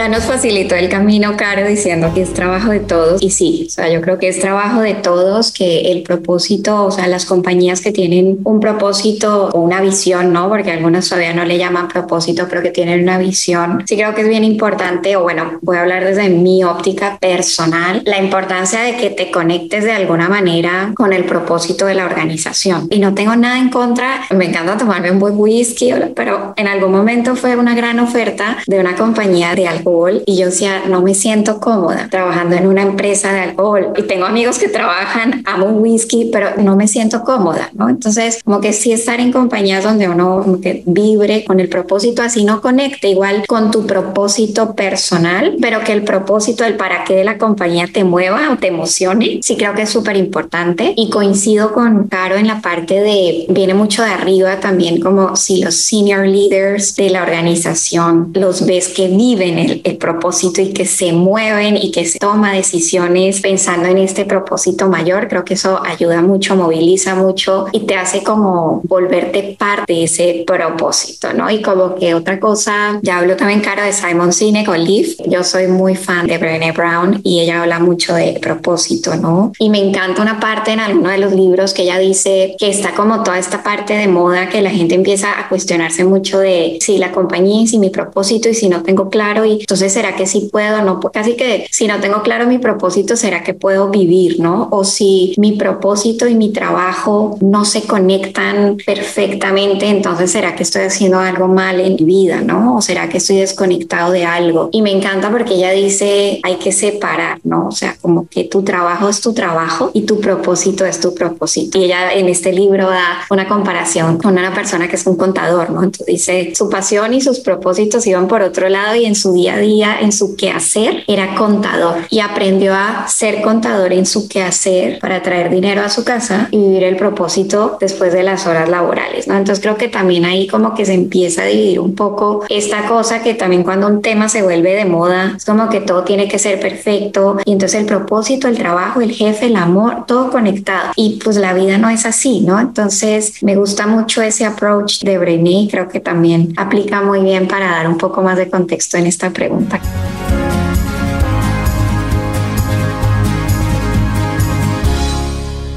ya 0.00 0.08
nos 0.08 0.24
facilitó 0.24 0.76
el 0.76 0.88
camino, 0.88 1.36
Caro, 1.36 1.68
diciendo 1.68 2.10
que 2.14 2.22
es 2.22 2.32
trabajo 2.32 2.70
de 2.70 2.80
todos. 2.80 3.22
Y 3.22 3.28
sí, 3.28 3.66
o 3.68 3.70
sea, 3.70 3.90
yo 3.90 4.00
creo 4.00 4.18
que 4.18 4.28
es 4.28 4.40
trabajo 4.40 4.80
de 4.80 4.94
todos, 4.94 5.52
que 5.52 5.92
el 5.92 6.02
propósito, 6.02 6.86
o 6.86 6.90
sea, 6.90 7.06
las 7.06 7.26
compañías 7.26 7.82
que 7.82 7.92
tienen 7.92 8.38
un 8.44 8.60
propósito 8.60 9.50
o 9.52 9.60
una 9.60 9.82
visión, 9.82 10.32
¿no? 10.32 10.48
Porque 10.48 10.70
algunas 10.70 11.06
todavía 11.06 11.34
no 11.34 11.44
le 11.44 11.58
llaman 11.58 11.88
propósito, 11.88 12.46
pero 12.48 12.62
que 12.62 12.70
tienen 12.70 13.02
una 13.02 13.18
visión. 13.18 13.82
Sí 13.86 13.94
creo 13.94 14.14
que 14.14 14.22
es 14.22 14.28
bien 14.30 14.42
importante, 14.42 15.16
o 15.16 15.22
bueno, 15.22 15.58
voy 15.60 15.76
a 15.76 15.82
hablar 15.82 16.02
desde 16.02 16.30
mi 16.30 16.64
óptica 16.64 17.18
personal, 17.20 18.00
la 18.06 18.22
importancia 18.22 18.80
de 18.80 18.96
que 18.96 19.10
te 19.10 19.30
conectes 19.30 19.84
de 19.84 19.92
alguna 19.92 20.30
manera 20.30 20.94
con 20.96 21.12
el 21.12 21.24
propósito 21.24 21.84
de 21.84 21.96
la 21.96 22.06
organización. 22.06 22.86
Y 22.88 23.00
no 23.00 23.12
tengo 23.12 23.36
nada 23.36 23.58
en 23.58 23.68
contra, 23.68 24.22
me 24.30 24.46
encanta 24.46 24.78
tomarme 24.78 25.10
un 25.10 25.18
buen 25.18 25.34
whisky, 25.36 25.92
pero 26.16 26.54
en 26.56 26.68
algún 26.68 26.90
momento 26.90 27.36
fue 27.36 27.54
una 27.54 27.74
gran 27.74 28.00
oferta 28.00 28.56
de 28.66 28.80
una 28.80 28.96
compañía 28.96 29.54
de 29.54 29.68
alcohol 29.68 29.89
y 30.26 30.36
yo 30.36 30.46
decía, 30.46 30.82
no 30.88 31.02
me 31.02 31.14
siento 31.14 31.60
cómoda 31.60 32.08
trabajando 32.10 32.56
en 32.56 32.66
una 32.66 32.82
empresa 32.82 33.32
de 33.32 33.40
alcohol 33.40 33.92
y 33.96 34.02
tengo 34.02 34.24
amigos 34.24 34.58
que 34.58 34.68
trabajan, 34.80 35.42
amo 35.46 35.66
whisky, 35.66 36.30
pero 36.32 36.56
no 36.58 36.76
me 36.76 36.88
siento 36.88 37.22
cómoda, 37.22 37.70
¿no? 37.74 37.88
Entonces, 37.88 38.42
como 38.44 38.60
que 38.60 38.72
sí 38.72 38.92
estar 38.92 39.20
en 39.20 39.32
compañías 39.32 39.84
donde 39.84 40.08
uno 40.08 40.58
que 40.62 40.82
vibre 40.86 41.44
con 41.44 41.60
el 41.60 41.68
propósito, 41.68 42.22
así 42.22 42.44
no 42.44 42.60
conecte 42.60 43.08
igual 43.08 43.44
con 43.46 43.70
tu 43.70 43.86
propósito 43.86 44.74
personal, 44.74 45.56
pero 45.60 45.80
que 45.80 45.92
el 45.92 46.02
propósito, 46.02 46.64
el 46.64 46.74
para 46.74 47.04
qué 47.04 47.16
de 47.16 47.24
la 47.24 47.38
compañía 47.38 47.86
te 47.92 48.04
mueva 48.04 48.50
o 48.52 48.56
te 48.56 48.68
emocione, 48.68 49.40
sí 49.42 49.56
creo 49.56 49.74
que 49.74 49.82
es 49.82 49.90
súper 49.90 50.16
importante 50.16 50.94
y 50.96 51.10
coincido 51.10 51.72
con 51.72 52.08
Caro 52.08 52.36
en 52.36 52.46
la 52.46 52.60
parte 52.60 53.00
de, 53.00 53.46
viene 53.48 53.74
mucho 53.74 54.02
de 54.02 54.10
arriba 54.10 54.60
también 54.60 55.00
como 55.00 55.36
si 55.36 55.62
los 55.62 55.74
senior 55.74 56.26
leaders 56.26 56.96
de 56.96 57.10
la 57.10 57.22
organización 57.22 58.30
los 58.34 58.66
ves 58.66 58.88
que 58.88 59.08
viven 59.08 59.58
el 59.58 59.69
el, 59.70 59.96
propósito 59.96 60.60
y 60.60 60.72
que 60.72 60.86
se 60.86 61.12
mueven 61.12 61.76
y 61.76 61.90
que 61.90 62.04
se 62.04 62.18
toma 62.18 62.52
decisiones 62.52 63.40
pensando 63.40 63.88
en 63.88 63.98
este 63.98 64.24
propósito 64.24 64.88
mayor, 64.88 65.28
creo 65.28 65.44
que 65.44 65.54
eso 65.54 65.80
ayuda 65.84 66.22
mucho, 66.22 66.56
moviliza 66.56 67.14
mucho 67.14 67.66
y 67.72 67.80
te 67.80 67.96
hace 67.96 68.22
como 68.22 68.80
volverte 68.84 69.56
parte 69.58 69.92
de 69.92 70.04
ese 70.04 70.44
propósito, 70.46 71.32
¿no? 71.32 71.50
Y 71.50 71.60
como 71.60 71.96
que 71.96 72.14
otra 72.14 72.40
cosa, 72.40 72.98
ya 73.02 73.18
hablo 73.18 73.36
también, 73.36 73.60
Caro, 73.60 73.82
de 73.82 73.92
Simon 73.92 74.32
Sinek 74.32 74.68
o 74.68 74.76
Leaf. 74.76 75.16
Yo 75.26 75.44
soy 75.44 75.66
muy 75.66 75.96
fan 75.96 76.26
de 76.26 76.38
Brené 76.38 76.72
Brown 76.72 77.20
y 77.22 77.40
ella 77.40 77.62
habla 77.62 77.78
mucho 77.78 78.14
de 78.14 78.38
propósito, 78.40 79.16
¿no? 79.16 79.52
Y 79.58 79.68
me 79.68 79.78
encanta 79.78 80.22
una 80.22 80.40
parte 80.40 80.72
en 80.72 80.80
alguno 80.80 81.10
de 81.10 81.18
los 81.18 81.32
libros 81.32 81.74
que 81.74 81.82
ella 81.82 81.98
dice 81.98 82.56
que 82.58 82.70
está 82.70 82.94
como 82.94 83.22
toda 83.22 83.38
esta 83.38 83.62
parte 83.62 83.94
de 83.94 84.08
moda 84.08 84.48
que 84.48 84.62
la 84.62 84.70
gente 84.70 84.94
empieza 84.94 85.38
a 85.38 85.48
cuestionarse 85.48 86.04
mucho 86.04 86.38
de 86.38 86.78
si 86.80 86.98
la 86.98 87.12
compañía 87.12 87.60
si 87.66 87.78
mi 87.78 87.90
propósito 87.90 88.48
y 88.48 88.54
si 88.54 88.68
no 88.68 88.82
tengo 88.82 89.10
claro 89.10 89.44
y 89.44 89.59
entonces, 89.60 89.92
¿será 89.92 90.16
que 90.16 90.26
sí 90.26 90.48
puedo? 90.50 90.82
No, 90.82 91.00
casi 91.00 91.36
que 91.36 91.66
si 91.70 91.86
no 91.86 92.00
tengo 92.00 92.22
claro 92.22 92.46
mi 92.46 92.58
propósito, 92.58 93.16
¿será 93.16 93.42
que 93.42 93.54
puedo 93.54 93.90
vivir, 93.90 94.40
no? 94.40 94.68
O 94.70 94.84
si 94.84 95.34
mi 95.38 95.52
propósito 95.52 96.26
y 96.26 96.34
mi 96.34 96.50
trabajo 96.50 97.38
no 97.40 97.64
se 97.64 97.82
conectan 97.82 98.76
perfectamente, 98.84 99.88
entonces 99.88 100.30
¿será 100.30 100.54
que 100.54 100.62
estoy 100.62 100.82
haciendo 100.82 101.18
algo 101.18 101.48
mal 101.48 101.80
en 101.80 101.94
mi 101.94 102.04
vida, 102.04 102.40
no? 102.40 102.76
O 102.76 102.82
será 102.82 103.08
que 103.08 103.18
estoy 103.18 103.36
desconectado 103.36 104.12
de 104.12 104.24
algo? 104.24 104.68
Y 104.72 104.82
me 104.82 104.90
encanta 104.90 105.30
porque 105.30 105.54
ella 105.54 105.70
dice, 105.70 106.40
hay 106.42 106.56
que 106.56 106.72
separar, 106.72 107.40
¿no? 107.44 107.68
O 107.68 107.72
sea, 107.72 107.96
como 108.00 108.26
que 108.28 108.44
tu 108.44 108.62
trabajo 108.62 109.08
es 109.08 109.20
tu 109.20 109.32
trabajo 109.32 109.90
y 109.92 110.02
tu 110.02 110.20
propósito 110.20 110.84
es 110.84 111.00
tu 111.00 111.14
propósito. 111.14 111.78
Y 111.78 111.84
ella 111.84 112.12
en 112.12 112.28
este 112.28 112.52
libro 112.52 112.88
da 112.88 113.20
una 113.30 113.46
comparación 113.46 114.18
con 114.18 114.32
una 114.32 114.54
persona 114.54 114.88
que 114.88 114.96
es 114.96 115.06
un 115.06 115.16
contador, 115.16 115.70
¿no? 115.70 115.82
Entonces 115.82 116.06
dice, 116.06 116.52
su 116.54 116.68
pasión 116.68 117.14
y 117.14 117.20
sus 117.20 117.40
propósitos 117.40 118.06
iban 118.06 118.28
por 118.28 118.42
otro 118.42 118.68
lado 118.68 118.94
y 118.94 119.04
en 119.04 119.14
su 119.14 119.32
día 119.32 119.49
día, 119.58 119.98
en 120.00 120.12
su 120.12 120.36
quehacer, 120.36 121.04
era 121.06 121.34
contador 121.34 121.96
y 122.10 122.20
aprendió 122.20 122.74
a 122.74 123.06
ser 123.08 123.42
contador 123.42 123.92
en 123.92 124.06
su 124.06 124.28
quehacer 124.28 124.98
para 124.98 125.22
traer 125.22 125.50
dinero 125.50 125.82
a 125.82 125.88
su 125.88 126.04
casa 126.04 126.48
y 126.50 126.58
vivir 126.58 126.84
el 126.84 126.96
propósito 126.96 127.76
después 127.80 128.12
de 128.12 128.22
las 128.22 128.46
horas 128.46 128.68
laborales, 128.68 129.28
¿no? 129.28 129.36
Entonces 129.36 129.62
creo 129.62 129.76
que 129.76 129.88
también 129.88 130.24
ahí 130.24 130.46
como 130.46 130.74
que 130.74 130.84
se 130.84 130.94
empieza 130.94 131.42
a 131.42 131.46
dividir 131.46 131.80
un 131.80 131.94
poco 131.94 132.44
esta 132.48 132.86
cosa 132.86 133.22
que 133.22 133.34
también 133.34 133.62
cuando 133.62 133.86
un 133.86 134.02
tema 134.02 134.28
se 134.28 134.42
vuelve 134.42 134.74
de 134.74 134.84
moda, 134.84 135.34
es 135.36 135.44
como 135.44 135.68
que 135.68 135.80
todo 135.80 136.04
tiene 136.04 136.28
que 136.28 136.38
ser 136.38 136.60
perfecto 136.60 137.38
y 137.44 137.52
entonces 137.52 137.80
el 137.80 137.86
propósito, 137.86 138.48
el 138.48 138.56
trabajo, 138.58 139.00
el 139.00 139.12
jefe, 139.12 139.46
el 139.46 139.56
amor, 139.56 140.04
todo 140.06 140.30
conectado 140.30 140.92
y 140.96 141.20
pues 141.22 141.36
la 141.36 141.52
vida 141.54 141.78
no 141.78 141.88
es 141.90 142.06
así, 142.06 142.40
¿no? 142.40 142.58
Entonces 142.58 143.42
me 143.42 143.56
gusta 143.56 143.86
mucho 143.86 144.22
ese 144.22 144.44
approach 144.44 145.00
de 145.02 145.18
Brené, 145.18 145.68
creo 145.70 145.88
que 145.88 146.00
también 146.00 146.52
aplica 146.56 147.02
muy 147.02 147.20
bien 147.20 147.48
para 147.48 147.70
dar 147.70 147.88
un 147.88 147.98
poco 147.98 148.22
más 148.22 148.36
de 148.36 148.50
contexto 148.50 148.96
en 148.96 149.06
esta 149.06 149.30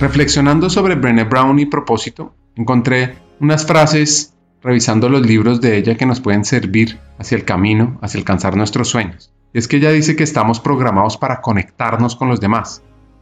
Reflexionando 0.02 0.70
sobre 0.70 0.96
Brené 0.96 1.24
Brown 1.24 1.60
y 1.60 1.66
propósito, 1.66 2.36
encontré 2.56 3.16
unas 3.40 3.66
frases 3.66 4.34
revisando 4.62 5.08
los 5.08 5.26
libros 5.26 5.62
de 5.62 5.78
ella 5.78 5.96
que 5.96 6.06
nos 6.06 6.20
pueden 6.20 6.44
servir 6.44 7.00
hacia 7.18 7.38
el 7.38 7.46
camino, 7.46 8.00
hacia 8.02 8.20
alcanzar 8.20 8.58
nuestros 8.58 8.90
sueños. 8.90 9.32
Y 9.54 9.60
es 9.60 9.68
que 9.68 9.78
ella 9.78 9.92
dice 9.92 10.16
que 10.16 10.24
estamos 10.24 10.60
programados 10.60 11.18
para 11.18 11.42
conectarnos 11.42 12.16
con 12.16 12.28
los 12.28 12.42
demás. 12.42 12.82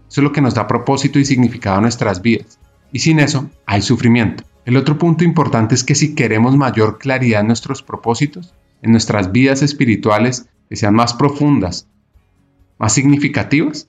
Eso 0.09 0.21
es 0.21 0.23
lo 0.23 0.31
que 0.31 0.41
nos 0.41 0.55
da 0.55 0.67
propósito 0.67 1.19
y 1.19 1.25
significado 1.25 1.77
a 1.77 1.81
nuestras 1.81 2.21
vidas. 2.21 2.59
Y 2.91 2.99
sin 2.99 3.19
eso 3.19 3.49
hay 3.65 3.81
sufrimiento. 3.81 4.43
El 4.65 4.77
otro 4.77 4.97
punto 4.97 5.23
importante 5.23 5.75
es 5.75 5.83
que 5.83 5.95
si 5.95 6.15
queremos 6.15 6.55
mayor 6.55 6.99
claridad 6.99 7.41
en 7.41 7.47
nuestros 7.47 7.81
propósitos, 7.81 8.53
en 8.81 8.91
nuestras 8.91 9.31
vidas 9.31 9.61
espirituales 9.61 10.47
que 10.69 10.75
sean 10.75 10.93
más 10.93 11.13
profundas, 11.13 11.87
más 12.77 12.93
significativas, 12.93 13.87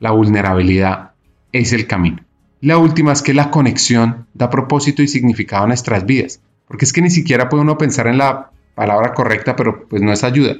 la 0.00 0.10
vulnerabilidad 0.10 1.12
es 1.52 1.72
el 1.72 1.86
camino. 1.86 2.24
La 2.60 2.78
última 2.78 3.12
es 3.12 3.22
que 3.22 3.34
la 3.34 3.50
conexión 3.50 4.26
da 4.34 4.50
propósito 4.50 5.02
y 5.02 5.08
significado 5.08 5.64
a 5.64 5.68
nuestras 5.68 6.06
vidas, 6.06 6.40
porque 6.66 6.84
es 6.84 6.92
que 6.92 7.02
ni 7.02 7.10
siquiera 7.10 7.48
puede 7.48 7.62
uno 7.62 7.78
pensar 7.78 8.06
en 8.06 8.18
la 8.18 8.50
palabra 8.74 9.14
correcta, 9.14 9.56
pero 9.56 9.86
pues 9.88 10.02
no 10.02 10.12
es 10.12 10.24
ayuda, 10.24 10.56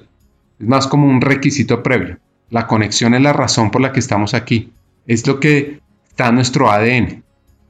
es 0.58 0.66
más 0.66 0.86
como 0.86 1.08
un 1.08 1.20
requisito 1.20 1.82
previo. 1.82 2.18
La 2.50 2.66
conexión 2.66 3.14
es 3.14 3.20
la 3.20 3.32
razón 3.32 3.70
por 3.70 3.82
la 3.82 3.92
que 3.92 4.00
estamos 4.00 4.32
aquí, 4.34 4.72
es 5.06 5.26
lo 5.26 5.40
que 5.40 5.80
está 6.08 6.28
en 6.28 6.36
nuestro 6.36 6.70
ADN. 6.70 7.22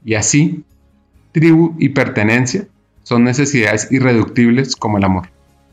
Y 0.05 0.13
así, 0.13 0.63
tribu 1.31 1.75
y 1.77 1.89
pertenencia 1.89 2.67
son 3.03 3.23
necesidades 3.23 3.91
irreductibles 3.91 4.75
como 4.75 4.97
el 4.97 5.03
amor. 5.03 5.29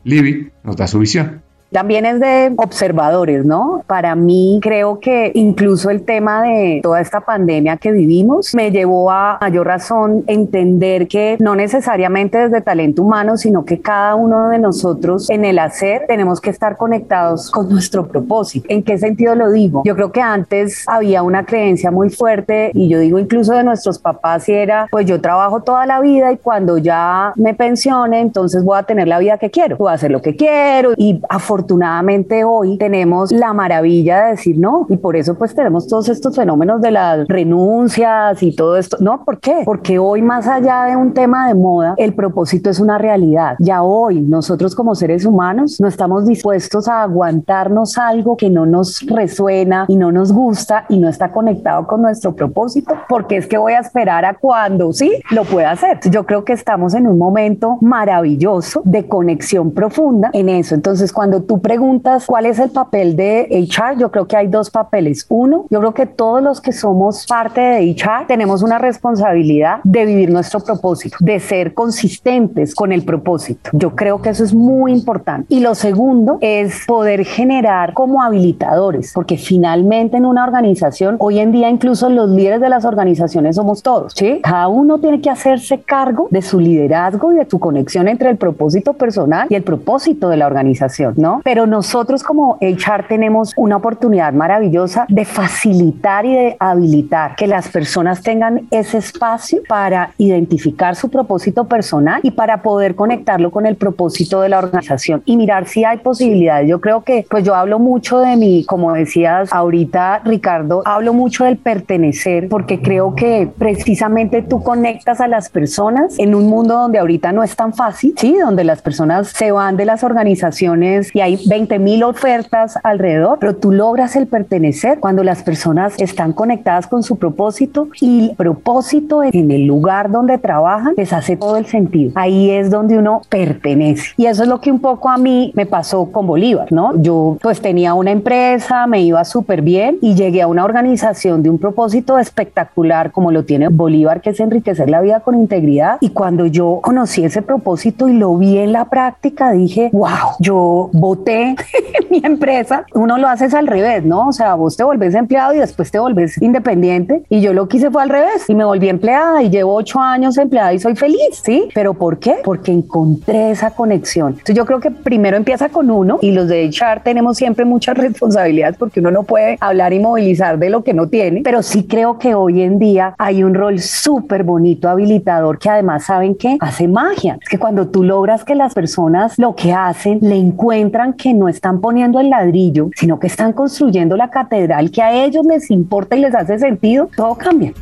Libby 0.07 0.53
nos 0.63 0.77
da 0.77 0.87
su 0.87 0.99
visión. 0.99 1.43
También 1.71 2.05
es 2.05 2.21
de 2.21 2.53
observadores, 2.55 3.45
¿no? 3.45 3.83
Para 3.87 4.15
mí 4.15 4.59
creo 4.63 4.99
que 4.99 5.31
incluso 5.35 5.89
el 5.89 6.03
tema 6.03 6.41
de 6.43 6.79
toda 6.81 7.01
esta 7.01 7.19
pandemia 7.21 7.75
que 7.75 7.91
vivimos 7.91 8.55
me 8.55 8.71
llevó 8.71 9.11
a 9.11 9.37
mayor 9.41 9.67
razón 9.67 10.23
entender 10.27 11.09
que 11.09 11.35
no 11.39 11.55
necesariamente 11.55 12.37
desde 12.37 12.61
talento 12.61 13.03
humano, 13.03 13.35
sino 13.35 13.65
que 13.65 13.81
cada 13.81 14.15
uno 14.15 14.47
de 14.47 14.59
nosotros 14.59 15.29
en 15.29 15.43
el 15.43 15.59
hacer 15.59 16.05
tenemos 16.07 16.39
que 16.39 16.51
estar 16.51 16.77
conectados 16.77 17.51
con 17.51 17.69
nuestro 17.69 18.07
propósito. 18.07 18.65
¿En 18.69 18.81
qué 18.81 18.97
sentido 18.97 19.35
lo 19.35 19.51
digo? 19.51 19.81
Yo 19.85 19.95
creo 19.95 20.11
que 20.13 20.21
antes 20.21 20.85
había 20.87 21.21
una 21.21 21.45
creencia 21.45 21.91
muy 21.91 22.09
fuerte 22.09 22.71
y 22.73 22.87
yo 22.87 22.99
digo 22.99 23.19
incluso 23.19 23.53
de 23.53 23.65
nuestros 23.65 23.99
papás 23.99 24.47
y 24.47 24.53
era, 24.53 24.87
pues 24.89 25.05
yo 25.05 25.19
trabajo 25.19 25.61
toda 25.61 25.85
la 25.85 25.99
vida 25.99 26.31
y 26.31 26.37
cuando 26.37 26.77
ya 26.77 27.33
me 27.35 27.53
pensione, 27.53 28.21
entonces 28.21 28.63
voy 28.63 28.79
a 28.79 28.83
tener 28.83 29.09
la 29.09 29.19
vida 29.19 29.37
que 29.37 29.51
quiero, 29.51 29.75
voy 29.75 29.91
a 29.91 29.95
hacer 29.95 30.11
lo 30.11 30.21
que 30.21 30.35
quiero 30.37 30.93
y 30.95 31.21
afortunadamente 31.27 31.56
afortunadamente 31.57 32.43
hoy 32.43 32.77
tenemos 32.77 33.31
la 33.31 33.51
maravilla 33.51 34.25
de 34.25 34.31
decir 34.31 34.59
no 34.59 34.85
y 34.89 34.97
por 34.97 35.15
eso 35.15 35.33
pues 35.33 35.55
tenemos 35.55 35.87
todos 35.87 36.07
estos 36.07 36.35
fenómenos 36.35 36.81
de 36.81 36.91
las 36.91 37.27
renuncias 37.27 38.43
y 38.43 38.55
todo 38.55 38.77
esto. 38.77 38.97
No, 38.99 39.25
¿por 39.25 39.39
qué? 39.39 39.63
Porque 39.65 39.97
hoy 39.97 40.21
más 40.21 40.47
allá 40.47 40.83
de 40.83 40.95
un 40.95 41.15
tema 41.15 41.47
de 41.47 41.55
moda, 41.55 41.95
el 41.97 42.13
propósito 42.13 42.69
es 42.69 42.79
una 42.79 42.99
realidad. 42.99 43.55
Ya 43.57 43.81
hoy 43.81 44.21
nosotros 44.21 44.75
como 44.75 44.93
seres 44.93 45.25
humanos 45.25 45.81
no 45.81 45.87
estamos 45.87 46.27
dispuestos 46.27 46.87
a 46.87 47.01
aguantarnos 47.01 47.97
algo 47.97 48.37
que 48.37 48.51
no 48.51 48.67
nos 48.67 49.03
resuena 49.07 49.85
y 49.87 49.95
no 49.95 50.11
nos 50.11 50.31
gusta 50.31 50.85
y 50.89 50.99
no 50.99 51.09
está 51.09 51.31
conectado 51.31 51.87
con 51.87 52.03
nuestro 52.03 52.35
propósito, 52.35 52.93
porque 53.09 53.37
es 53.37 53.47
que 53.47 53.57
voy 53.57 53.73
a 53.73 53.79
esperar 53.79 54.25
a 54.25 54.35
cuando 54.35 54.93
sí 54.93 55.11
lo 55.31 55.43
pueda 55.43 55.71
hacer. 55.71 55.99
Yo 56.11 56.23
creo 56.27 56.45
que 56.45 56.53
estamos 56.53 56.93
en 56.93 57.07
un 57.07 57.17
momento 57.17 57.79
maravilloso 57.81 58.83
de 58.85 59.07
conexión 59.07 59.71
profunda 59.71 60.29
en 60.33 60.49
eso. 60.49 60.75
Entonces, 60.75 61.11
cuando 61.11 61.46
tú 61.47 61.61
preguntas 61.61 62.25
cuál 62.27 62.45
es 62.45 62.59
el 62.59 62.69
papel 62.69 63.15
de 63.15 63.47
HR, 63.49 63.97
yo 63.97 64.11
creo 64.11 64.27
que 64.27 64.37
hay 64.37 64.47
dos 64.47 64.69
papeles. 64.69 65.25
Uno, 65.29 65.65
yo 65.69 65.79
creo 65.79 65.93
que 65.93 66.05
todos 66.05 66.41
los 66.41 66.61
que 66.61 66.71
somos 66.71 67.25
parte 67.25 67.61
de 67.61 67.91
HR 67.91 68.27
tenemos 68.27 68.61
una 68.61 68.77
responsabilidad 68.77 69.79
de 69.83 70.05
vivir 70.05 70.29
nuestro 70.29 70.59
propósito, 70.59 71.17
de 71.19 71.39
ser 71.39 71.73
consistentes 71.73 72.75
con 72.75 72.91
el 72.91 73.03
propósito. 73.03 73.69
Yo 73.73 73.95
creo 73.95 74.21
que 74.21 74.29
eso 74.29 74.43
es 74.43 74.53
muy 74.53 74.91
importante. 74.91 75.53
Y 75.53 75.61
lo 75.61 75.75
segundo 75.75 76.37
es 76.41 76.85
poder 76.85 77.25
generar 77.25 77.93
como 77.93 78.21
habilitadores, 78.21 79.11
porque 79.13 79.37
finalmente 79.37 80.17
en 80.17 80.25
una 80.25 80.43
organización, 80.43 81.15
hoy 81.19 81.39
en 81.39 81.51
día 81.51 81.69
incluso 81.69 82.09
los 82.09 82.29
líderes 82.29 82.61
de 82.61 82.69
las 82.69 82.85
organizaciones 82.85 83.55
somos 83.55 83.81
todos, 83.81 84.13
¿sí? 84.15 84.39
Cada 84.43 84.67
uno 84.67 84.99
tiene 84.99 85.21
que 85.21 85.29
hacerse 85.29 85.79
cargo 85.79 86.27
de 86.29 86.41
su 86.41 86.59
liderazgo 86.59 87.33
y 87.33 87.37
de 87.37 87.47
su 87.49 87.59
conexión 87.59 88.07
entre 88.07 88.29
el 88.29 88.37
propósito 88.37 88.93
personal 88.93 89.47
y 89.49 89.55
el 89.55 89.63
propósito 89.63 90.29
de 90.29 90.37
la 90.37 90.47
organización, 90.47 91.13
¿no? 91.17 91.36
Pero 91.43 91.65
nosotros 91.65 92.23
como 92.23 92.57
HR 92.61 93.07
tenemos 93.07 93.53
una 93.55 93.77
oportunidad 93.77 94.33
maravillosa 94.33 95.05
de 95.09 95.25
facilitar 95.25 96.25
y 96.25 96.33
de 96.33 96.57
habilitar 96.59 97.35
que 97.35 97.47
las 97.47 97.69
personas 97.69 98.21
tengan 98.21 98.67
ese 98.71 98.97
espacio 98.97 99.61
para 99.67 100.11
identificar 100.17 100.95
su 100.95 101.09
propósito 101.09 101.65
personal 101.65 102.19
y 102.23 102.31
para 102.31 102.61
poder 102.61 102.95
conectarlo 102.95 103.51
con 103.51 103.65
el 103.65 103.75
propósito 103.75 104.41
de 104.41 104.49
la 104.49 104.59
organización 104.59 105.21
y 105.25 105.37
mirar 105.37 105.67
si 105.67 105.83
hay 105.83 105.97
posibilidades. 105.97 106.69
Yo 106.69 106.81
creo 106.81 107.03
que, 107.03 107.25
pues 107.29 107.43
yo 107.43 107.55
hablo 107.55 107.79
mucho 107.79 108.19
de 108.19 108.35
mi, 108.35 108.65
como 108.65 108.93
decías 108.93 109.51
ahorita 109.51 110.21
Ricardo, 110.23 110.81
hablo 110.85 111.13
mucho 111.13 111.45
del 111.45 111.57
pertenecer 111.57 112.47
porque 112.49 112.81
creo 112.81 113.15
que 113.15 113.49
precisamente 113.57 114.41
tú 114.41 114.63
conectas 114.63 115.21
a 115.21 115.27
las 115.27 115.49
personas 115.49 116.17
en 116.19 116.35
un 116.35 116.47
mundo 116.47 116.75
donde 116.75 116.99
ahorita 116.99 117.31
no 117.31 117.43
es 117.43 117.55
tan 117.55 117.73
fácil, 117.73 118.13
sí, 118.17 118.35
donde 118.37 118.63
las 118.63 118.81
personas 118.81 119.29
se 119.29 119.51
van 119.51 119.77
de 119.77 119.85
las 119.85 120.03
organizaciones 120.03 121.13
y 121.15 121.21
hay 121.21 121.26
20 121.35 121.79
mil 121.79 122.03
ofertas 122.03 122.77
alrededor, 122.83 123.37
pero 123.39 123.55
tú 123.55 123.71
logras 123.71 124.15
el 124.15 124.27
pertenecer 124.27 124.99
cuando 124.99 125.23
las 125.23 125.43
personas 125.43 125.93
están 125.97 126.33
conectadas 126.33 126.87
con 126.87 127.03
su 127.03 127.17
propósito 127.17 127.89
y 127.99 128.29
el 128.29 128.35
propósito 128.35 129.23
en 129.23 129.51
el 129.51 129.65
lugar 129.65 130.11
donde 130.11 130.37
trabajan 130.37 130.93
les 130.95 131.13
hace 131.13 131.35
todo 131.35 131.57
el 131.57 131.65
sentido. 131.65 132.11
Ahí 132.15 132.49
es 132.49 132.69
donde 132.69 132.97
uno 132.97 133.21
pertenece. 133.29 134.13
Y 134.17 134.25
eso 134.25 134.43
es 134.43 134.49
lo 134.49 134.61
que 134.61 134.71
un 134.71 134.79
poco 134.79 135.09
a 135.09 135.17
mí 135.17 135.51
me 135.55 135.65
pasó 135.65 136.11
con 136.11 136.27
Bolívar, 136.27 136.71
¿no? 136.71 136.99
Yo 137.01 137.37
pues 137.41 137.61
tenía 137.61 137.93
una 137.93 138.11
empresa, 138.11 138.87
me 138.87 139.01
iba 139.01 139.23
súper 139.25 139.61
bien 139.61 139.97
y 140.01 140.15
llegué 140.15 140.41
a 140.41 140.47
una 140.47 140.63
organización 140.63 141.43
de 141.43 141.49
un 141.49 141.57
propósito 141.57 142.17
espectacular 142.17 143.11
como 143.11 143.31
lo 143.31 143.43
tiene 143.43 143.69
Bolívar, 143.69 144.21
que 144.21 144.31
es 144.31 144.39
enriquecer 144.39 144.89
la 144.89 145.01
vida 145.01 145.19
con 145.19 145.35
integridad. 145.35 145.97
Y 146.01 146.09
cuando 146.09 146.45
yo 146.45 146.79
conocí 146.81 147.23
ese 147.23 147.41
propósito 147.41 148.07
y 148.07 148.13
lo 148.13 148.35
vi 148.37 148.57
en 148.57 148.71
la 148.71 148.85
práctica, 148.85 149.51
dije, 149.51 149.89
wow, 149.93 150.35
yo 150.39 150.89
voté 150.93 151.16
mi 152.09 152.21
empresa, 152.23 152.85
uno 152.93 153.17
lo 153.17 153.27
haces 153.27 153.53
al 153.53 153.67
revés, 153.67 154.03
¿no? 154.03 154.27
O 154.27 154.33
sea, 154.33 154.55
vos 154.55 154.77
te 154.77 154.83
volvés 154.83 155.15
empleado 155.15 155.53
y 155.53 155.59
después 155.59 155.91
te 155.91 155.99
volvés 155.99 156.41
independiente. 156.41 157.23
Y 157.29 157.41
yo 157.41 157.53
lo 157.53 157.67
quise 157.67 157.91
fue 157.91 158.03
al 158.03 158.09
revés 158.09 158.45
y 158.47 158.55
me 158.55 158.65
volví 158.65 158.89
empleada 158.89 159.41
y 159.43 159.49
llevo 159.49 159.75
ocho 159.75 159.99
años 159.99 160.37
empleada 160.37 160.73
y 160.73 160.79
soy 160.79 160.95
feliz, 160.95 161.41
¿sí? 161.43 161.69
¿Pero 161.73 161.93
por 161.93 162.19
qué? 162.19 162.37
Porque 162.43 162.71
encontré 162.71 163.51
esa 163.51 163.71
conexión. 163.71 164.33
Entonces 164.33 164.55
yo 164.55 164.65
creo 164.65 164.79
que 164.79 164.91
primero 164.91 165.37
empieza 165.37 165.69
con 165.69 165.89
uno 165.89 166.19
y 166.21 166.31
los 166.31 166.47
de 166.47 166.65
HR 166.69 167.01
tenemos 167.03 167.37
siempre 167.37 167.65
muchas 167.65 167.97
responsabilidades 167.97 168.77
porque 168.77 168.99
uno 168.99 169.11
no 169.11 169.23
puede 169.23 169.57
hablar 169.59 169.93
y 169.93 169.99
movilizar 169.99 170.57
de 170.57 170.69
lo 170.69 170.83
que 170.83 170.93
no 170.93 171.07
tiene, 171.07 171.41
pero 171.43 171.61
sí 171.61 171.85
creo 171.87 172.17
que 172.17 172.35
hoy 172.35 172.61
en 172.61 172.79
día 172.79 173.15
hay 173.17 173.43
un 173.43 173.53
rol 173.53 173.79
súper 173.79 174.43
bonito, 174.43 174.89
habilitador, 174.89 175.59
que 175.59 175.69
además 175.69 176.05
saben 176.05 176.35
que 176.35 176.57
hace 176.59 176.87
magia. 176.87 177.37
Es 177.41 177.49
que 177.49 177.59
cuando 177.59 177.87
tú 177.87 178.03
logras 178.03 178.43
que 178.43 178.55
las 178.55 178.73
personas 178.73 179.37
lo 179.37 179.55
que 179.55 179.73
hacen 179.73 180.19
le 180.21 180.35
encuentran 180.35 181.06
que 181.13 181.33
no 181.33 181.47
están 181.47 181.81
poniendo 181.81 182.19
el 182.19 182.29
ladrillo, 182.29 182.89
sino 182.95 183.19
que 183.19 183.27
están 183.27 183.53
construyendo 183.53 184.17
la 184.17 184.29
catedral 184.29 184.91
que 184.91 185.01
a 185.01 185.25
ellos 185.25 185.45
les 185.45 185.69
importa 185.71 186.15
y 186.15 186.21
les 186.21 186.35
hace 186.35 186.59
sentido, 186.59 187.09
todo 187.15 187.35
cambia. 187.35 187.73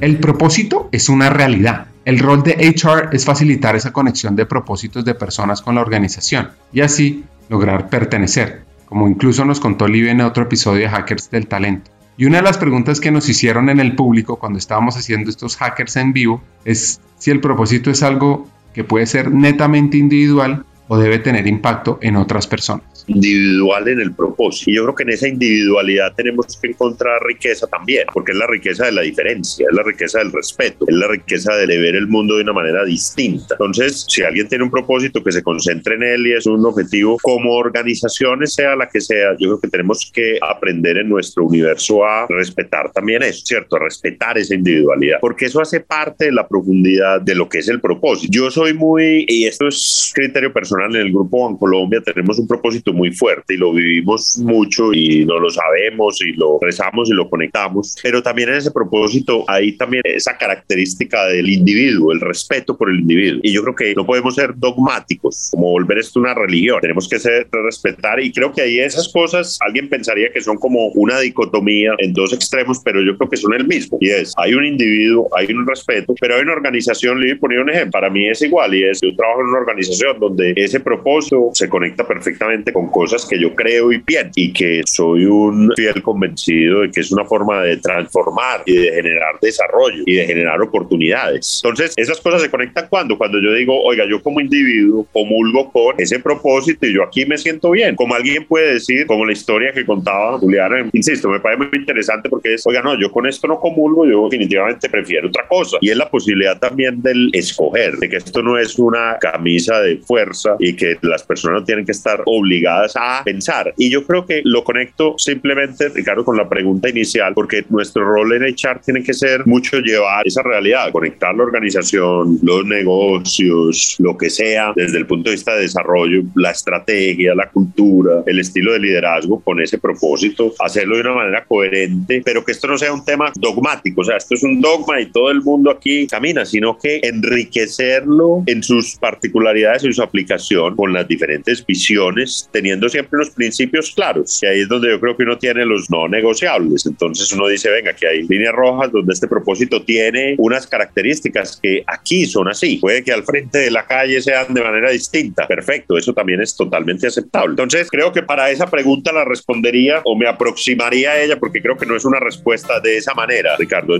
El 0.00 0.18
propósito 0.18 0.90
es 0.92 1.08
una 1.08 1.30
realidad. 1.30 1.86
El 2.04 2.18
rol 2.18 2.42
de 2.42 2.52
HR 2.52 3.08
es 3.12 3.24
facilitar 3.24 3.74
esa 3.74 3.92
conexión 3.92 4.36
de 4.36 4.44
propósitos 4.44 5.02
de 5.04 5.14
personas 5.14 5.62
con 5.62 5.76
la 5.76 5.80
organización 5.80 6.50
y 6.74 6.82
así 6.82 7.24
lograr 7.48 7.88
pertenecer, 7.88 8.64
como 8.84 9.08
incluso 9.08 9.46
nos 9.46 9.60
contó 9.60 9.88
Livia 9.88 10.12
en 10.12 10.20
otro 10.20 10.42
episodio 10.42 10.82
de 10.82 10.88
Hackers 10.90 11.30
del 11.30 11.46
Talento. 11.46 11.90
Y 12.16 12.26
una 12.26 12.38
de 12.38 12.44
las 12.44 12.58
preguntas 12.58 13.00
que 13.00 13.10
nos 13.10 13.28
hicieron 13.28 13.68
en 13.68 13.80
el 13.80 13.96
público 13.96 14.36
cuando 14.36 14.58
estábamos 14.58 14.96
haciendo 14.96 15.30
estos 15.30 15.56
hackers 15.56 15.96
en 15.96 16.12
vivo 16.12 16.42
es 16.64 17.00
si 17.18 17.30
el 17.30 17.40
propósito 17.40 17.90
es 17.90 18.02
algo 18.02 18.46
que 18.72 18.84
puede 18.84 19.06
ser 19.06 19.32
netamente 19.32 19.96
individual 19.96 20.64
o 20.88 20.98
debe 20.98 21.18
tener 21.18 21.46
impacto 21.46 21.98
en 22.02 22.16
otras 22.16 22.46
personas 22.46 22.94
individual 23.06 23.88
en 23.88 24.00
el 24.00 24.14
propósito. 24.14 24.70
Y 24.70 24.76
yo 24.76 24.82
creo 24.84 24.94
que 24.94 25.02
en 25.04 25.10
esa 25.10 25.28
individualidad 25.28 26.14
tenemos 26.14 26.58
que 26.60 26.68
encontrar 26.68 27.22
riqueza 27.22 27.66
también, 27.66 28.06
porque 28.12 28.32
es 28.32 28.38
la 28.38 28.46
riqueza 28.46 28.86
de 28.86 28.92
la 28.92 29.02
diferencia, 29.02 29.66
es 29.68 29.76
la 29.76 29.82
riqueza 29.82 30.18
del 30.18 30.32
respeto, 30.32 30.84
es 30.88 30.94
la 30.94 31.08
riqueza 31.08 31.54
de 31.54 31.66
ver 31.66 31.94
el 31.94 32.06
mundo 32.06 32.36
de 32.36 32.42
una 32.42 32.52
manera 32.52 32.84
distinta. 32.84 33.54
Entonces, 33.54 34.06
si 34.08 34.22
alguien 34.22 34.48
tiene 34.48 34.64
un 34.64 34.70
propósito 34.70 35.22
que 35.22 35.32
se 35.32 35.42
concentre 35.42 35.96
en 35.96 36.02
él 36.02 36.26
y 36.26 36.32
es 36.32 36.46
un 36.46 36.64
objetivo 36.64 37.18
como 37.22 37.54
organizaciones, 37.54 38.54
sea 38.54 38.76
la 38.76 38.88
que 38.88 39.00
sea, 39.00 39.32
yo 39.32 39.48
creo 39.48 39.60
que 39.60 39.68
tenemos 39.68 40.10
que 40.12 40.38
aprender 40.40 40.98
en 40.98 41.08
nuestro 41.08 41.44
universo 41.44 42.04
a 42.04 42.26
respetar 42.28 42.92
también 42.92 43.22
eso, 43.22 43.44
¿cierto? 43.44 43.76
A 43.76 43.80
respetar 43.80 44.38
esa 44.38 44.54
individualidad, 44.54 45.18
porque 45.20 45.46
eso 45.46 45.60
hace 45.60 45.80
parte 45.80 46.26
de 46.26 46.32
la 46.32 46.46
profundidad 46.46 47.20
de 47.20 47.34
lo 47.34 47.48
que 47.48 47.58
es 47.58 47.68
el 47.68 47.80
propósito. 47.80 48.32
Yo 48.32 48.50
soy 48.50 48.74
muy, 48.74 49.24
y 49.28 49.44
esto 49.44 49.68
es 49.68 50.12
criterio 50.14 50.52
personal 50.52 50.73
en 50.82 50.96
el 50.96 51.12
grupo 51.12 51.48
en 51.48 51.56
Colombia, 51.56 52.00
tenemos 52.04 52.38
un 52.38 52.46
propósito 52.46 52.92
muy 52.92 53.12
fuerte 53.12 53.54
y 53.54 53.56
lo 53.56 53.72
vivimos 53.72 54.38
mucho 54.38 54.92
y 54.92 55.24
no 55.24 55.38
lo 55.38 55.50
sabemos 55.50 56.20
y 56.22 56.32
lo 56.32 56.58
rezamos 56.60 57.10
y 57.10 57.14
lo 57.14 57.28
conectamos, 57.28 57.96
pero 58.02 58.22
también 58.22 58.48
en 58.50 58.56
ese 58.56 58.70
propósito 58.70 59.44
hay 59.48 59.72
también 59.76 60.02
esa 60.04 60.36
característica 60.36 61.26
del 61.26 61.48
individuo, 61.48 62.12
el 62.12 62.20
respeto 62.20 62.76
por 62.76 62.90
el 62.90 63.00
individuo. 63.00 63.40
Y 63.42 63.52
yo 63.52 63.62
creo 63.62 63.74
que 63.74 63.94
no 63.94 64.06
podemos 64.06 64.34
ser 64.34 64.52
dogmáticos, 64.56 65.50
como 65.52 65.70
volver 65.70 65.98
esto 65.98 66.20
una 66.20 66.34
religión, 66.34 66.80
tenemos 66.80 67.08
que 67.08 67.18
ser, 67.18 67.48
respetar 67.52 68.20
y 68.20 68.32
creo 68.32 68.52
que 68.52 68.62
ahí 68.62 68.78
esas 68.78 69.08
cosas, 69.08 69.58
alguien 69.66 69.88
pensaría 69.88 70.32
que 70.32 70.40
son 70.40 70.56
como 70.56 70.88
una 70.88 71.20
dicotomía 71.20 71.92
en 71.98 72.12
dos 72.12 72.32
extremos, 72.32 72.80
pero 72.84 73.02
yo 73.02 73.16
creo 73.16 73.30
que 73.30 73.36
son 73.36 73.54
el 73.54 73.66
mismo. 73.66 73.98
Y 74.00 74.10
es, 74.10 74.32
hay 74.36 74.54
un 74.54 74.64
individuo, 74.64 75.28
hay 75.36 75.52
un 75.52 75.66
respeto, 75.66 76.14
pero 76.20 76.36
hay 76.36 76.42
una 76.42 76.52
organización, 76.52 77.20
le 77.20 77.26
voy 77.26 77.36
a 77.36 77.40
poner 77.40 77.58
un 77.60 77.70
ejemplo, 77.70 77.92
para 77.92 78.10
mí 78.10 78.28
es 78.28 78.42
igual 78.42 78.74
y 78.74 78.84
es, 78.84 79.00
yo 79.00 79.14
trabajo 79.14 79.40
en 79.40 79.46
una 79.48 79.58
organización 79.58 80.18
donde 80.18 80.54
ese 80.64 80.80
propósito 80.80 81.50
se 81.52 81.68
conecta 81.68 82.06
perfectamente 82.06 82.72
con 82.72 82.90
cosas 82.90 83.26
que 83.26 83.38
yo 83.38 83.54
creo 83.54 83.92
y 83.92 83.98
pienso 83.98 84.32
y 84.36 84.52
que 84.52 84.82
soy 84.86 85.24
un 85.24 85.72
fiel 85.76 86.02
convencido 86.02 86.80
de 86.80 86.90
que 86.90 87.00
es 87.00 87.12
una 87.12 87.24
forma 87.24 87.62
de 87.62 87.76
transformar 87.78 88.62
y 88.66 88.76
de 88.76 88.92
generar 88.92 89.38
desarrollo 89.40 90.02
y 90.06 90.14
de 90.14 90.26
generar 90.26 90.60
oportunidades. 90.60 91.60
Entonces, 91.64 91.94
esas 91.96 92.20
cosas 92.20 92.42
se 92.42 92.50
conectan 92.50 92.86
cuando, 92.88 93.16
cuando 93.18 93.40
yo 93.40 93.52
digo, 93.52 93.80
oiga, 93.82 94.04
yo 94.08 94.22
como 94.22 94.40
individuo 94.40 95.06
comulgo 95.12 95.70
con 95.70 95.94
ese 95.98 96.18
propósito 96.18 96.86
y 96.86 96.94
yo 96.94 97.02
aquí 97.02 97.26
me 97.26 97.38
siento 97.38 97.70
bien. 97.70 97.96
Como 97.96 98.14
alguien 98.14 98.44
puede 98.44 98.74
decir, 98.74 99.06
como 99.06 99.24
la 99.26 99.32
historia 99.32 99.72
que 99.72 99.84
contaba 99.84 100.38
Juliana, 100.38 100.88
insisto, 100.92 101.28
me 101.28 101.40
parece 101.40 101.64
muy 101.64 101.78
interesante 101.78 102.28
porque 102.28 102.54
es, 102.54 102.66
oiga, 102.66 102.82
no, 102.82 102.98
yo 102.98 103.10
con 103.10 103.26
esto 103.26 103.46
no 103.46 103.58
comulgo, 103.58 104.06
yo 104.06 104.24
definitivamente 104.28 104.88
prefiero 104.88 105.28
otra 105.28 105.46
cosa. 105.48 105.78
Y 105.80 105.90
es 105.90 105.96
la 105.96 106.10
posibilidad 106.10 106.58
también 106.58 107.02
del 107.02 107.30
escoger, 107.32 107.96
de 107.96 108.08
que 108.08 108.16
esto 108.16 108.42
no 108.42 108.58
es 108.58 108.78
una 108.78 109.18
camisa 109.20 109.80
de 109.80 109.98
fuerza 109.98 110.53
y 110.58 110.74
que 110.74 110.96
las 111.02 111.22
personas 111.22 111.60
no 111.60 111.64
tienen 111.64 111.84
que 111.84 111.92
estar 111.92 112.22
obligadas 112.26 112.94
a 112.96 113.22
pensar. 113.24 113.74
Y 113.76 113.90
yo 113.90 114.04
creo 114.06 114.26
que 114.26 114.42
lo 114.44 114.64
conecto 114.64 115.14
simplemente, 115.18 115.88
Ricardo, 115.88 116.24
con 116.24 116.36
la 116.36 116.48
pregunta 116.48 116.88
inicial, 116.88 117.34
porque 117.34 117.64
nuestro 117.68 118.04
rol 118.04 118.32
en 118.34 118.44
HR 118.44 118.80
tiene 118.84 119.02
que 119.02 119.14
ser 119.14 119.46
mucho 119.46 119.78
llevar 119.80 120.26
esa 120.26 120.42
realidad, 120.42 120.90
conectar 120.92 121.34
la 121.34 121.44
organización, 121.44 122.38
los 122.42 122.64
negocios, 122.64 123.96
lo 123.98 124.16
que 124.16 124.30
sea, 124.30 124.72
desde 124.74 124.98
el 124.98 125.06
punto 125.06 125.30
de 125.30 125.36
vista 125.36 125.54
de 125.54 125.62
desarrollo, 125.62 126.22
la 126.34 126.50
estrategia, 126.50 127.34
la 127.34 127.48
cultura, 127.50 128.22
el 128.26 128.38
estilo 128.38 128.72
de 128.72 128.80
liderazgo 128.80 129.40
con 129.40 129.60
ese 129.60 129.78
propósito, 129.78 130.54
hacerlo 130.58 130.96
de 130.96 131.02
una 131.02 131.14
manera 131.14 131.44
coherente, 131.44 132.22
pero 132.24 132.44
que 132.44 132.52
esto 132.52 132.68
no 132.68 132.78
sea 132.78 132.92
un 132.92 133.04
tema 133.04 133.32
dogmático, 133.36 134.00
o 134.00 134.04
sea, 134.04 134.16
esto 134.16 134.34
es 134.34 134.42
un 134.42 134.60
dogma 134.60 135.00
y 135.00 135.06
todo 135.06 135.30
el 135.30 135.42
mundo 135.42 135.70
aquí 135.70 136.06
camina, 136.06 136.44
sino 136.44 136.78
que 136.78 137.00
enriquecerlo 137.02 138.42
en 138.46 138.62
sus 138.62 138.96
particularidades 138.96 139.84
y 139.84 139.92
su 139.92 140.02
aplicación 140.44 140.76
con 140.76 140.92
las 140.92 141.08
diferentes 141.08 141.64
visiones, 141.64 142.48
teniendo 142.52 142.88
siempre 142.88 143.16
unos 143.16 143.30
principios 143.30 143.92
claros, 143.94 144.38
que 144.40 144.48
ahí 144.48 144.60
es 144.60 144.68
donde 144.68 144.90
yo 144.90 145.00
creo 145.00 145.16
que 145.16 145.22
uno 145.22 145.38
tiene 145.38 145.64
los 145.64 145.90
no 145.90 146.08
negociables. 146.08 146.86
Entonces 146.86 147.32
uno 147.32 147.48
dice, 147.48 147.70
venga, 147.70 147.94
que 147.94 148.06
hay 148.06 148.22
líneas 148.22 148.54
rojas 148.54 148.92
donde 148.92 149.12
este 149.12 149.28
propósito 149.28 149.82
tiene 149.82 150.34
unas 150.38 150.66
características 150.66 151.58
que 151.62 151.82
aquí 151.86 152.26
son 152.26 152.48
así. 152.48 152.76
Puede 152.76 153.02
que 153.02 153.12
al 153.12 153.24
frente 153.24 153.58
de 153.58 153.70
la 153.70 153.86
calle 153.86 154.20
sean 154.20 154.52
de 154.52 154.62
manera 154.62 154.90
distinta. 154.90 155.46
Perfecto, 155.46 155.96
eso 155.96 156.12
también 156.12 156.40
es 156.40 156.56
totalmente 156.56 157.06
aceptable. 157.06 157.50
Entonces 157.50 157.88
creo 157.90 158.12
que 158.12 158.22
para 158.22 158.50
esa 158.50 158.66
pregunta 158.66 159.12
la 159.12 159.24
respondería 159.24 160.02
o 160.04 160.16
me 160.16 160.28
aproximaría 160.28 161.12
a 161.12 161.20
ella 161.20 161.38
porque 161.38 161.62
creo 161.62 161.76
que 161.76 161.86
no 161.86 161.96
es 161.96 162.04
una 162.04 162.20
respuesta 162.20 162.80
de 162.80 162.98
esa 162.98 163.14
manera, 163.14 163.56
Ricardo. 163.56 163.98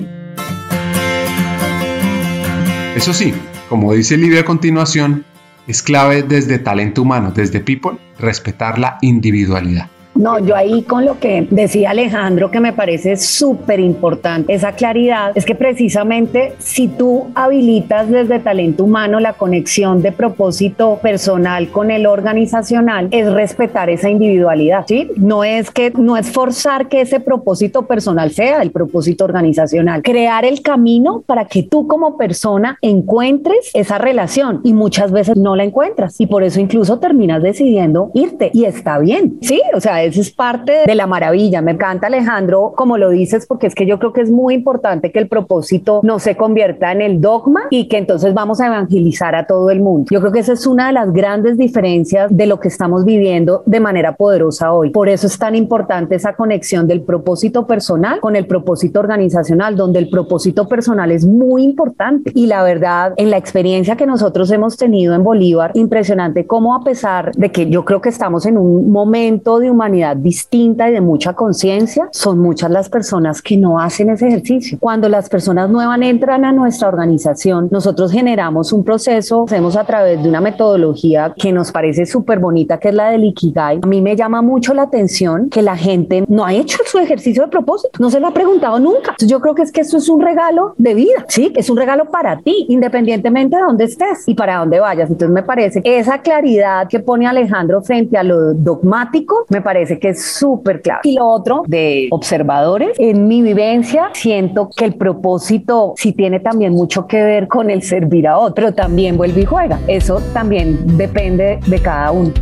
Eso 2.97 3.13
sí, 3.13 3.35
como 3.69 3.93
dice 3.93 4.17
Livia 4.17 4.41
a 4.41 4.45
continuación, 4.45 5.25
es 5.67 5.83
clave 5.83 6.23
desde 6.23 6.59
talento 6.59 7.03
humano, 7.03 7.33
desde 7.35 7.61
People, 7.61 7.99
respetar 8.19 8.79
la 8.79 8.99
individualidad. 9.01 9.89
No, 10.15 10.39
yo 10.39 10.55
ahí 10.55 10.83
con 10.83 11.05
lo 11.05 11.19
que 11.19 11.47
decía 11.51 11.91
Alejandro, 11.91 12.51
que 12.51 12.61
me 12.61 12.73
parece 12.73 13.17
súper 13.17 13.81
importante, 13.81 14.53
esa 14.55 14.73
claridad, 14.73 15.33
es 15.35 15.45
que 15.45 15.55
precisamente 15.55 16.55
si 16.59 16.89
tú 16.89 17.27
habilitas 17.35 18.09
desde 18.09 18.39
talento 18.39 18.85
humano 18.85 19.19
la 19.19 19.33
conexión 19.33 20.03
de 20.03 20.13
propósito 20.13 20.99
personal 21.03 21.69
con 21.69 21.91
el 21.91 22.07
organizacional, 22.07 23.09
es 23.11 23.33
respetar 23.33 23.91
esa 23.91 24.09
individualidad, 24.09 24.85
¿sí? 24.87 25.11
No 25.17 25.43
es 25.43 25.71
que, 25.71 25.93
no 25.97 26.17
es 26.17 26.31
forzar 26.31 26.89
que 26.89 27.01
ese 27.01 27.21
propósito 27.21 27.87
personal 27.87 28.31
sea 28.31 28.63
el 28.63 28.71
propósito 28.71 29.25
organizacional, 29.25 30.03
crear 30.03 30.45
el 30.45 30.63
camino 30.63 31.23
para 31.27 31.47
que 31.47 31.63
tú 31.63 31.89
como 31.89 32.17
persona 32.17 32.79
encuentres 32.83 33.71
esa 33.75 33.99
relación 33.99 34.61
y 34.63 34.73
muchas 34.75 35.11
veces 35.11 35.37
no 35.37 35.57
la 35.57 35.65
encuentras 35.65 36.21
y 36.21 36.27
por 36.27 36.45
eso 36.45 36.61
incluso 36.61 36.99
terminas 36.99 37.43
decidiendo 37.43 38.11
irte 38.15 38.51
y 38.55 38.65
está 38.65 38.99
bien, 38.99 39.39
¿sí? 39.41 39.61
O 39.75 39.81
sea, 39.81 40.04
eso 40.05 40.21
es 40.21 40.31
parte 40.31 40.83
de 40.87 40.95
la 40.95 41.07
maravilla. 41.07 41.63
Me 41.63 41.73
encanta 41.73 42.07
Alejandro, 42.07 42.73
como 42.77 42.99
lo 42.99 43.11
dices, 43.11 43.47
porque 43.47 43.67
es 43.67 43.75
que 43.75 43.87
yo 43.87 43.99
creo 43.99 44.13
que 44.13 44.21
es 44.21 44.31
muy 44.31 44.55
importante 44.55 45.11
que 45.11 45.19
el 45.19 45.29
propósito 45.29 46.01
no 46.03 46.19
se 46.19 46.37
convierta 46.37 46.93
en 46.93 47.03
el 47.03 47.21
dogma 47.21 47.63
y 47.71 47.89
que 47.89 47.99
entonces 47.99 48.35
vamos 48.35 48.61
a 48.61 48.67
evangelizar 48.67 49.35
a 49.35 49.47
todo 49.47 49.71
el 49.71 49.81
mundo. 49.81 50.07
Yo 50.11 50.21
creo 50.21 50.33
que 50.33 50.41
esa 50.41 50.53
es 50.53 50.67
una 50.67 50.89
de 50.89 50.93
las 50.93 51.13
grandes 51.13 51.57
diferencias 51.57 52.35
de 52.35 52.47
lo 52.47 52.61
que 52.61 52.69
estamos 52.69 53.05
viviendo 53.05 53.63
de 53.67 53.81
manera 53.81 54.17
poderosa 54.17 54.73
hoy. 54.73 54.91
Por 54.91 55.09
eso 55.09 55.27
es 55.27 55.39
tan 55.39 55.55
importante 55.55 56.15
esa 56.15 56.35
conexión 56.35 56.87
del 56.87 57.03
propósito 57.03 57.67
personal 57.67 58.21
con 58.21 58.37
el 58.37 58.47
propósito 58.47 59.01
organizacional, 59.01 59.77
donde 59.77 59.99
el 59.99 60.11
propósito 60.11 60.69
personal 60.69 61.11
es 61.11 61.25
muy 61.25 61.65
importante. 61.65 62.33
Y 62.35 62.47
la 62.47 62.63
verdad, 62.63 63.15
en 63.17 63.31
la 63.31 63.37
experiencia 63.37 63.97
que 63.97 64.07
nosotros 64.07 64.51
hemos 64.51 64.77
tenido 64.77 65.15
en 65.15 65.25
Bolívar, 65.25 65.71
impresionante 65.75 66.47
cómo 66.47 66.75
a 66.75 66.83
pesar 66.83 67.33
de 67.33 67.51
que 67.51 67.69
yo 67.69 67.85
creo 67.85 68.01
que 68.01 68.09
estamos 68.09 68.47
en 68.47 68.59
un 68.59 68.91
momento 68.91 69.59
de 69.59 69.71
humanidad, 69.71 69.94
distinta 70.17 70.89
y 70.89 70.93
de 70.93 71.01
mucha 71.01 71.35
conciencia, 71.35 72.09
son 72.11 72.39
muchas 72.39 72.71
las 72.71 72.89
personas 72.89 73.41
que 73.41 73.57
no 73.57 73.79
hacen 73.79 74.11
ese 74.11 74.29
ejercicio. 74.29 74.79
Cuando 74.81 75.09
las 75.09 75.29
personas 75.29 75.71
nuevas 75.71 75.99
entran 76.03 76.45
a 76.45 76.53
nuestra 76.53 76.89
organización, 76.89 77.69
nosotros 77.71 78.11
generamos 78.13 78.73
un 78.73 78.85
proceso, 78.85 79.45
hacemos 79.45 79.77
a 79.77 79.85
través 79.85 80.23
de 80.23 80.29
una 80.29 80.41
metodología 80.41 81.35
que 81.37 81.53
nos 81.53 81.71
parece 81.71 82.07
súper 82.07 82.39
bonita, 82.39 82.79
que 82.79 82.89
es 82.89 82.95
la 82.95 83.11
del 83.11 83.25
Ikigai. 83.25 83.81
A 83.83 83.87
mí 83.87 84.01
me 84.01 84.17
llama 84.17 84.43
mucho 84.43 84.75
la 84.75 84.83
atención 84.83 85.49
que 85.51 85.63
la 85.63 85.77
gente 85.77 86.25
no 86.29 86.45
ha 86.45 86.53
hecho 86.53 86.79
su 86.87 86.99
ejercicio 86.99 87.45
de 87.45 87.49
propósito, 87.49 87.91
no 88.01 88.11
se 88.11 88.21
lo 88.21 88.27
ha 88.27 88.35
preguntado 88.35 88.79
nunca. 88.79 89.13
Entonces 89.13 89.29
yo 89.29 89.41
creo 89.41 89.55
que 89.55 89.63
es 89.63 89.73
que 89.73 89.83
eso 89.83 89.97
es 89.99 90.09
un 90.09 90.21
regalo 90.21 90.75
de 90.79 90.95
vida, 90.95 91.25
¿sí? 91.29 91.53
Es 91.55 91.71
un 91.71 91.77
regalo 91.77 92.07
para 92.07 92.39
ti, 92.39 92.67
independientemente 92.69 93.57
de 93.57 93.63
dónde 93.63 93.85
estés 93.85 94.27
y 94.27 94.35
para 94.35 94.59
dónde 94.59 94.81
vayas. 94.81 95.11
Entonces 95.11 95.33
me 95.33 95.43
parece 95.43 95.81
esa 95.85 96.19
claridad 96.19 96.89
que 96.89 97.01
pone 97.01 97.27
Alejandro 97.27 97.83
frente 97.83 98.17
a 98.17 98.23
lo 98.23 98.55
dogmático, 98.55 99.47
me 99.49 99.61
parece 99.61 99.84
que 99.99 100.11
es 100.11 100.25
súper 100.25 100.83
clave. 100.83 101.01
Y 101.05 101.15
lo 101.17 101.27
otro 101.27 101.63
de 101.67 102.09
observadores, 102.11 102.97
en 102.99 103.29
mi 103.29 103.43
vivencia 103.43 104.11
siento 104.15 104.69
que 104.75 104.85
el 104.85 104.95
propósito 104.95 105.95
sí 105.97 106.13
tiene 106.13 106.41
también 106.41 106.73
mucho 106.73 107.07
que 107.07 107.23
ver 107.23 107.49
con 107.49 107.71
el 107.71 107.83
servir 107.83 108.27
a 108.27 108.39
otro, 108.39 108.73
también 108.73 109.17
vuelve 109.17 109.43
y 109.43 109.45
juega. 109.45 109.79
Eso 109.87 110.21
también 110.33 110.97
depende 110.97 111.61
de 111.67 111.79
cada 111.81 112.11
uno. 112.11 112.33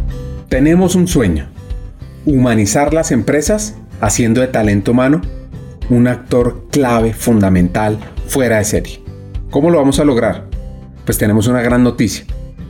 Tenemos 0.48 0.94
un 0.94 1.09
sueño, 1.09 1.46
humanizar 2.26 2.94
las 2.94 3.11
empresas 3.11 3.76
haciendo 4.00 4.40
de 4.40 4.48
talento 4.48 4.92
humano 4.92 5.20
un 5.90 6.07
actor 6.07 6.68
clave, 6.70 7.12
fundamental, 7.12 7.98
fuera 8.26 8.59
de 8.59 8.64
serie. 8.64 9.02
¿Cómo 9.50 9.70
lo 9.70 9.78
vamos 9.78 9.98
a 10.00 10.05
lograr? 10.05 10.46
Pues 11.05 11.18
tenemos 11.18 11.46
una 11.46 11.61
gran 11.61 11.83
noticia. 11.83 12.24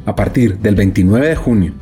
A 0.06 0.16
partir 0.16 0.58
del 0.58 0.74
29 0.74 1.28
de 1.28 1.36
junio 1.36 1.74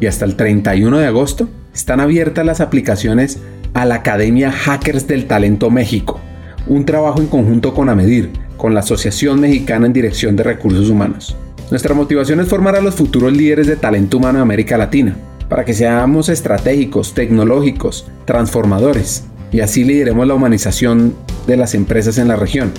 y 0.00 0.06
hasta 0.06 0.24
el 0.24 0.36
31 0.36 0.98
de 0.98 1.06
agosto, 1.06 1.48
están 1.74 2.00
abiertas 2.00 2.44
las 2.44 2.60
aplicaciones 2.60 3.38
a 3.74 3.84
la 3.84 3.96
Academia 3.96 4.50
Hackers 4.50 5.06
del 5.06 5.26
Talento 5.26 5.70
México, 5.70 6.20
un 6.66 6.84
trabajo 6.84 7.20
en 7.20 7.26
conjunto 7.26 7.74
con 7.74 7.88
AMEDIR, 7.88 8.30
con 8.56 8.74
la 8.74 8.80
Asociación 8.80 9.40
Mexicana 9.40 9.86
en 9.86 9.92
Dirección 9.92 10.36
de 10.36 10.42
Recursos 10.42 10.88
Humanos. 10.88 11.36
Nuestra 11.70 11.94
motivación 11.94 12.40
es 12.40 12.48
formar 12.48 12.76
a 12.76 12.80
los 12.80 12.96
futuros 12.96 13.32
líderes 13.32 13.66
de 13.66 13.76
talento 13.76 14.16
humano 14.16 14.38
de 14.38 14.42
América 14.42 14.76
Latina, 14.76 15.16
para 15.48 15.64
que 15.64 15.74
seamos 15.74 16.28
estratégicos, 16.28 17.14
tecnológicos, 17.14 18.06
transformadores, 18.24 19.24
y 19.52 19.60
así 19.60 19.84
lideremos 19.84 20.26
la 20.26 20.34
humanización 20.34 21.14
de 21.46 21.56
las 21.56 21.74
empresas 21.74 22.18
en 22.18 22.28
la 22.28 22.36
región. 22.36 22.72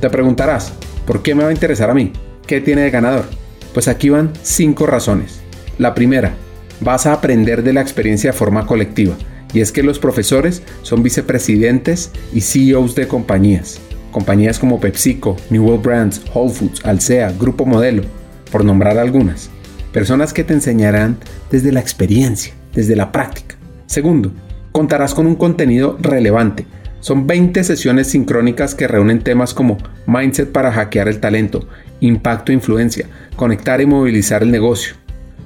Te 0.00 0.10
preguntarás, 0.10 0.72
¿por 1.06 1.22
qué 1.22 1.34
me 1.34 1.42
va 1.42 1.50
a 1.50 1.52
interesar 1.52 1.90
a 1.90 1.94
mí? 1.94 2.12
¿Qué 2.46 2.60
tiene 2.60 2.82
de 2.82 2.90
ganador? 2.90 3.24
Pues 3.72 3.88
aquí 3.88 4.08
van 4.08 4.30
cinco 4.42 4.86
razones. 4.86 5.40
La 5.78 5.94
primera, 5.94 6.34
vas 6.80 7.06
a 7.06 7.12
aprender 7.12 7.62
de 7.62 7.72
la 7.72 7.80
experiencia 7.80 8.32
de 8.32 8.36
forma 8.36 8.66
colectiva. 8.66 9.16
Y 9.52 9.60
es 9.60 9.70
que 9.70 9.82
los 9.82 9.98
profesores 9.98 10.62
son 10.82 11.02
vicepresidentes 11.02 12.10
y 12.32 12.40
CEOs 12.40 12.94
de 12.94 13.06
compañías. 13.06 13.80
Compañías 14.10 14.58
como 14.58 14.80
PepsiCo, 14.80 15.36
New 15.50 15.64
World 15.64 15.84
Brands, 15.84 16.22
Whole 16.34 16.52
Foods, 16.52 16.84
Alsea, 16.84 17.32
Grupo 17.38 17.64
Modelo, 17.64 18.02
por 18.50 18.64
nombrar 18.64 18.98
algunas. 18.98 19.50
Personas 19.92 20.32
que 20.32 20.44
te 20.44 20.54
enseñarán 20.54 21.18
desde 21.50 21.72
la 21.72 21.80
experiencia, 21.80 22.52
desde 22.72 22.96
la 22.96 23.12
práctica. 23.12 23.56
Segundo, 23.86 24.32
contarás 24.72 25.14
con 25.14 25.26
un 25.26 25.36
contenido 25.36 25.96
relevante. 26.00 26.66
Son 26.98 27.26
20 27.26 27.62
sesiones 27.62 28.08
sincrónicas 28.08 28.74
que 28.74 28.88
reúnen 28.88 29.22
temas 29.22 29.54
como 29.54 29.78
mindset 30.06 30.50
para 30.50 30.72
hackear 30.72 31.06
el 31.06 31.20
talento, 31.20 31.68
impacto 32.00 32.50
e 32.50 32.54
influencia, 32.54 33.06
conectar 33.36 33.80
y 33.80 33.86
movilizar 33.86 34.42
el 34.42 34.50
negocio, 34.50 34.94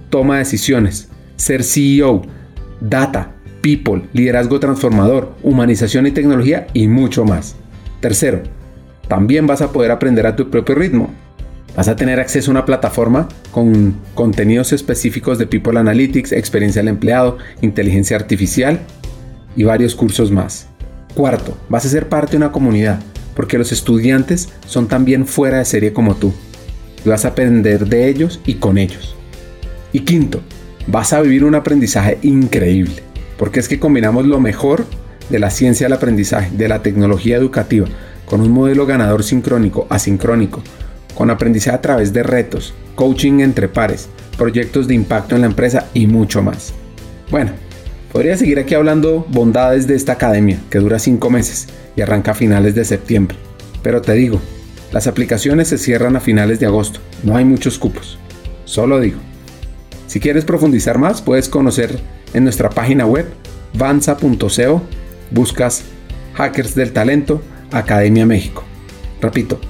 toma 0.08 0.34
de 0.34 0.40
decisiones, 0.40 1.08
ser 1.38 1.64
CEO, 1.64 2.22
data, 2.80 3.32
people, 3.62 4.02
liderazgo 4.12 4.60
transformador, 4.60 5.34
humanización 5.42 6.06
y 6.06 6.10
tecnología 6.10 6.66
y 6.74 6.88
mucho 6.88 7.24
más. 7.24 7.56
Tercero, 8.00 8.42
también 9.08 9.46
vas 9.46 9.62
a 9.62 9.72
poder 9.72 9.90
aprender 9.90 10.26
a 10.26 10.36
tu 10.36 10.50
propio 10.50 10.74
ritmo. 10.74 11.10
Vas 11.76 11.88
a 11.88 11.96
tener 11.96 12.20
acceso 12.20 12.50
a 12.50 12.52
una 12.52 12.64
plataforma 12.64 13.28
con 13.52 13.96
contenidos 14.14 14.72
específicos 14.72 15.38
de 15.38 15.46
People 15.46 15.78
Analytics, 15.78 16.32
experiencia 16.32 16.80
del 16.80 16.88
empleado, 16.88 17.38
inteligencia 17.62 18.16
artificial 18.16 18.80
y 19.56 19.64
varios 19.64 19.94
cursos 19.94 20.30
más. 20.30 20.68
Cuarto, 21.14 21.56
vas 21.68 21.86
a 21.86 21.88
ser 21.88 22.08
parte 22.08 22.32
de 22.32 22.38
una 22.38 22.52
comunidad, 22.52 23.00
porque 23.34 23.58
los 23.58 23.72
estudiantes 23.72 24.48
son 24.66 24.88
también 24.88 25.26
fuera 25.26 25.58
de 25.58 25.64
serie 25.64 25.92
como 25.92 26.16
tú. 26.16 26.32
Y 27.04 27.08
vas 27.08 27.24
a 27.24 27.28
aprender 27.28 27.86
de 27.86 28.08
ellos 28.08 28.40
y 28.44 28.54
con 28.54 28.76
ellos. 28.76 29.14
Y 29.92 30.00
quinto, 30.00 30.40
vas 30.90 31.12
a 31.12 31.20
vivir 31.20 31.44
un 31.44 31.54
aprendizaje 31.54 32.18
increíble, 32.22 33.02
porque 33.36 33.60
es 33.60 33.68
que 33.68 33.78
combinamos 33.78 34.26
lo 34.26 34.40
mejor 34.40 34.86
de 35.28 35.38
la 35.38 35.50
ciencia 35.50 35.86
del 35.86 35.92
aprendizaje, 35.92 36.50
de 36.56 36.68
la 36.68 36.82
tecnología 36.82 37.36
educativa, 37.36 37.86
con 38.24 38.40
un 38.40 38.50
modelo 38.50 38.86
ganador 38.86 39.22
sincrónico, 39.22 39.86
asincrónico, 39.90 40.62
con 41.14 41.30
aprendizaje 41.30 41.76
a 41.76 41.80
través 41.82 42.12
de 42.12 42.22
retos, 42.22 42.74
coaching 42.94 43.40
entre 43.40 43.68
pares, 43.68 44.08
proyectos 44.36 44.88
de 44.88 44.94
impacto 44.94 45.34
en 45.34 45.42
la 45.42 45.46
empresa 45.46 45.86
y 45.92 46.06
mucho 46.06 46.42
más. 46.42 46.72
Bueno, 47.30 47.52
podría 48.12 48.36
seguir 48.36 48.58
aquí 48.58 48.74
hablando 48.74 49.26
bondades 49.28 49.86
de 49.86 49.94
esta 49.94 50.12
academia, 50.12 50.58
que 50.70 50.78
dura 50.78 50.98
5 50.98 51.28
meses 51.28 51.68
y 51.96 52.00
arranca 52.00 52.30
a 52.30 52.34
finales 52.34 52.74
de 52.74 52.84
septiembre. 52.84 53.36
Pero 53.82 54.00
te 54.00 54.14
digo, 54.14 54.40
las 54.92 55.06
aplicaciones 55.06 55.68
se 55.68 55.76
cierran 55.76 56.16
a 56.16 56.20
finales 56.20 56.60
de 56.60 56.66
agosto, 56.66 57.00
no 57.24 57.36
hay 57.36 57.44
muchos 57.44 57.78
cupos. 57.78 58.18
Solo 58.64 59.00
digo. 59.00 59.27
Si 60.08 60.20
quieres 60.20 60.46
profundizar 60.46 60.98
más, 60.98 61.20
puedes 61.20 61.50
conocer 61.50 62.00
en 62.32 62.42
nuestra 62.42 62.70
página 62.70 63.04
web 63.04 63.30
vanza.co, 63.74 64.82
buscas 65.30 65.84
Hackers 66.32 66.74
del 66.74 66.94
Talento, 66.94 67.42
Academia 67.70 68.24
México. 68.24 68.64
Repito, 69.20 69.60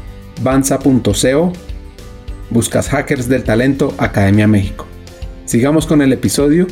vanza.co, 0.40 1.52
buscas 2.50 2.88
Hackers 2.88 3.28
del 3.28 3.42
Talento, 3.42 3.92
Academia 3.98 4.46
México. 4.46 4.86
Sigamos 5.44 5.86
con 5.86 6.02
el 6.02 6.12
episodio, 6.12 6.68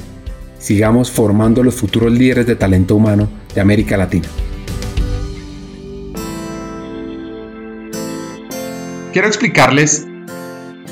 sigamos 0.60 1.10
formando 1.10 1.64
los 1.64 1.74
futuros 1.74 2.12
líderes 2.12 2.46
de 2.46 2.54
talento 2.54 2.94
humano 2.94 3.28
de 3.52 3.60
América 3.60 3.96
Latina. 3.96 4.28
Quiero 9.12 9.26
explicarles 9.26 10.05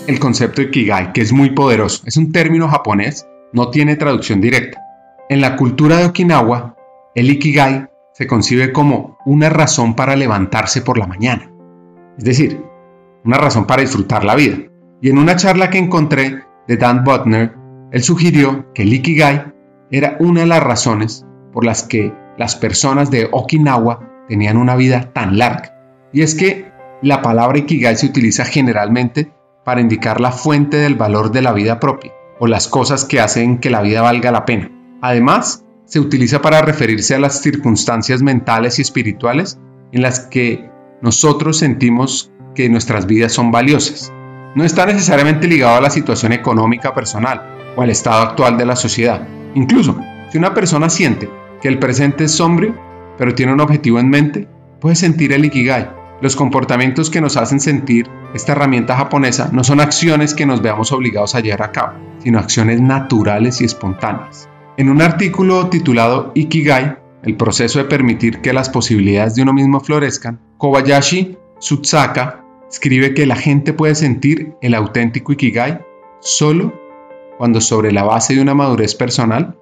el 0.06 0.18
concepto 0.18 0.60
de 0.60 0.68
Ikigai, 0.68 1.12
que 1.12 1.22
es 1.22 1.32
muy 1.32 1.50
poderoso. 1.50 2.02
Es 2.06 2.16
un 2.16 2.32
término 2.32 2.68
japonés, 2.68 3.26
no 3.52 3.70
tiene 3.70 3.96
traducción 3.96 4.40
directa. 4.40 4.80
En 5.28 5.40
la 5.40 5.56
cultura 5.56 5.96
de 5.96 6.06
Okinawa, 6.06 6.76
el 7.14 7.30
Ikigai 7.30 7.86
se 8.12 8.26
concibe 8.26 8.72
como 8.72 9.18
una 9.24 9.48
razón 9.48 9.94
para 9.94 10.16
levantarse 10.16 10.82
por 10.82 10.98
la 10.98 11.06
mañana. 11.06 11.50
Es 12.18 12.24
decir, 12.24 12.62
una 13.24 13.38
razón 13.38 13.66
para 13.66 13.82
disfrutar 13.82 14.24
la 14.24 14.34
vida. 14.34 14.58
Y 15.00 15.10
en 15.10 15.18
una 15.18 15.36
charla 15.36 15.70
que 15.70 15.78
encontré 15.78 16.42
de 16.68 16.76
Dan 16.76 17.04
Butner, 17.04 17.54
él 17.90 18.02
sugirió 18.02 18.72
que 18.74 18.82
el 18.82 18.92
Ikigai 18.92 19.52
era 19.90 20.16
una 20.20 20.40
de 20.40 20.46
las 20.46 20.62
razones 20.62 21.26
por 21.52 21.64
las 21.64 21.82
que 21.82 22.12
las 22.36 22.56
personas 22.56 23.10
de 23.10 23.28
Okinawa 23.30 24.24
tenían 24.28 24.56
una 24.56 24.76
vida 24.76 25.12
tan 25.12 25.38
larga. 25.38 25.74
Y 26.12 26.22
es 26.22 26.34
que 26.34 26.72
la 27.02 27.22
palabra 27.22 27.58
Ikigai 27.58 27.96
se 27.96 28.06
utiliza 28.06 28.44
generalmente 28.44 29.32
para 29.64 29.80
indicar 29.80 30.20
la 30.20 30.32
fuente 30.32 30.76
del 30.76 30.94
valor 30.94 31.32
de 31.32 31.42
la 31.42 31.52
vida 31.52 31.80
propia 31.80 32.12
o 32.38 32.46
las 32.46 32.68
cosas 32.68 33.04
que 33.04 33.20
hacen 33.20 33.58
que 33.58 33.70
la 33.70 33.82
vida 33.82 34.02
valga 34.02 34.30
la 34.30 34.44
pena. 34.44 34.70
Además, 35.00 35.64
se 35.86 36.00
utiliza 36.00 36.40
para 36.40 36.62
referirse 36.62 37.14
a 37.14 37.18
las 37.18 37.40
circunstancias 37.40 38.22
mentales 38.22 38.78
y 38.78 38.82
espirituales 38.82 39.58
en 39.92 40.02
las 40.02 40.20
que 40.20 40.68
nosotros 41.02 41.58
sentimos 41.58 42.32
que 42.54 42.68
nuestras 42.68 43.06
vidas 43.06 43.32
son 43.32 43.50
valiosas. 43.50 44.12
No 44.54 44.64
está 44.64 44.86
necesariamente 44.86 45.48
ligado 45.48 45.76
a 45.76 45.80
la 45.80 45.90
situación 45.90 46.32
económica 46.32 46.94
personal 46.94 47.42
o 47.76 47.82
al 47.82 47.90
estado 47.90 48.22
actual 48.22 48.56
de 48.56 48.66
la 48.66 48.76
sociedad. 48.76 49.26
Incluso, 49.54 49.98
si 50.30 50.38
una 50.38 50.54
persona 50.54 50.88
siente 50.88 51.28
que 51.60 51.68
el 51.68 51.78
presente 51.78 52.24
es 52.24 52.32
sombrío, 52.32 52.74
pero 53.18 53.34
tiene 53.34 53.52
un 53.52 53.60
objetivo 53.60 53.98
en 53.98 54.08
mente, 54.08 54.48
puede 54.80 54.96
sentir 54.96 55.32
el 55.32 55.44
Ikigai. 55.44 56.03
Los 56.24 56.36
comportamientos 56.36 57.10
que 57.10 57.20
nos 57.20 57.36
hacen 57.36 57.60
sentir 57.60 58.08
esta 58.32 58.52
herramienta 58.52 58.96
japonesa 58.96 59.50
no 59.52 59.62
son 59.62 59.78
acciones 59.78 60.32
que 60.32 60.46
nos 60.46 60.62
veamos 60.62 60.90
obligados 60.90 61.34
a 61.34 61.40
llevar 61.40 61.64
a 61.64 61.70
cabo, 61.70 61.98
sino 62.20 62.38
acciones 62.38 62.80
naturales 62.80 63.60
y 63.60 63.66
espontáneas. 63.66 64.48
En 64.78 64.88
un 64.88 65.02
artículo 65.02 65.68
titulado 65.68 66.32
Ikigai, 66.34 66.96
el 67.24 67.36
proceso 67.36 67.78
de 67.78 67.84
permitir 67.84 68.40
que 68.40 68.54
las 68.54 68.70
posibilidades 68.70 69.34
de 69.34 69.42
uno 69.42 69.52
mismo 69.52 69.80
florezcan, 69.80 70.40
Kobayashi 70.56 71.36
Tsutsaka 71.58 72.42
escribe 72.70 73.12
que 73.12 73.26
la 73.26 73.36
gente 73.36 73.74
puede 73.74 73.94
sentir 73.94 74.54
el 74.62 74.72
auténtico 74.72 75.34
Ikigai 75.34 75.84
solo 76.20 76.72
cuando 77.36 77.60
sobre 77.60 77.92
la 77.92 78.04
base 78.04 78.34
de 78.34 78.40
una 78.40 78.54
madurez 78.54 78.94
personal, 78.94 79.58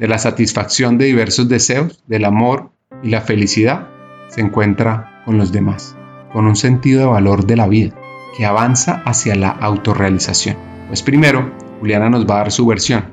de 0.00 0.08
la 0.08 0.18
satisfacción 0.18 0.98
de 0.98 1.04
diversos 1.04 1.48
deseos, 1.48 2.02
del 2.08 2.24
amor 2.24 2.72
y 3.04 3.10
la 3.10 3.20
felicidad, 3.20 3.86
se 4.26 4.40
encuentra 4.40 5.11
con 5.24 5.38
los 5.38 5.52
demás, 5.52 5.96
con 6.32 6.46
un 6.46 6.56
sentido 6.56 7.00
de 7.00 7.06
valor 7.06 7.46
de 7.46 7.56
la 7.56 7.68
vida, 7.68 7.94
que 8.36 8.46
avanza 8.46 9.02
hacia 9.04 9.34
la 9.34 9.50
autorrealización. 9.50 10.56
Pues 10.88 11.02
primero, 11.02 11.52
Juliana 11.80 12.10
nos 12.10 12.26
va 12.26 12.36
a 12.36 12.38
dar 12.38 12.52
su 12.52 12.66
versión 12.66 13.04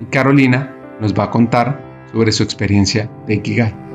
y 0.00 0.06
Carolina 0.06 0.74
nos 1.00 1.14
va 1.14 1.24
a 1.24 1.30
contar 1.30 2.06
sobre 2.12 2.32
su 2.32 2.42
experiencia 2.42 3.10
de 3.26 3.34
Ikigai. 3.34 3.87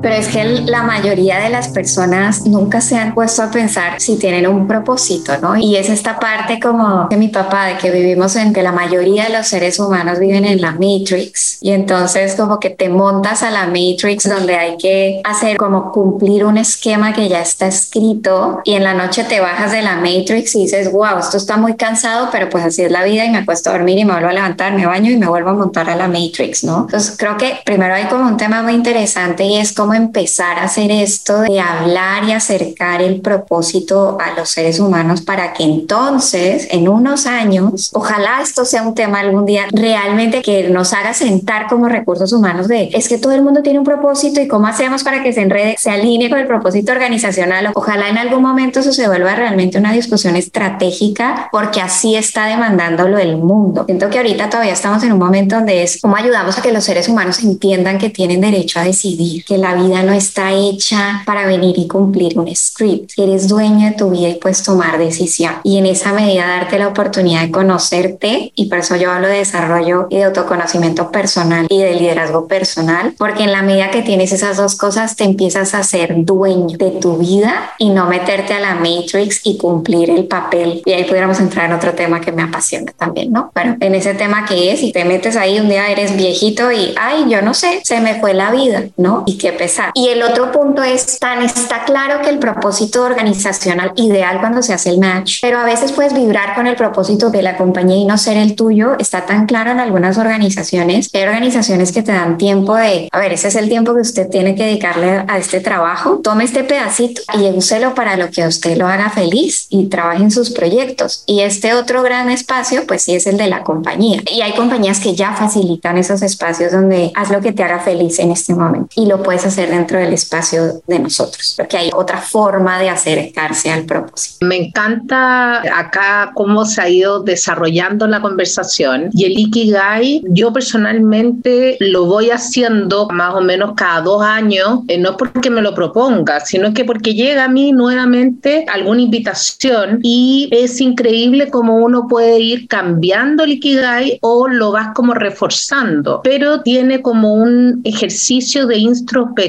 Pero 0.00 0.14
es 0.14 0.28
que 0.28 0.44
la 0.44 0.82
mayoría 0.82 1.38
de 1.40 1.48
las 1.48 1.68
personas 1.68 2.46
nunca 2.46 2.80
se 2.80 2.96
han 2.96 3.14
puesto 3.14 3.42
a 3.42 3.50
pensar 3.50 4.00
si 4.00 4.16
tienen 4.16 4.46
un 4.46 4.68
propósito, 4.68 5.32
¿no? 5.42 5.56
Y 5.56 5.76
es 5.76 5.88
esta 5.88 6.18
parte 6.18 6.60
como 6.60 7.08
de 7.08 7.16
mi 7.16 7.28
papá, 7.28 7.66
de 7.66 7.78
que 7.78 7.90
vivimos 7.90 8.36
en 8.36 8.52
que 8.52 8.62
la 8.62 8.72
mayoría 8.72 9.24
de 9.24 9.30
los 9.30 9.48
seres 9.48 9.78
humanos 9.78 10.18
viven 10.18 10.44
en 10.44 10.60
la 10.60 10.72
Matrix. 10.72 11.58
Y 11.60 11.72
entonces 11.72 12.34
como 12.36 12.60
que 12.60 12.70
te 12.70 12.88
montas 12.88 13.42
a 13.42 13.50
la 13.50 13.66
Matrix 13.66 14.28
donde 14.28 14.54
hay 14.54 14.76
que 14.76 15.20
hacer 15.24 15.56
como 15.56 15.90
cumplir 15.90 16.44
un 16.44 16.58
esquema 16.58 17.12
que 17.12 17.28
ya 17.28 17.40
está 17.40 17.66
escrito 17.66 18.60
y 18.64 18.74
en 18.74 18.84
la 18.84 18.94
noche 18.94 19.24
te 19.24 19.40
bajas 19.40 19.72
de 19.72 19.82
la 19.82 19.96
Matrix 19.96 20.54
y 20.54 20.62
dices, 20.62 20.92
wow, 20.92 21.18
esto 21.18 21.36
está 21.36 21.56
muy 21.56 21.74
cansado, 21.74 22.28
pero 22.30 22.48
pues 22.48 22.64
así 22.64 22.82
es 22.82 22.92
la 22.92 23.04
vida 23.04 23.24
y 23.24 23.30
me 23.30 23.38
acuesto 23.38 23.70
a 23.70 23.72
dormir 23.72 23.98
y 23.98 24.04
me 24.04 24.12
vuelvo 24.12 24.28
a 24.28 24.32
levantar, 24.32 24.74
me 24.74 24.86
baño 24.86 25.10
y 25.10 25.16
me 25.16 25.26
vuelvo 25.26 25.50
a 25.50 25.54
montar 25.54 25.90
a 25.90 25.96
la 25.96 26.08
Matrix, 26.08 26.64
¿no? 26.64 26.82
Entonces 26.82 27.16
creo 27.18 27.36
que 27.36 27.58
primero 27.64 27.94
hay 27.94 28.04
como 28.04 28.26
un 28.26 28.36
tema 28.36 28.62
muy 28.62 28.74
interesante 28.74 29.44
y 29.44 29.56
es 29.56 29.72
como 29.72 29.94
empezar 29.98 30.58
a 30.58 30.64
hacer 30.64 30.90
esto 30.90 31.40
de 31.42 31.60
hablar 31.60 32.24
y 32.24 32.32
acercar 32.32 33.02
el 33.02 33.20
propósito 33.20 34.18
a 34.20 34.38
los 34.38 34.50
seres 34.50 34.80
humanos 34.80 35.20
para 35.20 35.52
que 35.52 35.64
entonces, 35.64 36.68
en 36.70 36.88
unos 36.88 37.26
años, 37.26 37.90
ojalá 37.92 38.40
esto 38.42 38.64
sea 38.64 38.82
un 38.82 38.94
tema 38.94 39.20
algún 39.20 39.46
día 39.46 39.66
realmente 39.72 40.42
que 40.42 40.68
nos 40.68 40.92
haga 40.92 41.14
sentar 41.14 41.66
como 41.68 41.88
recursos 41.88 42.32
humanos 42.32 42.68
de, 42.68 42.90
es 42.92 43.08
que 43.08 43.18
todo 43.18 43.32
el 43.32 43.42
mundo 43.42 43.62
tiene 43.62 43.78
un 43.78 43.84
propósito 43.84 44.40
y 44.40 44.48
cómo 44.48 44.66
hacemos 44.66 45.04
para 45.04 45.22
que 45.22 45.32
se 45.32 45.42
enrede, 45.42 45.76
se 45.78 45.90
alinee 45.90 46.30
con 46.30 46.38
el 46.38 46.46
propósito 46.46 46.92
organizacional. 46.92 47.70
Ojalá 47.74 48.08
en 48.08 48.18
algún 48.18 48.42
momento 48.42 48.80
eso 48.80 48.92
se 48.92 49.08
vuelva 49.08 49.34
realmente 49.34 49.78
una 49.78 49.92
discusión 49.92 50.36
estratégica 50.36 51.48
porque 51.50 51.80
así 51.80 52.16
está 52.16 52.46
demandándolo 52.46 53.18
el 53.18 53.36
mundo. 53.36 53.84
Siento 53.86 54.10
que 54.10 54.18
ahorita 54.18 54.50
todavía 54.50 54.72
estamos 54.72 55.02
en 55.02 55.12
un 55.12 55.18
momento 55.18 55.56
donde 55.56 55.82
es 55.82 56.00
cómo 56.00 56.16
ayudamos 56.16 56.58
a 56.58 56.62
que 56.62 56.72
los 56.72 56.84
seres 56.84 57.08
humanos 57.08 57.42
entiendan 57.42 57.98
que 57.98 58.10
tienen 58.10 58.40
derecho 58.40 58.80
a 58.80 58.84
decidir, 58.84 59.44
que 59.44 59.58
la 59.58 59.74
vida 59.78 60.02
no 60.02 60.12
está 60.12 60.52
hecha 60.52 61.22
para 61.24 61.46
venir 61.46 61.78
y 61.78 61.88
cumplir 61.88 62.38
un 62.38 62.54
script. 62.54 63.12
Eres 63.16 63.48
dueño 63.48 63.90
de 63.90 63.96
tu 63.96 64.10
vida 64.10 64.28
y 64.28 64.34
puedes 64.34 64.62
tomar 64.62 64.98
decisión. 64.98 65.54
Y 65.62 65.78
en 65.78 65.86
esa 65.86 66.12
medida 66.12 66.46
darte 66.46 66.78
la 66.78 66.88
oportunidad 66.88 67.42
de 67.42 67.50
conocerte, 67.50 68.52
y 68.54 68.66
por 68.66 68.78
eso 68.78 68.96
yo 68.96 69.10
hablo 69.10 69.28
de 69.28 69.38
desarrollo 69.38 70.06
y 70.10 70.16
de 70.16 70.24
autoconocimiento 70.24 71.10
personal 71.10 71.66
y 71.68 71.78
de 71.78 71.94
liderazgo 71.94 72.46
personal, 72.46 73.14
porque 73.18 73.44
en 73.44 73.52
la 73.52 73.62
medida 73.62 73.90
que 73.90 74.02
tienes 74.02 74.32
esas 74.32 74.56
dos 74.56 74.76
cosas 74.76 75.16
te 75.16 75.24
empiezas 75.24 75.74
a 75.74 75.82
ser 75.82 76.14
dueño 76.24 76.76
de 76.76 76.90
tu 76.92 77.16
vida 77.16 77.72
y 77.78 77.90
no 77.90 78.06
meterte 78.06 78.54
a 78.54 78.60
la 78.60 78.74
Matrix 78.74 79.40
y 79.44 79.56
cumplir 79.56 80.10
el 80.10 80.26
papel. 80.26 80.82
Y 80.84 80.92
ahí 80.92 81.04
pudiéramos 81.04 81.40
entrar 81.40 81.66
en 81.66 81.72
otro 81.72 81.94
tema 81.94 82.20
que 82.20 82.32
me 82.32 82.42
apasiona 82.42 82.92
también, 82.96 83.32
¿no? 83.32 83.50
Bueno, 83.54 83.76
en 83.80 83.94
ese 83.94 84.14
tema 84.14 84.44
que 84.46 84.72
es, 84.72 84.82
y 84.82 84.92
te 84.92 85.04
metes 85.04 85.36
ahí 85.36 85.58
un 85.58 85.68
día 85.68 85.90
eres 85.90 86.16
viejito 86.16 86.70
y, 86.72 86.94
ay, 86.98 87.26
yo 87.28 87.42
no 87.42 87.54
sé, 87.54 87.80
se 87.84 88.00
me 88.00 88.20
fue 88.20 88.34
la 88.34 88.50
vida, 88.50 88.84
¿no? 88.96 89.24
Y 89.26 89.38
qué 89.38 89.52
y 89.94 90.08
el 90.08 90.22
otro 90.22 90.52
punto 90.52 90.82
es, 90.82 91.18
tan 91.18 91.42
está 91.42 91.84
claro 91.84 92.22
que 92.22 92.30
el 92.30 92.38
propósito 92.38 93.02
organizacional 93.02 93.92
ideal 93.96 94.40
cuando 94.40 94.62
se 94.62 94.72
hace 94.72 94.90
el 94.90 94.98
match, 94.98 95.38
pero 95.42 95.58
a 95.58 95.64
veces 95.64 95.92
puedes 95.92 96.14
vibrar 96.14 96.54
con 96.54 96.66
el 96.66 96.76
propósito 96.76 97.30
de 97.30 97.42
la 97.42 97.56
compañía 97.56 97.96
y 97.96 98.04
no 98.04 98.18
ser 98.18 98.36
el 98.36 98.54
tuyo, 98.54 98.96
está 98.98 99.26
tan 99.26 99.46
claro 99.46 99.70
en 99.70 99.80
algunas 99.80 100.18
organizaciones. 100.18 101.10
Hay 101.12 101.22
organizaciones 101.22 101.92
que 101.92 102.02
te 102.02 102.12
dan 102.12 102.38
tiempo 102.38 102.76
de, 102.76 103.08
a 103.12 103.18
ver, 103.18 103.32
ese 103.32 103.48
es 103.48 103.56
el 103.56 103.68
tiempo 103.68 103.94
que 103.94 104.00
usted 104.00 104.28
tiene 104.28 104.54
que 104.54 104.64
dedicarle 104.64 105.24
a 105.26 105.38
este 105.38 105.60
trabajo, 105.60 106.20
tome 106.22 106.44
este 106.44 106.64
pedacito 106.64 107.22
y 107.34 107.46
úselo 107.56 107.94
para 107.94 108.16
lo 108.16 108.30
que 108.30 108.42
a 108.42 108.48
usted 108.48 108.76
lo 108.76 108.86
haga 108.86 109.10
feliz 109.10 109.66
y 109.68 109.86
trabaje 109.86 110.22
en 110.22 110.30
sus 110.30 110.50
proyectos. 110.50 111.24
Y 111.26 111.40
este 111.40 111.74
otro 111.74 112.02
gran 112.02 112.30
espacio, 112.30 112.86
pues 112.86 113.02
sí 113.02 113.14
es 113.14 113.26
el 113.26 113.36
de 113.36 113.48
la 113.48 113.62
compañía. 113.62 114.22
Y 114.30 114.40
hay 114.40 114.52
compañías 114.52 115.00
que 115.00 115.14
ya 115.14 115.34
facilitan 115.34 115.98
esos 115.98 116.22
espacios 116.22 116.72
donde 116.72 117.12
haz 117.14 117.30
lo 117.30 117.40
que 117.40 117.52
te 117.52 117.62
haga 117.62 117.80
feliz 117.80 118.18
en 118.18 118.30
este 118.30 118.54
momento 118.54 118.88
y 118.94 119.06
lo 119.06 119.22
puedes 119.22 119.44
hacer 119.44 119.57
hacer 119.58 119.70
dentro 119.70 119.98
del 119.98 120.12
espacio 120.12 120.82
de 120.86 120.98
nosotros, 120.98 121.54
porque 121.56 121.76
hay 121.76 121.90
otra 121.94 122.18
forma 122.18 122.78
de 122.78 122.90
acercarse 122.90 123.70
al 123.70 123.84
propósito. 123.84 124.46
Me 124.46 124.56
encanta 124.56 125.60
acá 125.76 126.30
cómo 126.34 126.64
se 126.64 126.80
ha 126.80 126.88
ido 126.88 127.20
desarrollando 127.20 128.06
la 128.06 128.20
conversación 128.20 129.10
y 129.12 129.24
el 129.24 129.38
Ikigai, 129.38 130.22
yo 130.28 130.52
personalmente 130.52 131.76
lo 131.80 132.06
voy 132.06 132.30
haciendo 132.30 133.08
más 133.08 133.34
o 133.34 133.40
menos 133.40 133.72
cada 133.76 134.02
dos 134.02 134.22
años, 134.22 134.80
eh, 134.88 134.98
no 134.98 135.16
porque 135.16 135.50
me 135.50 135.62
lo 135.62 135.74
proponga, 135.74 136.40
sino 136.40 136.72
que 136.72 136.84
porque 136.84 137.14
llega 137.14 137.44
a 137.44 137.48
mí 137.48 137.72
nuevamente 137.72 138.64
alguna 138.68 139.02
invitación 139.02 140.00
y 140.02 140.48
es 140.52 140.80
increíble 140.80 141.50
cómo 141.50 141.76
uno 141.76 142.06
puede 142.08 142.38
ir 142.38 142.68
cambiando 142.68 143.44
el 143.44 143.52
Ikigai 143.52 144.18
o 144.22 144.46
lo 144.46 144.72
vas 144.72 144.88
como 144.94 145.14
reforzando, 145.14 146.20
pero 146.22 146.62
tiene 146.62 147.02
como 147.02 147.34
un 147.34 147.80
ejercicio 147.84 148.66
de 148.66 148.78
introspección 148.78 149.47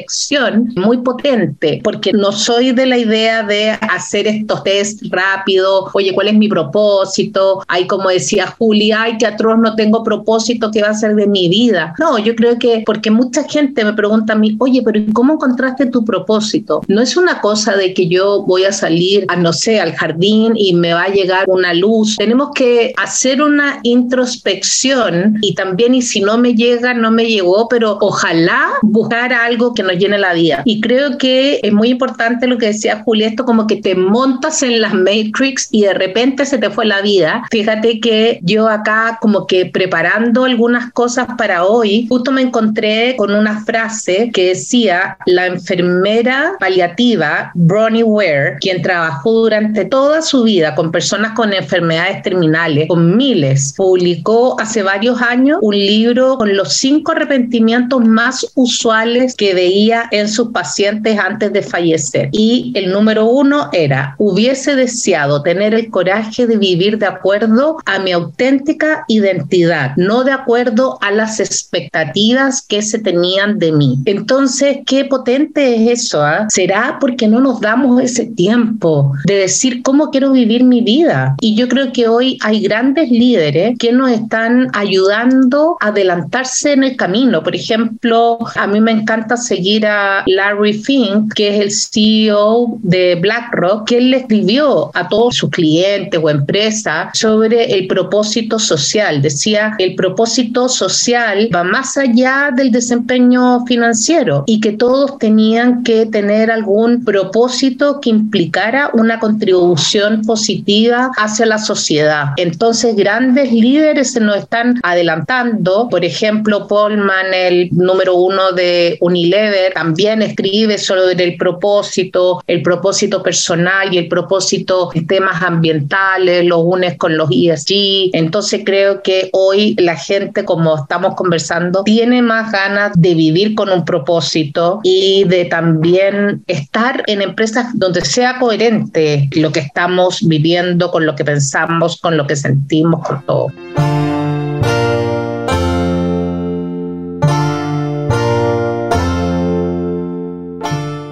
muy 0.76 0.98
potente, 0.98 1.82
porque 1.84 2.12
no 2.14 2.32
soy 2.32 2.72
de 2.72 2.86
la 2.86 2.98
idea 2.98 3.44
de 3.44 3.72
hacer 3.72 4.28
estos 4.28 4.64
test 4.64 5.02
rápidos, 5.10 5.90
oye, 5.94 6.14
¿cuál 6.14 6.28
es 6.28 6.36
mi 6.36 6.48
propósito? 6.48 7.64
Hay 7.68 7.88
como 7.88 8.10
decía 8.10 8.48
Julia, 8.58 9.04
ay, 9.04 9.18
qué 9.18 9.28
no 9.58 9.76
tengo 9.76 10.04
propósito, 10.04 10.72
¿qué 10.72 10.82
va 10.82 10.90
a 10.90 10.94
ser 10.94 11.16
de 11.16 11.28
mi 11.28 11.50
vida? 11.50 11.94
No, 12.00 12.18
yo 12.20 12.36
creo 12.36 12.58
que 12.60 12.84
porque 12.86 13.12
mucha 13.12 13.44
gente 13.44 13.84
me 13.84 13.94
pregunta 13.94 14.34
a 14.34 14.36
mí, 14.36 14.56
oye, 14.60 14.82
pero 14.84 15.00
¿cómo 15.14 15.34
encontraste 15.34 15.86
tu 15.88 16.04
propósito? 16.04 16.82
No 16.88 17.02
es 17.02 17.16
una 17.16 17.42
cosa 17.42 17.76
de 17.76 17.94
que 17.94 18.08
yo 18.08 18.44
voy 18.44 18.66
a 18.66 18.72
salir 18.72 19.26
a, 19.28 19.36
no 19.36 19.54
sé, 19.54 19.80
al 19.80 19.94
jardín 19.94 20.54
y 20.56 20.74
me 20.74 20.94
va 20.94 21.04
a 21.04 21.10
llegar 21.10 21.46
una 21.48 21.74
luz. 21.74 22.18
Tenemos 22.18 22.50
que 22.54 22.94
hacer 22.98 23.42
una 23.42 23.80
introspección 23.84 25.38
y 25.42 25.54
también, 25.56 25.96
y 25.96 26.02
si 26.02 26.22
no 26.22 26.38
me 26.38 26.54
llega, 26.54 26.94
no 26.94 27.12
me 27.12 27.26
llegó, 27.26 27.68
pero 27.70 27.98
ojalá 28.02 28.70
buscar 28.82 29.34
algo 29.34 29.74
que 29.74 29.84
nos 29.90 29.98
llene 29.98 30.18
la 30.18 30.34
vida. 30.34 30.62
Y 30.66 30.82
creo 30.82 31.18
que 31.18 31.60
es 31.64 31.74
muy 31.74 31.90
importante 31.90 32.48
lo 32.48 32.58
que 32.58 32.68
decía 32.68 33.02
Julia, 33.04 33.28
esto 33.28 33.46
como 33.46 33.68
que 33.68 33.78
te 33.78 33.96
montas 33.96 34.64
en 34.64 34.82
las 34.82 34.94
Matrix 34.94 35.68
y 35.72 35.82
de 35.82 35.94
repente 35.94 36.46
se 36.46 36.58
te 36.58 36.70
fue 36.70 36.86
la 36.86 37.02
vida. 37.02 37.44
Fíjate 37.52 38.00
que 38.00 38.40
yo 38.44 38.68
acá 38.68 39.18
como 39.22 39.48
que 39.48 39.66
preparando 39.66 40.46
algunas 40.46 40.92
cosas 40.94 41.28
para 41.38 41.66
hoy, 41.66 42.06
justo 42.08 42.32
me 42.32 42.42
encontré 42.42 43.16
con 43.18 43.34
una 43.34 43.64
frase 43.66 44.30
que 44.34 44.50
decía, 44.50 45.18
la 45.26 45.48
enfermera 45.48 46.54
paliativa 46.60 47.52
Bronnie 47.56 48.04
Ware, 48.04 48.58
quien 48.60 48.82
trabajó 48.82 49.32
durante 49.32 49.86
toda 49.86 50.22
su 50.22 50.44
vida 50.44 50.76
con 50.76 50.92
personas 50.92 51.34
con 51.34 51.54
enfermedades 51.54 52.22
terminales, 52.22 52.88
con 52.88 53.18
miles, 53.18 53.74
publicó 53.76 54.60
hace 54.60 54.84
varios 54.84 55.22
años 55.22 55.60
un 55.62 55.76
libro 55.76 56.38
con 56.38 56.56
los 56.56 56.74
cinco 56.74 57.12
arrepentimientos 57.12 58.04
más 58.06 58.46
usuales 58.56 59.36
que 59.36 59.54
veía 59.54 59.79
en 60.12 60.28
sus 60.28 60.50
pacientes 60.50 61.18
antes 61.18 61.54
de 61.54 61.62
fallecer. 61.62 62.30
Y 62.32 62.72
el 62.76 62.92
número 62.92 63.26
uno 63.26 63.70
era, 63.72 64.16
hubiese 64.18 64.76
deseado 64.76 65.42
tener 65.42 65.74
el 65.74 65.90
coraje 65.90 66.48
de 66.48 66.58
vivir 66.58 66.98
de 66.98 67.06
acuerdo 67.06 67.78
a 67.86 68.00
mi 68.00 68.12
auténtica 68.12 69.06
identidad, 69.08 69.94
no 69.96 70.24
de 70.24 70.32
acuerdo 70.32 70.98
a 71.02 71.12
las 71.12 71.40
expectativas 71.40 72.62
que 72.62 72.82
se 72.82 73.00
tenían 73.00 73.60
de 73.60 73.72
mí. 73.72 74.00
Entonces, 74.06 74.80
qué 74.86 75.06
potente 75.06 75.76
es 75.76 76.04
eso. 76.04 76.22
¿ah? 76.22 76.48
¿Será 76.50 76.98
porque 77.00 77.28
no 77.28 77.40
nos 77.40 77.62
damos 77.62 78.02
ese 78.02 78.26
tiempo 78.26 79.14
de 79.26 79.36
decir 79.36 79.82
cómo 79.84 80.10
quiero 80.12 80.32
vivir 80.32 80.64
mi 80.64 80.82
vida? 80.82 81.36
Y 81.40 81.56
yo 81.56 81.68
creo 81.68 81.92
que 81.94 82.08
hoy 82.08 82.38
hay 82.42 82.62
grandes 82.62 83.10
líderes 83.10 83.78
que 83.78 83.92
nos 83.92 84.12
están 84.12 84.70
ayudando 84.74 85.78
a 85.80 85.88
adelantarse 85.88 86.74
en 86.74 86.84
el 86.84 86.96
camino. 86.96 87.44
Por 87.44 87.56
ejemplo, 87.56 88.40
a 88.56 88.68
mí 88.68 88.82
me 88.82 88.92
encanta 88.92 89.38
seguir 89.38 89.69
a 89.86 90.24
Larry 90.26 90.74
Fink, 90.74 91.34
que 91.34 91.50
es 91.50 91.62
el 91.62 91.72
CEO 91.72 92.78
de 92.82 93.16
BlackRock, 93.16 93.88
que 93.88 93.98
él 93.98 94.12
le 94.12 94.18
escribió 94.18 94.92
a 94.94 95.08
todos 95.08 95.36
sus 95.36 95.50
clientes 95.50 96.20
o 96.22 96.30
empresas 96.30 97.18
sobre 97.18 97.74
el 97.74 97.88
propósito 97.88 98.60
social. 98.60 99.22
Decía, 99.22 99.76
el 99.80 99.96
propósito 99.96 100.70
social 100.70 101.50
va 101.54 101.64
más 101.64 101.98
allá 101.98 102.52
del 102.56 102.72
desempeño 102.72 103.66
financiero 103.66 104.44
y 104.48 104.60
que 104.60 104.72
todos 104.72 105.18
tenían 105.18 105.84
que 105.84 106.06
tener 106.06 106.52
algún 106.52 107.04
propósito 107.04 108.00
que 108.02 108.10
implicara 108.10 108.90
una 108.94 109.20
contribución 109.20 110.22
positiva 110.24 111.12
hacia 111.18 111.46
la 111.46 111.58
sociedad. 111.58 112.28
Entonces, 112.38 112.96
grandes 112.96 113.52
líderes 113.52 114.12
se 114.12 114.20
nos 114.20 114.38
están 114.38 114.80
adelantando. 114.84 115.88
Por 115.90 116.04
ejemplo, 116.04 116.68
Paulman, 116.68 117.34
el 117.34 117.70
número 117.72 118.16
uno 118.16 118.52
de 118.52 118.98
Unilever, 119.02 119.59
también 119.74 120.22
escribe 120.22 120.78
sobre 120.78 121.24
el 121.24 121.38
propósito, 121.38 122.42
el 122.48 122.62
propósito 122.62 123.22
personal 123.22 123.94
y 123.94 123.98
el 123.98 124.08
propósito 124.08 124.90
de 124.94 125.02
temas 125.02 125.42
ambientales, 125.42 126.46
los 126.46 126.62
unes 126.64 126.98
con 126.98 127.18
los 127.18 127.30
ESG. 127.32 128.10
Entonces, 128.14 128.62
creo 128.66 129.02
que 129.02 129.30
hoy 129.34 129.76
la 129.78 129.96
gente, 129.96 130.46
como 130.46 130.76
estamos 130.76 131.16
conversando, 131.16 131.84
tiene 131.84 132.22
más 132.22 132.52
ganas 132.52 132.92
de 132.96 133.16
vivir 133.16 133.56
con 133.56 133.70
un 133.70 133.86
propósito 133.86 134.80
y 134.84 135.24
de 135.26 135.46
también 135.46 136.44
estar 136.48 137.04
en 137.08 137.22
empresas 137.22 137.68
donde 137.74 138.04
sea 138.06 138.40
coherente 138.40 139.30
lo 139.34 139.52
que 139.52 139.60
estamos 139.60 140.28
viviendo 140.28 140.92
con 140.92 141.06
lo 141.06 141.16
que 141.16 141.26
pensamos, 141.26 142.00
con 142.00 142.18
lo 142.18 142.28
que 142.28 142.36
sentimos, 142.36 143.06
con 143.08 143.26
todo. 143.26 144.09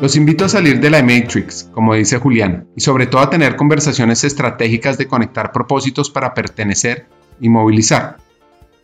Los 0.08 0.16
invito 0.16 0.46
a 0.46 0.48
salir 0.48 0.80
de 0.80 0.90
la 0.90 1.04
Matrix, 1.04 1.70
como 1.74 1.94
dice 1.94 2.18
Julián, 2.18 2.70
y 2.78 2.80
sobre 2.80 3.08
todo 3.08 3.20
a 3.20 3.30
tener 3.30 3.58
conversaciones 3.58 4.24
estratégicas 4.24 4.98
de 4.98 5.06
conectar 5.06 5.52
propósitos 5.52 6.10
para 6.10 6.34
pertenecer 6.34 7.08
y 7.42 7.50
movilizar. 7.50 8.16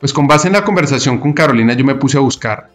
Pues 0.01 0.11
con 0.11 0.27
base 0.27 0.47
en 0.47 0.53
la 0.53 0.65
conversación 0.65 1.19
con 1.19 1.31
Carolina 1.31 1.75
yo 1.75 1.85
me 1.85 1.95
puse 1.95 2.17
a 2.17 2.19
buscar 2.19 2.71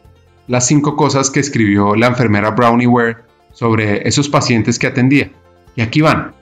las 0.46 0.66
cinco 0.66 0.96
cosas 0.96 1.28
que 1.28 1.40
escribió 1.40 1.94
la 1.94 2.06
enfermera 2.06 2.52
Brownie 2.52 2.86
Ware 2.86 3.18
sobre 3.52 4.08
esos 4.08 4.30
pacientes 4.30 4.78
que 4.78 4.86
atendía. 4.86 5.30
Y 5.76 5.82
aquí 5.82 6.00
van. 6.00 6.32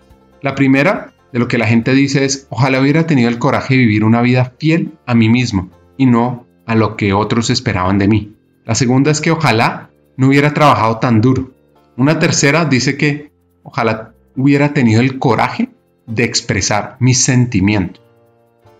La 0.42 0.54
primera 0.54 1.12
de 1.32 1.40
lo 1.40 1.48
que 1.48 1.58
la 1.58 1.66
gente 1.66 1.92
dice 1.92 2.24
es, 2.24 2.46
ojalá 2.50 2.80
hubiera 2.80 3.08
tenido 3.08 3.28
el 3.28 3.40
coraje 3.40 3.74
de 3.74 3.80
vivir 3.80 4.04
una 4.04 4.22
vida 4.22 4.52
fiel 4.60 4.92
a 5.06 5.16
mí 5.16 5.28
mismo 5.28 5.70
y 5.96 6.06
no 6.06 6.46
a 6.66 6.76
lo 6.76 6.96
que 6.96 7.12
otros 7.12 7.50
esperaban 7.50 7.98
de 7.98 8.06
mí. 8.06 8.36
La 8.64 8.76
segunda 8.76 9.10
es 9.10 9.20
que 9.20 9.32
ojalá 9.32 9.90
no 10.16 10.28
hubiera 10.28 10.54
trabajado 10.54 10.98
tan 10.98 11.20
duro. 11.20 11.55
Una 11.96 12.18
tercera 12.18 12.64
dice 12.64 12.96
que 12.96 13.32
ojalá 13.62 14.14
hubiera 14.36 14.74
tenido 14.74 15.00
el 15.00 15.18
coraje 15.18 15.70
de 16.06 16.24
expresar 16.24 16.96
mis 17.00 17.24
sentimientos. 17.24 18.02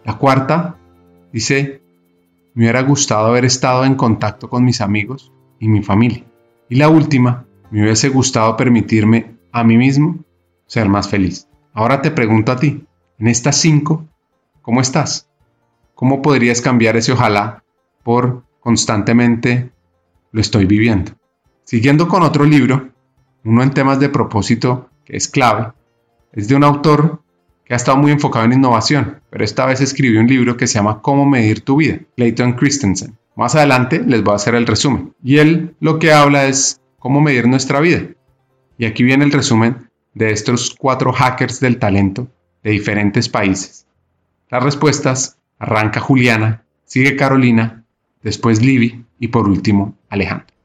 La 0.04 0.18
cuarta 0.18 0.76
dice, 1.32 1.80
me 2.54 2.64
hubiera 2.64 2.82
gustado 2.82 3.26
haber 3.26 3.44
estado 3.44 3.84
en 3.84 3.94
contacto 3.94 4.48
con 4.48 4.64
mis 4.64 4.80
amigos 4.80 5.32
y 5.58 5.68
mi 5.68 5.82
familia. 5.82 6.24
Y 6.68 6.76
la 6.76 6.88
última, 6.88 7.46
me 7.70 7.82
hubiese 7.82 8.08
gustado 8.10 8.56
permitirme 8.56 9.36
a 9.50 9.64
mí 9.64 9.76
mismo 9.76 10.18
ser 10.66 10.88
más 10.88 11.08
feliz. 11.08 11.48
Ahora 11.72 12.02
te 12.02 12.10
pregunto 12.10 12.52
a 12.52 12.56
ti, 12.56 12.84
en 13.18 13.28
estas 13.28 13.56
cinco, 13.56 14.06
¿cómo 14.62 14.80
estás? 14.80 15.28
¿Cómo 15.94 16.20
podrías 16.20 16.60
cambiar 16.60 16.96
ese 16.96 17.12
ojalá 17.12 17.64
por 18.02 18.44
constantemente 18.60 19.70
lo 20.32 20.40
estoy 20.40 20.66
viviendo? 20.66 21.12
Siguiendo 21.64 22.08
con 22.08 22.22
otro 22.22 22.44
libro, 22.44 22.90
uno 23.47 23.62
en 23.62 23.70
temas 23.70 24.01
de 24.01 24.09
propósito 24.09 24.90
que 25.05 25.16
es 25.16 25.28
clave, 25.28 25.72
es 26.32 26.49
de 26.49 26.57
un 26.57 26.64
autor 26.64 27.22
que 27.64 27.74
ha 27.74 27.76
estado 27.76 27.97
muy 27.97 28.12
enfocado 28.12 28.44
en 28.44 28.53
innovación, 28.53 29.20
pero 29.30 29.44
esta 29.44 29.66
vez 29.66 29.80
escribió 29.80 30.20
un 30.20 30.26
libro 30.26 30.57
que 30.57 30.66
se 30.66 30.74
llama 30.74 31.01
Cómo 31.01 31.26
medir 31.26 31.62
tu 31.62 31.76
vida, 31.76 32.01
Clayton 32.16 32.55
Christensen. 32.55 33.16
Más 33.34 33.55
adelante 33.55 34.03
les 34.05 34.22
voy 34.22 34.32
a 34.32 34.36
hacer 34.36 34.55
el 34.55 34.66
resumen. 34.66 35.14
Y 35.22 35.38
él 35.38 35.74
lo 35.80 35.99
que 35.99 36.12
habla 36.12 36.47
es 36.47 36.80
cómo 36.99 37.20
medir 37.20 37.47
nuestra 37.47 37.80
vida. 37.80 38.03
Y 38.78 38.84
aquí 38.84 39.03
viene 39.03 39.24
el 39.24 39.32
resumen 39.32 39.90
de 40.14 40.30
estos 40.30 40.74
cuatro 40.76 41.12
hackers 41.12 41.61
del 41.61 41.78
talento 41.78 42.28
de 42.62 42.70
diferentes 42.70 43.28
países. 43.28 43.86
Las 44.51 44.62
respuestas 44.62 45.38
arranca 45.59 46.01
Juliana, 46.01 46.64
sigue 46.84 47.16
Carolina, 47.16 47.84
después 48.22 48.62
Libby 48.62 49.05
y 49.18 49.28
por 49.28 49.49
último 49.49 49.94
Alejandro. 50.09 50.55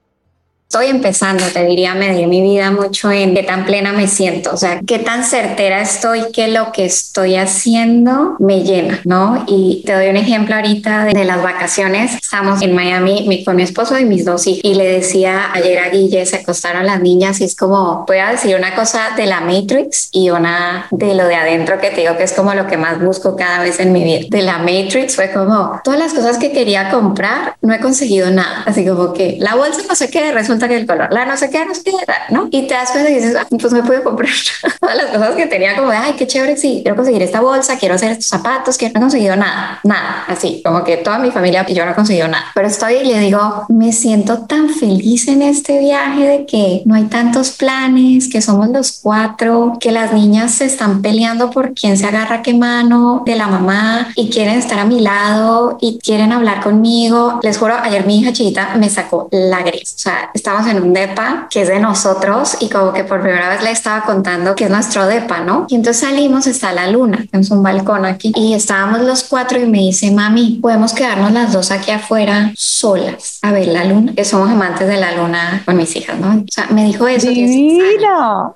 Estoy 0.71 0.87
empezando, 0.87 1.43
te 1.53 1.65
diría, 1.65 1.91
a 1.91 1.95
medir 1.95 2.27
mi 2.27 2.41
vida 2.41 2.71
mucho 2.71 3.11
en 3.11 3.33
qué 3.33 3.43
tan 3.43 3.65
plena 3.65 3.91
me 3.91 4.07
siento, 4.07 4.51
o 4.53 4.57
sea, 4.57 4.79
qué 4.87 4.99
tan 4.99 5.25
certera 5.25 5.81
estoy 5.81 6.31
que 6.31 6.47
lo 6.47 6.71
que 6.71 6.85
estoy 6.85 7.35
haciendo 7.35 8.37
me 8.39 8.63
llena, 8.63 9.01
¿no? 9.03 9.43
Y 9.49 9.83
te 9.85 9.91
doy 9.91 10.07
un 10.07 10.15
ejemplo 10.15 10.55
ahorita 10.55 11.03
de, 11.03 11.25
las 11.25 11.43
vacaciones. 11.43 12.15
Estamos 12.15 12.61
en 12.61 12.73
Miami 12.73 13.43
con 13.43 13.57
mi 13.57 13.63
esposo 13.63 13.99
y 13.99 14.05
mis 14.05 14.23
dos 14.23 14.47
hijos 14.47 14.61
y 14.63 14.75
le 14.75 14.87
decía 14.87 15.51
ayer 15.51 15.77
a 15.79 15.89
Guille, 15.89 16.25
se 16.25 16.37
acostaron 16.37 16.85
las 16.85 17.01
niñas 17.01 17.41
y 17.41 17.43
es 17.43 17.57
como, 17.57 18.05
voy 18.07 18.19
a 18.19 18.31
decir 18.31 18.55
una 18.55 18.73
cosa 18.73 19.09
de 19.17 19.25
la 19.25 19.41
Matrix 19.41 20.07
y 20.13 20.29
una 20.29 20.87
de 20.89 21.15
lo 21.15 21.27
de 21.27 21.35
adentro 21.35 21.81
que 21.81 21.89
te 21.89 21.99
digo 21.99 22.15
que 22.15 22.23
es 22.23 22.31
como 22.31 22.53
lo 22.53 22.67
que 22.67 22.77
más 22.77 23.01
busco 23.01 23.35
cada 23.35 23.61
vez 23.61 23.81
en 23.81 23.91
mi 23.91 24.05
vida. 24.05 24.27
De 24.29 24.41
la 24.41 24.59
Matrix 24.59 25.17
fue 25.17 25.33
como, 25.33 25.81
todas 25.83 25.99
las 25.99 26.13
cosas 26.13 26.37
que 26.37 26.53
quería 26.53 26.89
comprar, 26.89 27.57
no 27.61 27.73
he 27.73 27.81
conseguido 27.81 28.31
nada. 28.31 28.63
Así 28.65 28.85
como 28.85 29.11
que 29.11 29.35
la 29.37 29.55
bolsa 29.55 29.81
no 29.85 29.95
sé 29.95 30.09
qué, 30.09 30.31
resulta 30.31 30.60
que 30.67 30.77
el 30.77 30.85
color, 30.85 31.11
la 31.11 31.25
no 31.25 31.37
sé 31.37 31.49
qué, 31.49 31.65
no 31.65 31.73
sé 31.73 31.83
qué, 31.83 31.91
¿no? 32.29 32.47
Y 32.51 32.67
te 32.67 32.73
das 32.73 32.91
cuenta 32.91 33.09
y 33.09 33.15
dices, 33.15 33.35
ah, 33.35 33.47
pues 33.49 33.73
me 33.73 33.83
puedo 33.83 34.03
comprar 34.03 34.31
todas 34.79 34.95
las 34.95 35.05
cosas 35.07 35.35
que 35.35 35.47
tenía 35.47 35.75
como 35.75 35.89
de, 35.89 35.97
ay, 35.97 36.13
qué 36.17 36.27
chévere, 36.27 36.57
sí, 36.57 36.81
quiero 36.83 36.95
conseguir 36.95 37.21
esta 37.21 37.41
bolsa, 37.41 37.77
quiero 37.77 37.95
hacer 37.95 38.11
estos 38.11 38.27
zapatos, 38.27 38.77
que 38.77 38.89
no 38.89 38.99
he 38.99 39.01
conseguido 39.01 39.35
nada, 39.35 39.79
nada, 39.83 40.25
así, 40.27 40.61
como 40.63 40.83
que 40.83 40.97
toda 40.97 41.19
mi 41.19 41.31
familia 41.31 41.65
y 41.67 41.73
yo 41.73 41.85
no 41.85 41.91
he 41.91 41.95
conseguido 41.95 42.27
nada. 42.27 42.45
Pero 42.53 42.67
estoy 42.67 42.95
y 42.95 43.05
le 43.05 43.19
digo, 43.19 43.65
me 43.69 43.91
siento 43.93 44.39
tan 44.45 44.69
feliz 44.69 45.27
en 45.27 45.41
este 45.41 45.79
viaje 45.79 46.27
de 46.27 46.45
que 46.45 46.81
no 46.85 46.95
hay 46.95 47.05
tantos 47.05 47.51
planes, 47.51 48.29
que 48.29 48.41
somos 48.41 48.69
los 48.69 48.99
cuatro, 49.01 49.77
que 49.79 49.91
las 49.91 50.13
niñas 50.13 50.51
se 50.51 50.65
están 50.65 51.01
peleando 51.01 51.51
por 51.51 51.73
quién 51.73 51.97
se 51.97 52.05
agarra 52.05 52.41
qué 52.41 52.53
mano 52.53 53.23
de 53.25 53.35
la 53.35 53.47
mamá 53.47 54.09
y 54.15 54.29
quieren 54.29 54.57
estar 54.57 54.79
a 54.79 54.85
mi 54.85 54.99
lado 54.99 55.77
y 55.81 55.99
quieren 55.99 56.31
hablar 56.31 56.61
conmigo. 56.61 57.39
Les 57.43 57.57
juro, 57.57 57.75
ayer 57.81 58.05
mi 58.05 58.19
hija 58.19 58.33
chiquita 58.33 58.75
me 58.75 58.89
sacó 58.89 59.27
lágrimas. 59.31 59.93
O 59.95 59.99
sea, 59.99 60.29
estamos 60.51 60.69
en 60.69 60.83
un 60.83 60.93
depa 60.93 61.47
que 61.49 61.61
es 61.61 61.69
de 61.69 61.79
nosotros 61.79 62.57
y 62.59 62.67
como 62.67 62.91
que 62.91 63.05
por 63.05 63.21
primera 63.21 63.47
vez 63.47 63.63
le 63.63 63.71
estaba 63.71 64.03
contando 64.03 64.53
que 64.53 64.65
es 64.65 64.69
nuestro 64.69 65.07
depa, 65.07 65.39
¿no? 65.39 65.65
Y 65.69 65.75
entonces 65.75 66.01
salimos, 66.05 66.45
está 66.45 66.73
la 66.73 66.87
luna, 66.87 67.25
tenemos 67.31 67.51
un 67.51 67.63
balcón 67.63 68.05
aquí 68.05 68.33
y 68.35 68.53
estábamos 68.53 69.01
los 69.01 69.23
cuatro 69.23 69.61
y 69.61 69.65
me 69.65 69.77
dice, 69.77 70.11
mami, 70.11 70.59
podemos 70.61 70.93
quedarnos 70.93 71.31
las 71.31 71.53
dos 71.53 71.71
aquí 71.71 71.91
afuera 71.91 72.51
solas 72.57 73.39
a 73.41 73.51
ver 73.53 73.67
la 73.67 73.85
luna, 73.85 74.13
que 74.13 74.25
somos 74.25 74.49
amantes 74.49 74.89
de 74.89 74.97
la 74.97 75.15
luna 75.15 75.61
con 75.65 75.77
mis 75.77 75.95
hijas, 75.95 76.19
¿no? 76.19 76.31
O 76.31 76.45
sea, 76.51 76.67
me 76.71 76.83
dijo 76.83 77.07
eso. 77.07 77.29
Divino. 77.29 78.53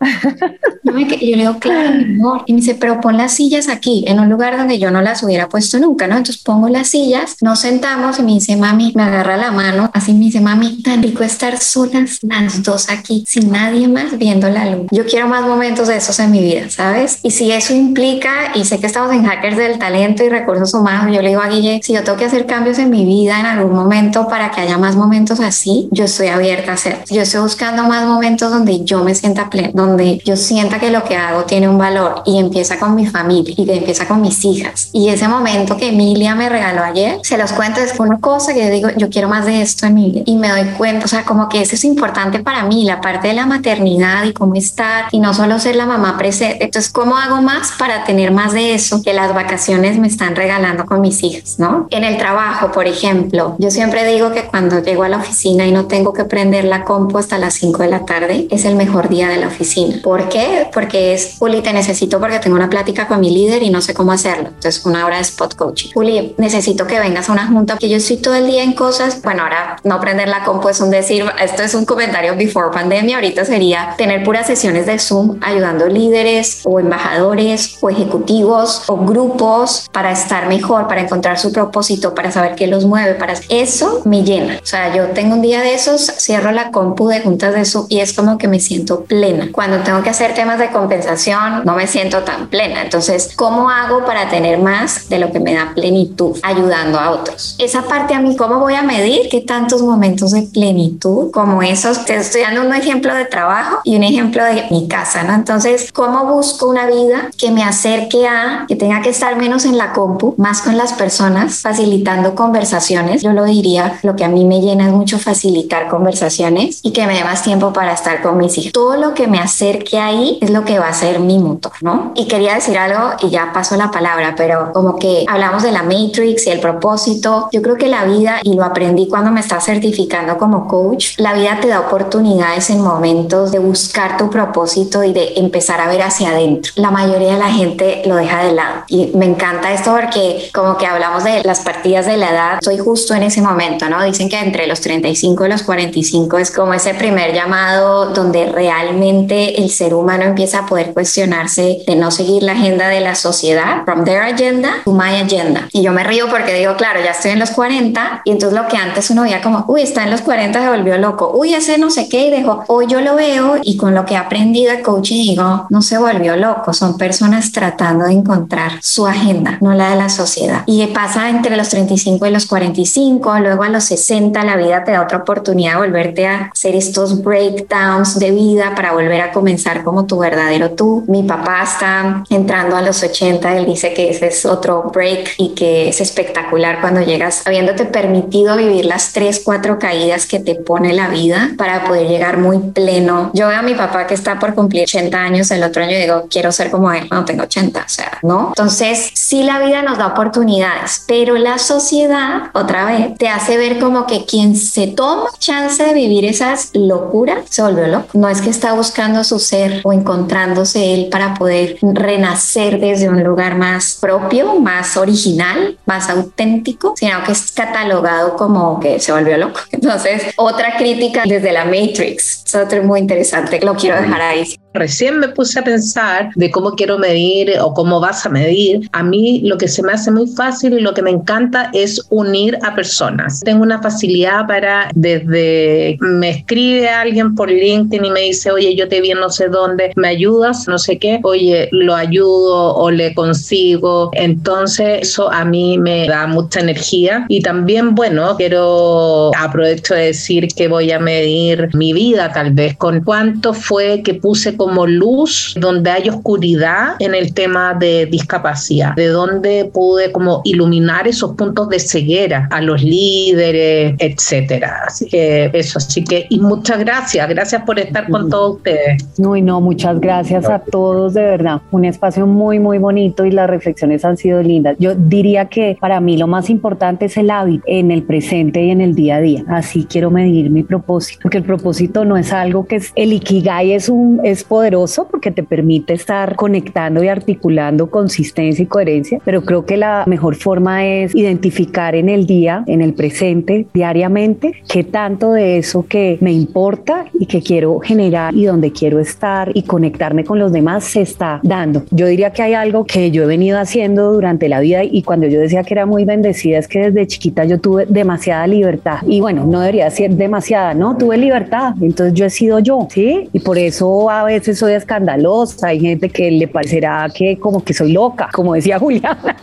Y 0.97 1.31
yo 1.31 1.37
le 1.37 1.43
digo, 1.43 1.59
claro, 1.59 1.91
mi 1.91 2.15
amor. 2.15 2.43
Y 2.45 2.53
me 2.53 2.59
dice, 2.59 2.75
pero 2.75 3.01
pon 3.01 3.17
las 3.17 3.33
sillas 3.33 3.67
aquí, 3.69 4.03
en 4.07 4.19
un 4.19 4.29
lugar 4.29 4.57
donde 4.57 4.79
yo 4.79 4.91
no 4.91 5.01
las 5.01 5.23
hubiera 5.23 5.49
puesto 5.49 5.79
nunca, 5.79 6.07
¿no? 6.07 6.17
Entonces 6.17 6.41
pongo 6.43 6.69
las 6.69 6.89
sillas, 6.89 7.37
nos 7.41 7.59
sentamos 7.59 8.19
y 8.19 8.23
me 8.23 8.33
dice, 8.33 8.55
mami, 8.55 8.91
me 8.95 9.03
agarra 9.03 9.37
la 9.37 9.51
mano, 9.51 9.89
así 9.93 10.13
me 10.13 10.25
dice, 10.25 10.41
mami, 10.41 10.81
tan 10.83 11.01
rico 11.01 11.23
estar 11.23 11.57
solas 11.89 12.19
las 12.21 12.63
dos 12.63 12.89
aquí, 12.89 13.23
sin 13.27 13.51
nadie 13.51 13.87
más 13.87 14.17
viendo 14.17 14.49
la 14.49 14.65
luna. 14.65 14.87
Yo 14.91 15.05
quiero 15.05 15.27
más 15.27 15.45
momentos 15.45 15.87
de 15.87 15.97
esos 15.97 16.19
en 16.19 16.31
mi 16.31 16.41
vida, 16.41 16.69
¿sabes? 16.69 17.19
Y 17.23 17.31
si 17.31 17.51
eso 17.51 17.73
implica, 17.73 18.51
y 18.55 18.65
sé 18.65 18.79
que 18.79 18.87
estamos 18.87 19.13
en 19.13 19.25
Hackers 19.25 19.57
del 19.57 19.79
Talento 19.79 20.23
y 20.23 20.29
Recursos 20.29 20.73
Humanos, 20.73 21.13
yo 21.13 21.21
le 21.21 21.29
digo 21.29 21.41
a 21.41 21.47
Guille, 21.47 21.81
si 21.83 21.93
yo 21.93 22.03
tengo 22.03 22.17
que 22.17 22.25
hacer 22.25 22.45
cambios 22.45 22.79
en 22.79 22.89
mi 22.89 23.05
vida 23.05 23.39
en 23.39 23.45
algún 23.45 23.75
momento 23.75 24.27
para 24.27 24.51
que 24.51 24.61
haya 24.61 24.77
más 24.77 24.95
momentos 24.95 25.39
así, 25.39 25.87
yo 25.91 26.05
estoy 26.05 26.27
abierta 26.27 26.71
a 26.71 26.75
hacer. 26.75 27.03
Yo 27.09 27.21
estoy 27.21 27.41
buscando 27.41 27.83
más 27.83 28.05
momentos 28.05 28.51
donde 28.51 28.83
yo 28.83 29.03
me 29.03 29.15
sienta 29.15 29.49
plena, 29.49 29.71
donde 29.73 30.21
yo 30.25 30.35
sienta 30.35 30.79
que 30.79 30.89
lo 30.89 31.03
que 31.03 31.15
hago 31.15 31.43
tiene 31.43 31.67
un 31.69 31.77
valor 31.77 32.23
y 32.25 32.39
empieza 32.39 32.79
con 32.79 32.95
mi 32.95 33.05
familia 33.05 33.53
y 33.55 33.65
que 33.65 33.75
empieza 33.75 34.07
con 34.07 34.21
mis 34.21 34.43
hijas. 34.45 34.89
Y 34.93 35.09
ese 35.09 35.27
momento 35.27 35.77
que 35.77 35.89
Emilia 35.89 36.35
me 36.35 36.49
regaló 36.49 36.83
ayer, 36.83 37.19
se 37.23 37.37
los 37.37 37.51
cuento, 37.53 37.81
es 37.81 37.93
una 37.99 38.19
cosa 38.19 38.53
que 38.53 38.63
yo 38.65 38.71
digo, 38.71 38.89
yo 38.97 39.09
quiero 39.09 39.27
más 39.27 39.45
de 39.45 39.61
esto 39.61 39.85
en 39.85 39.93
mi 39.93 40.11
vida. 40.11 40.23
Y 40.25 40.37
me 40.37 40.49
doy 40.49 40.65
cuenta, 40.77 41.05
o 41.05 41.07
sea, 41.07 41.23
como 41.23 41.49
que 41.49 41.65
es 41.75 41.83
importante 41.85 42.39
para 42.39 42.63
mí, 42.63 42.83
la 42.85 43.01
parte 43.01 43.29
de 43.29 43.33
la 43.33 43.45
maternidad 43.45 44.25
y 44.25 44.33
cómo 44.33 44.55
estar 44.55 45.05
y 45.11 45.19
no 45.19 45.33
solo 45.33 45.59
ser 45.59 45.75
la 45.75 45.85
mamá 45.85 46.17
presente. 46.17 46.63
Entonces, 46.63 46.91
¿cómo 46.91 47.17
hago 47.17 47.41
más 47.41 47.73
para 47.77 48.03
tener 48.03 48.31
más 48.31 48.53
de 48.53 48.73
eso 48.73 49.01
que 49.03 49.13
las 49.13 49.33
vacaciones 49.33 49.97
me 49.97 50.07
están 50.07 50.35
regalando 50.35 50.85
con 50.85 51.01
mis 51.01 51.23
hijas, 51.23 51.59
¿no? 51.59 51.87
En 51.91 52.03
el 52.03 52.17
trabajo, 52.17 52.71
por 52.71 52.87
ejemplo, 52.87 53.55
yo 53.59 53.71
siempre 53.71 54.05
digo 54.05 54.31
que 54.31 54.45
cuando 54.45 54.81
llego 54.81 55.03
a 55.03 55.09
la 55.09 55.17
oficina 55.17 55.65
y 55.65 55.71
no 55.71 55.85
tengo 55.85 56.13
que 56.13 56.25
prender 56.25 56.65
la 56.65 56.83
compu 56.83 57.17
hasta 57.17 57.37
las 57.37 57.53
5 57.55 57.83
de 57.83 57.89
la 57.89 58.05
tarde, 58.05 58.47
es 58.49 58.65
el 58.65 58.75
mejor 58.75 59.09
día 59.09 59.27
de 59.27 59.37
la 59.37 59.47
oficina. 59.47 59.97
¿Por 60.03 60.29
qué? 60.29 60.67
Porque 60.73 61.13
es, 61.13 61.35
Juli, 61.39 61.61
te 61.61 61.73
necesito 61.73 62.19
porque 62.19 62.39
tengo 62.39 62.55
una 62.55 62.69
plática 62.69 63.07
con 63.07 63.19
mi 63.19 63.29
líder 63.31 63.63
y 63.63 63.69
no 63.69 63.81
sé 63.81 63.93
cómo 63.93 64.11
hacerlo. 64.11 64.47
Entonces, 64.47 64.85
una 64.85 65.05
hora 65.05 65.17
de 65.17 65.23
spot 65.23 65.55
coaching. 65.55 65.91
Juli, 65.93 66.35
necesito 66.37 66.87
que 66.87 66.99
vengas 66.99 67.29
a 67.29 67.33
una 67.33 67.47
junta 67.47 67.77
que 67.77 67.89
yo 67.89 67.97
estoy 67.97 68.17
todo 68.17 68.35
el 68.35 68.47
día 68.47 68.63
en 68.63 68.73
cosas. 68.73 69.21
Bueno, 69.21 69.43
ahora 69.43 69.77
no 69.83 69.99
prender 69.99 70.29
la 70.29 70.43
compu 70.43 70.69
es 70.69 70.79
un 70.79 70.89
decir, 70.89 71.25
esto 71.55 71.63
es 71.63 71.73
un 71.73 71.85
comentario 71.85 72.35
before 72.35 72.69
pandemia. 72.69 73.15
Ahorita 73.15 73.45
sería 73.45 73.95
tener 73.97 74.25
puras 74.25 74.45
sesiones 74.45 74.87
de 74.87 74.99
Zoom 74.99 75.37
ayudando 75.39 75.87
líderes 75.87 76.59
o 76.65 76.81
embajadores 76.81 77.77
o 77.79 77.89
ejecutivos 77.89 78.83
o 78.87 78.97
grupos 78.97 79.87
para 79.93 80.11
estar 80.11 80.49
mejor, 80.49 80.89
para 80.89 80.99
encontrar 80.99 81.39
su 81.39 81.53
propósito, 81.53 82.13
para 82.13 82.29
saber 82.29 82.55
qué 82.55 82.67
los 82.67 82.83
mueve. 82.83 83.13
Para 83.13 83.35
eso 83.47 84.01
me 84.03 84.23
llena. 84.23 84.59
O 84.61 84.65
sea, 84.65 84.93
yo 84.93 85.05
tengo 85.11 85.35
un 85.35 85.41
día 85.41 85.61
de 85.61 85.75
esos, 85.75 86.11
cierro 86.17 86.51
la 86.51 86.71
compu 86.71 87.07
de 87.07 87.21
juntas 87.21 87.55
de 87.55 87.63
Zoom 87.63 87.85
y 87.87 88.01
es 88.01 88.11
como 88.11 88.37
que 88.37 88.49
me 88.49 88.59
siento 88.59 89.05
plena. 89.05 89.47
Cuando 89.53 89.77
tengo 89.79 90.03
que 90.03 90.09
hacer 90.09 90.33
temas 90.33 90.59
de 90.59 90.71
compensación, 90.71 91.63
no 91.63 91.75
me 91.75 91.87
siento 91.87 92.23
tan 92.23 92.47
plena. 92.47 92.81
Entonces, 92.81 93.31
¿cómo 93.33 93.69
hago 93.69 94.03
para 94.05 94.29
tener 94.29 94.59
más 94.59 95.07
de 95.07 95.19
lo 95.19 95.31
que 95.31 95.39
me 95.39 95.53
da 95.53 95.71
plenitud 95.73 96.37
ayudando 96.43 96.99
a 96.99 97.11
otros? 97.11 97.55
Esa 97.59 97.83
parte 97.83 98.13
a 98.13 98.19
mí, 98.19 98.35
¿cómo 98.35 98.59
voy 98.59 98.73
a 98.73 98.81
medir 98.81 99.29
qué 99.29 99.39
tantos 99.39 99.81
momentos 99.81 100.31
de 100.31 100.41
plenitud 100.41 101.31
como 101.45 101.61
esos? 101.61 102.05
Te 102.05 102.15
estoy 102.15 102.41
dando 102.41 102.61
un 102.61 102.73
ejemplo 102.73 103.13
de 103.13 103.25
trabajo 103.25 103.79
y 103.83 103.95
un 103.95 104.03
ejemplo 104.03 104.43
de 104.43 104.65
mi 104.71 104.87
casa, 104.87 105.23
¿no? 105.23 105.33
Entonces, 105.33 105.91
¿cómo 105.93 106.25
busco 106.25 106.67
una 106.67 106.87
vida 106.87 107.29
que 107.37 107.51
me 107.51 107.63
acerque 107.63 108.27
a 108.27 108.65
que 108.67 108.75
tenga 108.75 109.01
que 109.01 109.09
estar 109.09 109.35
menos 109.35 109.65
en 109.65 109.77
la 109.77 109.93
compu, 109.93 110.33
más 110.37 110.63
con 110.63 110.75
las 110.75 110.93
personas, 110.93 111.59
facilitando 111.61 112.33
conversaciones? 112.33 113.21
Yo 113.21 113.31
lo 113.31 113.45
diría, 113.45 113.99
lo 114.01 114.15
que 114.15 114.25
a 114.25 114.27
mí 114.27 114.43
me 114.43 114.59
llena 114.59 114.87
es 114.87 114.93
mucho 114.93 115.19
facilitar 115.19 115.87
conversaciones 115.87 116.79
y 116.81 116.93
que 116.93 117.05
me 117.05 117.13
dé 117.13 117.23
más 117.23 117.43
tiempo 117.43 117.71
para 117.71 117.93
estar 117.93 118.23
con 118.23 118.37
mis 118.37 118.57
hijos. 118.57 118.71
Todo 118.71 118.97
lo 118.97 119.13
que 119.13 119.27
me 119.27 119.37
acerque 119.37 119.99
ahí 119.99 120.39
es 120.41 120.49
lo 120.49 120.65
que 120.65 120.79
va 120.79 120.87
a 120.87 120.93
ser 120.93 121.19
mi 121.19 121.37
motor, 121.37 121.73
¿no? 121.81 122.11
Y 122.15 122.27
quería 122.27 122.55
decir 122.55 122.75
algo 122.79 123.17
y 123.21 123.29
ya 123.29 123.53
paso 123.53 123.75
la 123.75 123.91
palabra, 123.91 124.33
pero 124.35 124.73
como 124.73 124.97
que 124.97 125.25
hablamos 125.27 125.61
de 125.61 125.71
la 125.71 125.83
Matrix 125.83 126.47
y 126.47 126.49
el 126.49 126.59
propósito, 126.59 127.49
yo 127.51 127.61
creo 127.61 127.75
que 127.75 127.87
la 127.87 128.05
vida, 128.05 128.39
y 128.41 128.55
lo 128.55 128.63
aprendí 128.63 129.07
cuando 129.07 129.29
me 129.29 129.41
estaba 129.41 129.61
certificando 129.61 130.39
como 130.39 130.67
coach, 130.67 131.17
la 131.17 131.34
vida 131.35 131.59
te 131.61 131.67
da 131.67 131.81
oportunidades 131.81 132.69
en 132.69 132.81
momentos 132.81 133.51
de 133.51 133.59
buscar 133.59 134.17
tu 134.17 134.29
propósito 134.29 135.03
y 135.03 135.13
de 135.13 135.33
empezar 135.37 135.81
a 135.81 135.87
ver 135.87 136.01
hacia 136.01 136.29
adentro. 136.29 136.71
La 136.75 136.91
mayoría 136.91 137.33
de 137.33 137.39
la 137.39 137.51
gente 137.51 138.01
lo 138.05 138.15
deja 138.15 138.43
de 138.43 138.53
lado 138.53 138.83
y 138.87 139.11
me 139.15 139.25
encanta 139.25 139.71
esto 139.73 139.95
porque 139.95 140.49
como 140.53 140.77
que 140.77 140.85
hablamos 140.85 141.23
de 141.23 141.43
las 141.43 141.61
partidas 141.61 142.05
de 142.05 142.17
la 142.17 142.29
edad, 142.31 142.59
soy 142.61 142.77
justo 142.77 143.13
en 143.13 143.23
ese 143.23 143.41
momento, 143.41 143.89
¿no? 143.89 144.03
Dicen 144.03 144.29
que 144.29 144.39
entre 144.39 144.67
los 144.67 144.81
35 144.81 145.45
y 145.45 145.49
los 145.49 145.63
45 145.63 146.37
es 146.37 146.51
como 146.51 146.73
ese 146.73 146.93
primer 146.93 147.33
llamado 147.33 148.07
donde 148.07 148.45
realmente 148.47 149.59
el 149.61 149.69
ser 149.69 149.93
humano 149.93 150.23
empieza 150.23 150.59
a 150.59 150.65
poder 150.65 150.93
cuestionarse 150.93 151.83
de 151.85 151.95
no 151.95 152.11
seguir 152.11 152.43
la 152.43 152.53
agenda 152.53 152.87
de 152.87 153.01
la 153.01 153.15
sociedad, 153.15 153.83
from 153.85 154.03
their 154.03 154.21
agenda 154.21 154.81
to 154.83 154.91
my 154.91 155.15
agenda. 155.15 155.67
Y 155.71 155.81
yo 155.81 155.91
me 155.91 156.03
río 156.03 156.29
porque 156.29 156.53
digo, 156.53 156.75
claro, 156.75 156.99
ya 157.03 157.11
estoy 157.11 157.31
en 157.31 157.39
los 157.39 157.51
40 157.51 158.21
y 158.23 158.31
entonces 158.31 158.57
lo 158.57 158.67
que 158.67 158.77
antes 158.77 159.09
uno 159.09 159.23
veía 159.23 159.41
como, 159.41 159.65
uy, 159.67 159.81
está 159.81 160.03
en 160.03 160.11
los 160.11 160.21
40, 160.21 160.61
se 160.61 160.69
volvió 160.69 160.97
loco, 160.97 161.24
uy, 161.33 161.53
ese 161.53 161.77
no 161.77 161.89
sé 161.89 162.09
qué 162.09 162.27
y 162.27 162.31
dejó, 162.31 162.63
hoy 162.67 162.87
yo 162.87 163.01
lo 163.01 163.15
veo 163.15 163.55
y 163.61 163.77
con 163.77 163.93
lo 163.93 164.05
que 164.05 164.13
he 164.13 164.17
aprendido 164.17 164.71
de 164.71 164.81
coaching 164.81 165.15
digo, 165.15 165.67
no 165.69 165.81
se 165.81 165.97
volvió 165.97 166.35
loco, 166.35 166.73
son 166.73 166.97
personas 166.97 167.51
tratando 167.51 168.05
de 168.05 168.13
encontrar 168.13 168.73
su 168.81 169.07
agenda, 169.07 169.57
no 169.61 169.73
la 169.73 169.89
de 169.89 169.95
la 169.95 170.09
sociedad. 170.09 170.63
Y 170.65 170.85
pasa 170.87 171.29
entre 171.29 171.57
los 171.57 171.69
35 171.69 172.25
y 172.25 172.31
los 172.31 172.45
45, 172.45 173.39
luego 173.39 173.63
a 173.63 173.69
los 173.69 173.83
60 173.85 174.43
la 174.43 174.55
vida 174.55 174.83
te 174.83 174.91
da 174.91 175.01
otra 175.03 175.19
oportunidad 175.19 175.73
de 175.73 175.77
volverte 175.79 176.27
a 176.27 176.49
hacer 176.53 176.75
estos 176.75 177.21
breakdowns 177.23 178.19
de 178.19 178.31
vida 178.31 178.73
para 178.75 178.93
volver 178.93 179.21
a 179.21 179.31
comenzar 179.31 179.83
como 179.83 180.05
tu 180.05 180.19
verdadero 180.19 180.71
tú. 180.71 181.03
Mi 181.07 181.23
papá 181.23 181.63
está 181.63 182.23
entrando 182.29 182.75
a 182.75 182.81
los 182.81 183.03
80, 183.03 183.57
él 183.57 183.65
dice 183.65 183.93
que 183.93 184.09
ese 184.09 184.27
es 184.27 184.45
otro 184.45 184.91
break 184.93 185.35
y 185.37 185.49
que 185.49 185.89
es 185.89 186.01
espectacular 186.01 186.81
cuando 186.81 187.01
llegas 187.01 187.45
habiéndote 187.45 187.85
permitido 187.85 188.55
vivir 188.57 188.85
las 188.85 189.13
tres, 189.13 189.41
cuatro 189.43 189.79
caídas 189.79 190.25
que 190.25 190.39
te 190.39 190.55
pone 190.55 190.93
la 190.93 191.09
vida 191.09 191.14
para 191.57 191.85
poder 191.85 192.07
llegar 192.07 192.37
muy 192.37 192.59
pleno. 192.59 193.31
Yo 193.33 193.47
veo 193.47 193.59
a 193.59 193.61
mi 193.61 193.73
papá 193.73 194.07
que 194.07 194.13
está 194.13 194.39
por 194.39 194.53
cumplir 194.53 194.83
80 194.83 195.17
años 195.17 195.51
el 195.51 195.63
otro 195.63 195.83
año 195.83 195.97
y 195.97 196.01
digo, 196.01 196.27
quiero 196.29 196.51
ser 196.51 196.71
como 196.71 196.91
él 196.91 197.07
cuando 197.07 197.25
tengo 197.25 197.43
80, 197.43 197.79
o 197.79 197.89
sea, 197.89 198.19
¿no? 198.21 198.47
Entonces, 198.49 199.11
sí 199.13 199.43
la 199.43 199.59
vida 199.59 199.81
nos 199.81 199.97
da 199.97 200.07
oportunidades, 200.07 201.03
pero 201.07 201.35
la 201.37 201.57
sociedad, 201.57 202.49
otra 202.53 202.85
vez, 202.85 203.17
te 203.17 203.29
hace 203.29 203.57
ver 203.57 203.79
como 203.79 204.05
que 204.05 204.25
quien 204.25 204.55
se 204.55 204.87
toma 204.87 205.29
chance 205.39 205.83
de 205.83 205.93
vivir 205.93 206.25
esas 206.25 206.71
locuras 206.73 207.39
se 207.49 207.61
volvió 207.61 207.87
loco. 207.87 208.07
No 208.13 208.29
es 208.29 208.41
que 208.41 208.49
está 208.49 208.73
buscando 208.73 209.23
su 209.23 209.39
ser 209.39 209.81
o 209.83 209.93
encontrándose 209.93 210.93
él 210.93 211.07
para 211.11 211.33
poder 211.35 211.77
renacer 211.81 212.79
desde 212.79 213.09
un 213.09 213.23
lugar 213.23 213.57
más 213.57 213.97
propio, 214.01 214.55
más 214.59 214.97
original, 214.97 215.77
más 215.85 216.09
auténtico, 216.09 216.93
sino 216.97 217.23
que 217.23 217.31
es 217.31 217.51
catalogado 217.51 218.35
como 218.35 218.79
que 218.79 218.99
se 218.99 219.11
volvió 219.11 219.37
loco. 219.37 219.59
Entonces, 219.71 220.33
otra 220.37 220.77
crítica 220.77 221.04
desde 221.25 221.51
la 221.51 221.65
Matrix. 221.65 222.43
Es 222.45 222.55
otro 222.55 222.83
muy 222.83 222.99
interesante. 222.99 223.59
Lo 223.61 223.75
quiero 223.75 224.01
dejar 224.01 224.21
ahí. 224.21 224.55
Recién 224.75 225.19
me 225.19 225.29
puse 225.29 225.59
a 225.59 225.63
pensar 225.63 226.29
de 226.35 226.51
cómo 226.51 226.71
quiero 226.71 226.97
medir 226.99 227.53
o 227.61 227.73
cómo 227.73 227.99
vas 227.99 228.25
a 228.25 228.29
medir. 228.29 228.87
A 228.91 229.03
mí 229.03 229.41
lo 229.43 229.57
que 229.57 229.67
se 229.67 229.81
me 229.83 229.93
hace 229.93 230.11
muy 230.11 230.27
fácil 230.27 230.73
y 230.73 230.81
lo 230.81 230.93
que 230.93 231.01
me 231.01 231.11
encanta 231.11 231.69
es 231.73 232.05
unir 232.09 232.57
a 232.63 232.75
personas. 232.75 233.41
Tengo 233.41 233.63
una 233.63 233.81
facilidad 233.81 234.47
para 234.47 234.89
desde 234.93 235.97
me 235.99 236.29
escribe 236.29 236.89
alguien 236.89 237.35
por 237.35 237.49
LinkedIn 237.49 238.05
y 238.05 238.11
me 238.11 238.21
dice, 238.21 238.51
oye, 238.51 238.75
yo 238.75 238.87
te 238.87 239.01
vi 239.01 239.11
en 239.11 239.19
no 239.19 239.29
sé 239.29 239.47
dónde, 239.47 239.91
¿me 239.95 240.09
ayudas? 240.09 240.67
No 240.67 240.77
sé 240.77 240.97
qué. 240.97 241.19
Oye, 241.23 241.69
lo 241.71 241.95
ayudo 241.95 242.75
o 242.75 242.91
le 242.91 243.13
consigo. 243.13 244.09
Entonces 244.13 244.99
eso 245.01 245.31
a 245.31 245.45
mí 245.45 245.77
me 245.77 246.07
da 246.07 246.27
mucha 246.27 246.59
energía 246.59 247.25
y 247.29 247.41
también, 247.41 247.95
bueno, 247.95 248.35
quiero 248.37 249.31
aprovecho 249.37 249.93
de 249.93 250.07
decir 250.07 250.47
que 250.55 250.67
voy 250.67 250.91
a 250.91 250.99
medir 250.99 251.69
mi 251.73 251.93
vida 251.93 252.31
tal 252.33 252.51
vez 252.51 252.75
con 252.77 253.01
cuánto 253.01 253.53
fue 253.53 254.01
que 254.03 254.13
puse 254.13 254.55
como 254.65 254.87
luz 254.87 255.53
donde 255.59 255.91
hay 255.91 256.09
oscuridad 256.09 256.95
en 256.97 257.13
el 257.13 257.35
tema 257.35 257.75
de 257.75 258.07
discapacidad, 258.07 258.95
de 258.95 259.09
dónde 259.09 259.69
pude 259.71 260.11
como 260.11 260.41
iluminar 260.43 261.07
esos 261.07 261.33
puntos 261.33 261.69
de 261.69 261.77
ceguera 261.79 262.47
a 262.49 262.61
los 262.61 262.81
líderes, 262.81 263.93
etcétera. 263.99 264.85
Así 264.87 265.07
que 265.07 265.51
eso, 265.53 265.77
así 265.77 266.03
que 266.03 266.25
y 266.31 266.39
muchas 266.39 266.79
gracias, 266.79 267.29
gracias 267.29 267.61
por 267.61 267.77
estar 267.77 268.09
con 268.09 268.27
todos 268.27 268.55
ustedes. 268.55 269.05
No, 269.19 269.35
y 269.35 269.43
no, 269.43 269.61
muchas 269.61 269.99
gracias 269.99 270.49
a 270.49 270.57
todos, 270.57 271.13
de 271.13 271.21
verdad. 271.21 271.61
Un 271.69 271.85
espacio 271.85 272.25
muy, 272.25 272.57
muy 272.57 272.79
bonito 272.79 273.23
y 273.23 273.29
las 273.29 273.47
reflexiones 273.47 274.03
han 274.03 274.17
sido 274.17 274.41
lindas. 274.41 274.77
Yo 274.79 274.95
diría 274.95 275.45
que 275.45 275.77
para 275.79 275.99
mí 275.99 276.17
lo 276.17 276.25
más 276.25 276.49
importante 276.49 277.05
es 277.05 277.17
el 277.17 277.29
hábito 277.29 277.63
en 277.67 277.91
el 277.91 278.01
presente 278.01 278.63
y 278.63 278.71
en 278.71 278.81
el 278.81 278.95
día 278.95 279.17
a 279.17 279.21
día. 279.21 279.43
Así 279.47 279.85
quiero 279.87 280.09
medir 280.09 280.49
mi 280.49 280.63
propósito, 280.63 281.19
porque 281.21 281.37
el 281.37 281.43
propósito 281.43 282.03
no 282.03 282.17
es 282.17 282.33
algo 282.33 282.65
que 282.65 282.77
es 282.77 282.91
el 282.95 283.13
ikigai 283.13 283.73
es 283.73 283.89
un 283.89 284.21
es 284.23 284.43
poderoso 284.55 285.05
porque 285.11 285.31
te 285.31 285.43
permite 285.43 285.91
estar 285.91 286.37
conectando 286.37 287.03
y 287.03 287.09
articulando 287.09 287.89
consistencia 287.89 288.63
y 288.63 288.67
coherencia, 288.67 289.19
pero 289.25 289.41
creo 289.41 289.65
que 289.65 289.75
la 289.75 290.05
mejor 290.07 290.35
forma 290.35 290.85
es 290.85 291.13
identificar 291.13 291.93
en 291.93 292.07
el 292.07 292.25
día, 292.25 292.63
en 292.65 292.79
el 292.79 292.93
presente, 292.93 293.67
diariamente, 293.73 294.53
qué 294.69 294.85
tanto 294.85 295.33
de 295.33 295.57
eso 295.57 295.85
que 295.85 296.17
me 296.21 296.31
importa 296.31 297.03
y 297.19 297.25
que 297.25 297.41
quiero 297.41 297.79
generar 297.79 298.33
y 298.33 298.45
donde 298.45 298.71
quiero 298.71 299.01
estar 299.01 299.51
y 299.53 299.63
conectarme 299.63 300.23
con 300.23 300.39
los 300.39 300.53
demás 300.53 300.85
se 300.85 301.01
está 301.01 301.41
dando. 301.43 301.83
Yo 301.91 302.07
diría 302.07 302.31
que 302.31 302.41
hay 302.41 302.53
algo 302.53 302.85
que 302.85 303.11
yo 303.11 303.23
he 303.23 303.25
venido 303.25 303.59
haciendo 303.59 304.13
durante 304.13 304.47
la 304.47 304.61
vida 304.61 304.85
y 304.85 305.03
cuando 305.03 305.27
yo 305.27 305.41
decía 305.41 305.65
que 305.65 305.73
era 305.73 305.85
muy 305.85 306.05
bendecida 306.05 306.59
es 306.59 306.69
que 306.69 306.79
desde 306.79 307.07
chiquita 307.07 307.43
yo 307.43 307.59
tuve 307.59 307.87
demasiada 307.87 308.47
libertad 308.47 308.99
y 309.05 309.19
bueno, 309.19 309.43
no 309.45 309.59
debería 309.59 309.89
ser 309.91 310.11
demasiada, 310.11 310.73
¿no? 310.73 310.95
Tuve 310.95 311.17
libertad, 311.17 311.73
entonces 311.81 312.13
yo 312.13 312.23
he 312.23 312.29
sido 312.29 312.59
yo, 312.59 312.87
¿sí? 312.89 313.29
Y 313.33 313.41
por 313.41 313.57
eso 313.57 314.09
a 314.09 314.23
veces 314.23 314.44
soy 314.53 314.73
escandalosa, 314.73 315.67
hay 315.67 315.79
gente 315.79 316.09
que 316.09 316.29
le 316.31 316.47
parecerá 316.47 317.07
que 317.13 317.37
como 317.39 317.63
que 317.63 317.73
soy 317.73 317.93
loca, 317.93 318.29
como 318.33 318.53
decía 318.53 318.77
Juliana, 318.85 319.37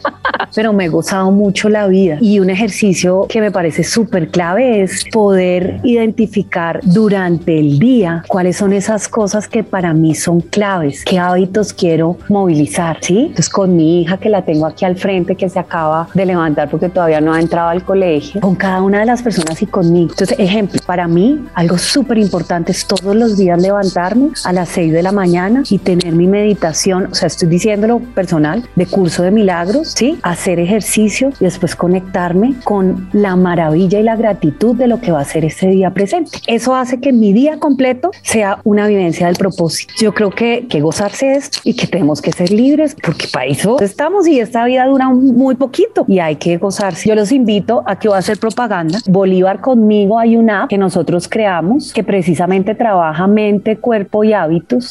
pero 0.55 0.72
me 0.72 0.84
he 0.84 0.88
gozado 0.88 1.30
mucho 1.30 1.68
la 1.68 1.86
vida 1.86 2.18
y 2.20 2.38
un 2.40 2.50
ejercicio 2.50 3.26
que 3.28 3.40
me 3.40 3.50
parece 3.50 3.84
súper 3.84 4.28
clave 4.28 4.82
es 4.82 5.05
poder 5.12 5.80
identificar 5.82 6.80
durante 6.82 7.59
el 7.59 7.78
día 7.78 8.22
cuáles 8.28 8.57
son 8.57 8.72
esas 8.72 9.09
cosas 9.09 9.48
que 9.48 9.64
para 9.64 9.92
mí 9.94 10.14
son 10.14 10.40
claves, 10.40 11.05
qué 11.05 11.18
hábitos 11.18 11.72
quiero 11.72 12.18
movilizar, 12.28 12.98
¿sí? 13.00 13.18
Entonces 13.20 13.48
con 13.48 13.76
mi 13.76 14.03
hija 14.03 14.18
que 14.18 14.28
la 14.28 14.42
tengo 14.44 14.66
aquí 14.66 14.84
al 14.84 14.96
frente, 14.96 15.36
que 15.36 15.48
se 15.48 15.59
acaba 15.59 16.09
de 16.14 16.26
levantar 16.26 16.68
porque 16.68 16.88
todavía 16.88 17.20
no 17.20 17.32
ha 17.32 17.40
entrado 17.40 17.68
al 17.68 17.84
colegio, 17.84 18.40
con 18.40 18.55
cada 18.55 18.82
una 18.82 19.00
de 19.00 19.07
las 19.07 19.22
personas 19.22 19.61
y 19.62 19.66
conmigo. 19.66 20.11
Entonces, 20.11 20.38
ejemplo, 20.38 20.80
para 20.86 21.09
mí 21.09 21.44
algo 21.55 21.78
súper 21.78 22.18
importante 22.18 22.72
es 22.72 22.86
todos 22.86 23.14
los 23.14 23.36
días 23.36 23.61
levantarme 23.61 24.30
a 24.44 24.53
las 24.53 24.68
6 24.70 24.82
de 24.91 25.03
la 25.03 25.12
mañana 25.12 25.62
y 25.68 25.78
tener 25.78 26.12
mi 26.14 26.26
meditación, 26.26 27.09
o 27.11 27.14
sea, 27.14 27.26
estoy 27.26 27.49
diciéndolo 27.49 28.01
personal, 28.14 28.68
de 28.76 28.87
curso 28.87 29.22
de 29.22 29.30
milagros, 29.30 29.95
¿sí? 29.97 30.18
Hacer 30.22 30.59
ejercicio 30.59 31.30
y 31.41 31.45
después 31.45 31.76
conectarme 31.76 32.55
con 32.64 33.09
la 33.12 33.37
maravilla 33.37 34.01
y 34.01 34.03
la 34.03 34.16
gratitud 34.16 34.76
de 34.76 34.87
lo 34.87 35.01
que 35.01 35.12
va 35.12 35.20
a 35.20 35.24
ser 35.24 35.45
ese 35.45 35.68
día 35.68 35.91
presente. 35.91 36.39
Eso 36.47 36.74
hace 36.74 37.01
que 37.01 37.12
mi 37.12 37.33
día 37.33 37.59
completo 37.59 38.11
sea 38.22 38.59
una 38.64 38.87
vivencia 38.87 39.26
del 39.26 39.37
propósito. 39.37 39.95
Yo 39.99 40.12
creo 40.12 40.30
que, 40.30 40.66
que 40.68 40.80
gozarse 40.80 41.33
esto 41.33 41.59
y 41.64 41.74
que 41.74 41.87
tenemos 41.87 42.20
que 42.20 42.33
ser 42.33 42.51
libres 42.51 42.97
porque 43.03 43.26
para 43.33 43.47
eso 43.47 43.78
estamos 43.80 44.26
y 44.26 44.41
esta 44.41 44.64
vida 44.64 44.87
dura 44.87 45.09
muy 45.11 45.55
poquito 45.55 46.05
y 46.09 46.18
hay 46.18 46.37
que 46.37 46.57
gozarse. 46.57 47.09
Yo 47.09 47.14
los 47.14 47.33
invito 47.33 47.83
a 47.87 47.99
que 47.99 48.09
voy 48.09 48.16
a 48.16 48.18
hacer 48.18 48.39
propaganda. 48.39 48.99
Bolívar 49.09 49.61
conmigo 49.61 50.18
hay 50.18 50.37
una 50.37 50.64
app 50.64 50.70
que 50.70 50.78
nosotros 50.78 51.28
creamos 51.28 51.93
que 51.93 52.03
precisamente 52.03 52.74
trabaja 52.74 53.26
mente, 53.26 53.76
cuerpo 53.78 54.24
y 54.24 54.33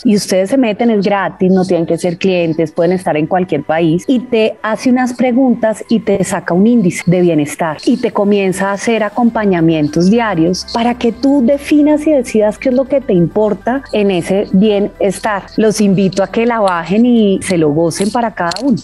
y 0.04 0.16
ustedes 0.16 0.50
se 0.50 0.58
meten, 0.58 0.92
es 0.92 1.06
gratis, 1.06 1.52
no 1.52 1.66
tienen 1.66 1.86
que 1.86 1.98
ser 1.98 2.18
clientes, 2.18 2.72
pueden 2.72 2.94
estar 2.94 3.18
en 3.18 3.28
cualquier 3.28 3.64
país 3.64 4.04
y 4.08 4.20
te 4.20 4.58
hace 4.62 4.90
unas 4.90 5.14
preguntas 5.14 5.84
y 5.90 6.00
te 6.00 6.24
saca 6.24 6.54
un 6.54 6.68
índice 6.68 7.04
de 7.06 7.22
bienestar 7.22 7.78
y 7.86 7.98
te 7.98 8.12
comienza 8.12 8.70
a 8.70 8.74
hacer 8.74 9.04
acompañamientos 9.04 10.10
diarios 10.10 10.68
para 10.74 10.96
que 10.96 11.12
tú 11.12 11.44
definas 11.46 12.06
y 12.08 12.12
decidas 12.12 12.58
qué 12.58 12.70
es 12.70 12.76
lo 12.76 12.86
que 12.86 13.02
te 13.02 13.14
importa 13.14 13.84
en 13.94 14.12
ese 14.12 14.48
bienestar. 14.54 15.44
Los 15.58 15.82
invito 15.82 16.24
a 16.24 16.28
que 16.28 16.46
la 16.46 16.60
bajen 16.60 17.06
y 17.06 17.40
se 17.42 17.58
lo 17.58 17.70
gocen 17.72 18.12
para 18.12 18.32
cada 18.32 18.54
uno. 18.64 18.78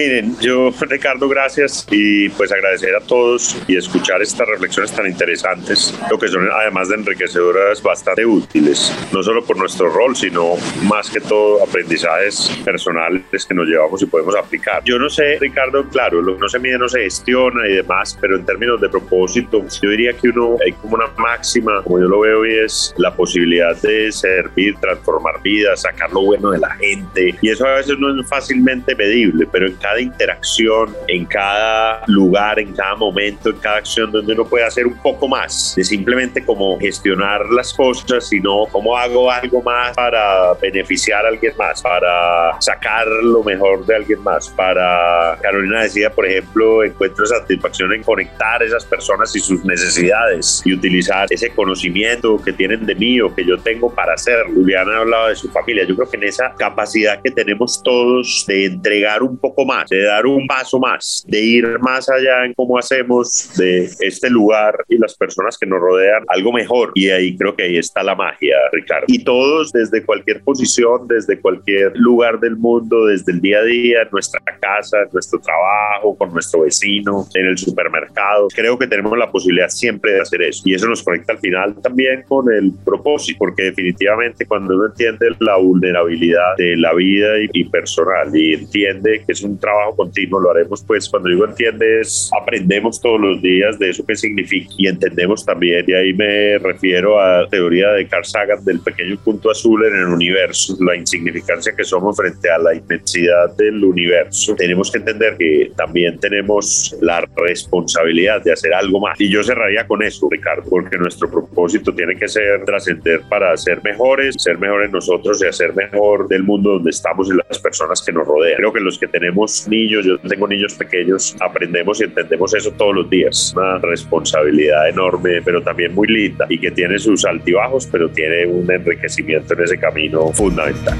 Miren, 0.00 0.34
yo, 0.40 0.72
Ricardo, 0.88 1.28
gracias 1.28 1.86
y 1.90 2.30
pues 2.30 2.50
agradecer 2.50 2.96
a 2.96 3.00
todos 3.00 3.54
y 3.68 3.76
escuchar 3.76 4.22
estas 4.22 4.48
reflexiones 4.48 4.92
tan 4.92 5.06
interesantes, 5.06 5.94
lo 6.10 6.18
que 6.18 6.26
son 6.26 6.48
además 6.50 6.88
de 6.88 6.94
enriquecedoras, 6.94 7.82
bastante 7.82 8.24
útiles, 8.24 8.96
no 9.12 9.22
solo 9.22 9.44
por 9.44 9.58
nuestro 9.58 9.90
rol, 9.90 10.16
sino 10.16 10.54
más 10.84 11.10
que 11.10 11.20
todo 11.20 11.62
aprendizajes 11.62 12.50
personales 12.64 13.44
que 13.46 13.52
nos 13.52 13.68
llevamos 13.68 14.00
y 14.00 14.06
podemos 14.06 14.34
aplicar. 14.36 14.82
Yo 14.86 14.98
no 14.98 15.10
sé, 15.10 15.36
Ricardo, 15.38 15.86
claro, 15.90 16.22
lo 16.22 16.32
que 16.36 16.40
no 16.40 16.48
se 16.48 16.58
mide 16.60 16.78
no 16.78 16.88
se 16.88 17.02
gestiona 17.02 17.68
y 17.68 17.74
demás, 17.74 18.16
pero 18.18 18.36
en 18.36 18.46
términos 18.46 18.80
de 18.80 18.88
propósito, 18.88 19.62
yo 19.82 19.90
diría 19.90 20.14
que 20.14 20.30
uno 20.30 20.56
hay 20.64 20.72
como 20.72 20.94
una 20.94 21.08
máxima, 21.18 21.82
como 21.82 22.00
yo 22.00 22.08
lo 22.08 22.20
veo, 22.20 22.46
y 22.46 22.54
es 22.64 22.94
la 22.96 23.14
posibilidad 23.14 23.76
de 23.82 24.10
servir, 24.12 24.76
transformar 24.80 25.42
vidas, 25.42 25.82
sacar 25.82 26.10
lo 26.10 26.22
bueno 26.22 26.52
de 26.52 26.58
la 26.58 26.70
gente, 26.76 27.34
y 27.42 27.50
eso 27.50 27.66
a 27.66 27.74
veces 27.74 27.98
no 27.98 28.18
es 28.18 28.26
fácilmente 28.26 28.94
medible, 28.94 29.46
pero 29.52 29.66
en 29.66 29.74
cada 29.74 29.89
cada 29.90 30.00
interacción, 30.00 30.94
en 31.08 31.24
cada 31.24 32.04
lugar, 32.06 32.60
en 32.60 32.72
cada 32.72 32.94
momento, 32.94 33.50
en 33.50 33.56
cada 33.56 33.78
acción 33.78 34.12
donde 34.12 34.34
uno 34.34 34.44
puede 34.44 34.64
hacer 34.64 34.86
un 34.86 34.96
poco 35.02 35.26
más 35.26 35.74
de 35.76 35.82
simplemente 35.82 36.44
como 36.44 36.78
gestionar 36.78 37.46
las 37.46 37.74
cosas, 37.74 38.28
sino 38.28 38.66
cómo 38.70 38.96
hago 38.96 39.28
algo 39.28 39.60
más 39.62 39.96
para 39.96 40.54
beneficiar 40.54 41.24
a 41.24 41.28
alguien 41.30 41.54
más, 41.58 41.82
para 41.82 42.60
sacar 42.60 43.08
lo 43.08 43.42
mejor 43.42 43.84
de 43.84 43.96
alguien 43.96 44.22
más, 44.22 44.48
para 44.50 45.36
Carolina 45.42 45.82
decía, 45.82 46.10
por 46.10 46.26
ejemplo, 46.26 46.84
encuentro 46.84 47.26
satisfacción 47.26 47.92
en 47.92 48.04
conectar 48.04 48.62
esas 48.62 48.84
personas 48.84 49.34
y 49.34 49.40
sus 49.40 49.64
necesidades 49.64 50.62
y 50.64 50.72
utilizar 50.72 51.26
ese 51.30 51.50
conocimiento 51.50 52.40
que 52.40 52.52
tienen 52.52 52.86
de 52.86 52.94
mí 52.94 53.20
o 53.20 53.34
que 53.34 53.44
yo 53.44 53.58
tengo 53.58 53.92
para 53.92 54.14
hacerlo. 54.14 54.54
Juliana 54.54 54.98
hablaba 54.98 55.30
de 55.30 55.34
su 55.34 55.50
familia, 55.50 55.84
yo 55.84 55.96
creo 55.96 56.08
que 56.08 56.16
en 56.16 56.24
esa 56.24 56.54
capacidad 56.54 57.20
que 57.20 57.32
tenemos 57.32 57.82
todos 57.82 58.44
de 58.46 58.66
entregar 58.66 59.24
un 59.24 59.36
poco 59.36 59.64
más 59.64 59.79
de 59.88 60.02
dar 60.04 60.26
un 60.26 60.46
paso 60.46 60.78
más, 60.78 61.24
de 61.26 61.40
ir 61.40 61.78
más 61.80 62.08
allá 62.08 62.44
en 62.44 62.54
cómo 62.54 62.78
hacemos 62.78 63.50
de 63.56 63.90
este 64.00 64.30
lugar 64.30 64.74
y 64.88 64.98
las 64.98 65.14
personas 65.16 65.56
que 65.58 65.66
nos 65.66 65.80
rodean 65.80 66.24
algo 66.28 66.52
mejor. 66.52 66.92
Y 66.94 67.10
ahí 67.10 67.36
creo 67.36 67.54
que 67.54 67.64
ahí 67.64 67.76
está 67.76 68.02
la 68.02 68.14
magia, 68.14 68.56
Ricardo. 68.72 69.06
Y 69.08 69.24
todos 69.24 69.72
desde 69.72 70.04
cualquier 70.04 70.42
posición, 70.42 71.06
desde 71.08 71.40
cualquier 71.40 71.96
lugar 71.96 72.40
del 72.40 72.56
mundo, 72.56 73.06
desde 73.06 73.32
el 73.32 73.40
día 73.40 73.58
a 73.58 73.64
día, 73.64 74.02
en 74.02 74.08
nuestra 74.12 74.40
casa, 74.60 75.02
en 75.02 75.08
nuestro 75.12 75.40
trabajo, 75.40 76.16
con 76.16 76.32
nuestro 76.32 76.62
vecino, 76.62 77.26
en 77.34 77.46
el 77.46 77.58
supermercado, 77.58 78.48
creo 78.54 78.78
que 78.78 78.86
tenemos 78.86 79.16
la 79.16 79.30
posibilidad 79.30 79.68
siempre 79.68 80.12
de 80.12 80.20
hacer 80.20 80.42
eso. 80.42 80.62
Y 80.64 80.74
eso 80.74 80.88
nos 80.88 81.02
conecta 81.02 81.32
al 81.32 81.38
final 81.38 81.80
también 81.82 82.24
con 82.28 82.52
el 82.52 82.72
propósito, 82.84 83.38
porque 83.38 83.64
definitivamente 83.64 84.46
cuando 84.46 84.74
uno 84.74 84.86
entiende 84.86 85.28
la 85.38 85.56
vulnerabilidad 85.56 86.56
de 86.56 86.76
la 86.76 86.92
vida 86.94 87.38
y, 87.40 87.48
y 87.52 87.64
personal 87.64 88.34
y 88.34 88.54
entiende 88.54 89.22
que 89.24 89.32
es 89.32 89.42
un 89.42 89.58
trabajo 89.58 89.69
trabajo 89.70 89.96
continuo, 89.96 90.40
lo 90.40 90.50
haremos 90.50 90.82
pues 90.84 91.08
cuando 91.08 91.28
digo 91.28 91.44
entiendes, 91.44 92.30
aprendemos 92.40 93.00
todos 93.00 93.20
los 93.20 93.42
días 93.42 93.78
de 93.78 93.90
eso 93.90 94.04
que 94.04 94.16
significa 94.16 94.72
y 94.76 94.88
entendemos 94.88 95.44
también, 95.44 95.84
y 95.86 95.92
ahí 95.92 96.12
me 96.12 96.58
refiero 96.58 97.20
a 97.20 97.42
la 97.42 97.48
teoría 97.48 97.90
de 97.92 98.06
Carl 98.06 98.24
Sagan 98.24 98.64
del 98.64 98.80
pequeño 98.80 99.16
punto 99.24 99.50
azul 99.50 99.84
en 99.84 99.94
el 99.94 100.06
universo, 100.06 100.76
la 100.80 100.96
insignificancia 100.96 101.74
que 101.76 101.84
somos 101.84 102.16
frente 102.16 102.50
a 102.50 102.58
la 102.58 102.74
inmensidad 102.74 103.54
del 103.56 103.82
universo. 103.84 104.54
Tenemos 104.56 104.90
que 104.90 104.98
entender 104.98 105.36
que 105.36 105.70
también 105.76 106.18
tenemos 106.18 106.96
la 107.00 107.24
responsabilidad 107.36 108.42
de 108.42 108.52
hacer 108.52 108.74
algo 108.74 109.00
más. 109.00 109.20
Y 109.20 109.30
yo 109.30 109.42
cerraría 109.42 109.86
con 109.86 110.02
eso, 110.02 110.28
Ricardo, 110.30 110.64
porque 110.68 110.98
nuestro 110.98 111.30
propósito 111.30 111.94
tiene 111.94 112.16
que 112.16 112.28
ser 112.28 112.64
trascender 112.64 113.22
para 113.28 113.56
ser 113.56 113.82
mejores, 113.82 114.34
ser 114.38 114.58
mejores 114.58 114.90
nosotros 114.90 115.42
y 115.42 115.46
hacer 115.46 115.74
mejor 115.74 116.28
del 116.28 116.42
mundo 116.42 116.70
donde 116.72 116.90
estamos 116.90 117.28
y 117.28 117.36
las 117.36 117.58
personas 117.58 118.02
que 118.02 118.12
nos 118.12 118.26
rodean. 118.26 118.56
Creo 118.56 118.72
que 118.72 118.80
los 118.80 118.98
que 118.98 119.06
tenemos 119.06 119.49
tenemos 119.50 119.68
niños, 119.68 120.04
yo 120.04 120.18
tengo 120.28 120.46
niños 120.46 120.74
pequeños, 120.74 121.36
aprendemos 121.40 122.00
y 122.00 122.04
entendemos 122.04 122.54
eso 122.54 122.70
todos 122.72 122.94
los 122.94 123.10
días. 123.10 123.52
Una 123.56 123.78
responsabilidad 123.78 124.88
enorme, 124.88 125.42
pero 125.42 125.62
también 125.62 125.94
muy 125.94 126.08
linda 126.08 126.46
y 126.48 126.58
que 126.58 126.70
tiene 126.70 126.98
sus 126.98 127.24
altibajos, 127.24 127.86
pero 127.86 128.08
tiene 128.10 128.46
un 128.46 128.70
enriquecimiento 128.70 129.54
en 129.54 129.64
ese 129.64 129.78
camino 129.78 130.30
fundamental. 130.32 130.96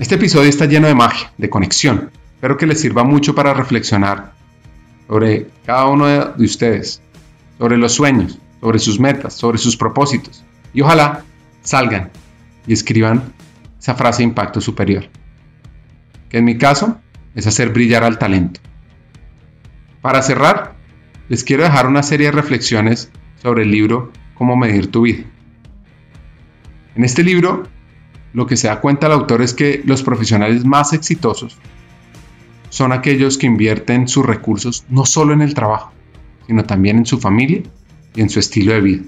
Este 0.00 0.16
episodio 0.16 0.48
está 0.48 0.66
lleno 0.66 0.88
de 0.88 0.94
magia, 0.94 1.32
de 1.38 1.48
conexión. 1.48 2.10
Espero 2.34 2.56
que 2.56 2.66
les 2.66 2.80
sirva 2.80 3.02
mucho 3.02 3.34
para 3.34 3.54
reflexionar 3.54 4.32
sobre 5.08 5.46
cada 5.64 5.86
uno 5.86 6.06
de 6.06 6.44
ustedes, 6.44 7.00
sobre 7.58 7.78
los 7.78 7.92
sueños, 7.92 8.38
sobre 8.60 8.78
sus 8.78 9.00
metas, 9.00 9.34
sobre 9.34 9.58
sus 9.58 9.76
propósitos. 9.76 10.44
Y 10.74 10.82
ojalá 10.82 11.24
salgan 11.62 12.10
y 12.66 12.74
escriban 12.74 13.32
esa 13.80 13.94
frase 13.94 14.18
de 14.18 14.24
impacto 14.24 14.60
superior. 14.60 15.08
Que 16.28 16.38
en 16.38 16.44
mi 16.44 16.58
caso 16.58 17.00
es 17.34 17.46
hacer 17.46 17.70
brillar 17.70 18.04
al 18.04 18.18
talento. 18.18 18.60
Para 20.00 20.22
cerrar, 20.22 20.74
les 21.28 21.44
quiero 21.44 21.64
dejar 21.64 21.86
una 21.86 22.02
serie 22.02 22.26
de 22.26 22.32
reflexiones 22.32 23.10
sobre 23.42 23.64
el 23.64 23.70
libro 23.70 24.12
Cómo 24.34 24.56
medir 24.56 24.90
tu 24.90 25.02
vida. 25.02 25.24
En 26.94 27.04
este 27.04 27.22
libro, 27.22 27.66
lo 28.32 28.46
que 28.46 28.56
se 28.56 28.68
da 28.68 28.80
cuenta 28.80 29.06
el 29.06 29.12
autor 29.12 29.42
es 29.42 29.54
que 29.54 29.82
los 29.84 30.02
profesionales 30.02 30.64
más 30.64 30.92
exitosos 30.92 31.58
son 32.68 32.92
aquellos 32.92 33.38
que 33.38 33.46
invierten 33.46 34.08
sus 34.08 34.24
recursos 34.24 34.84
no 34.88 35.06
solo 35.06 35.32
en 35.32 35.42
el 35.42 35.54
trabajo, 35.54 35.92
sino 36.46 36.64
también 36.64 36.98
en 36.98 37.06
su 37.06 37.18
familia 37.18 37.62
y 38.14 38.20
en 38.20 38.28
su 38.28 38.38
estilo 38.38 38.72
de 38.72 38.80
vida. 38.80 39.02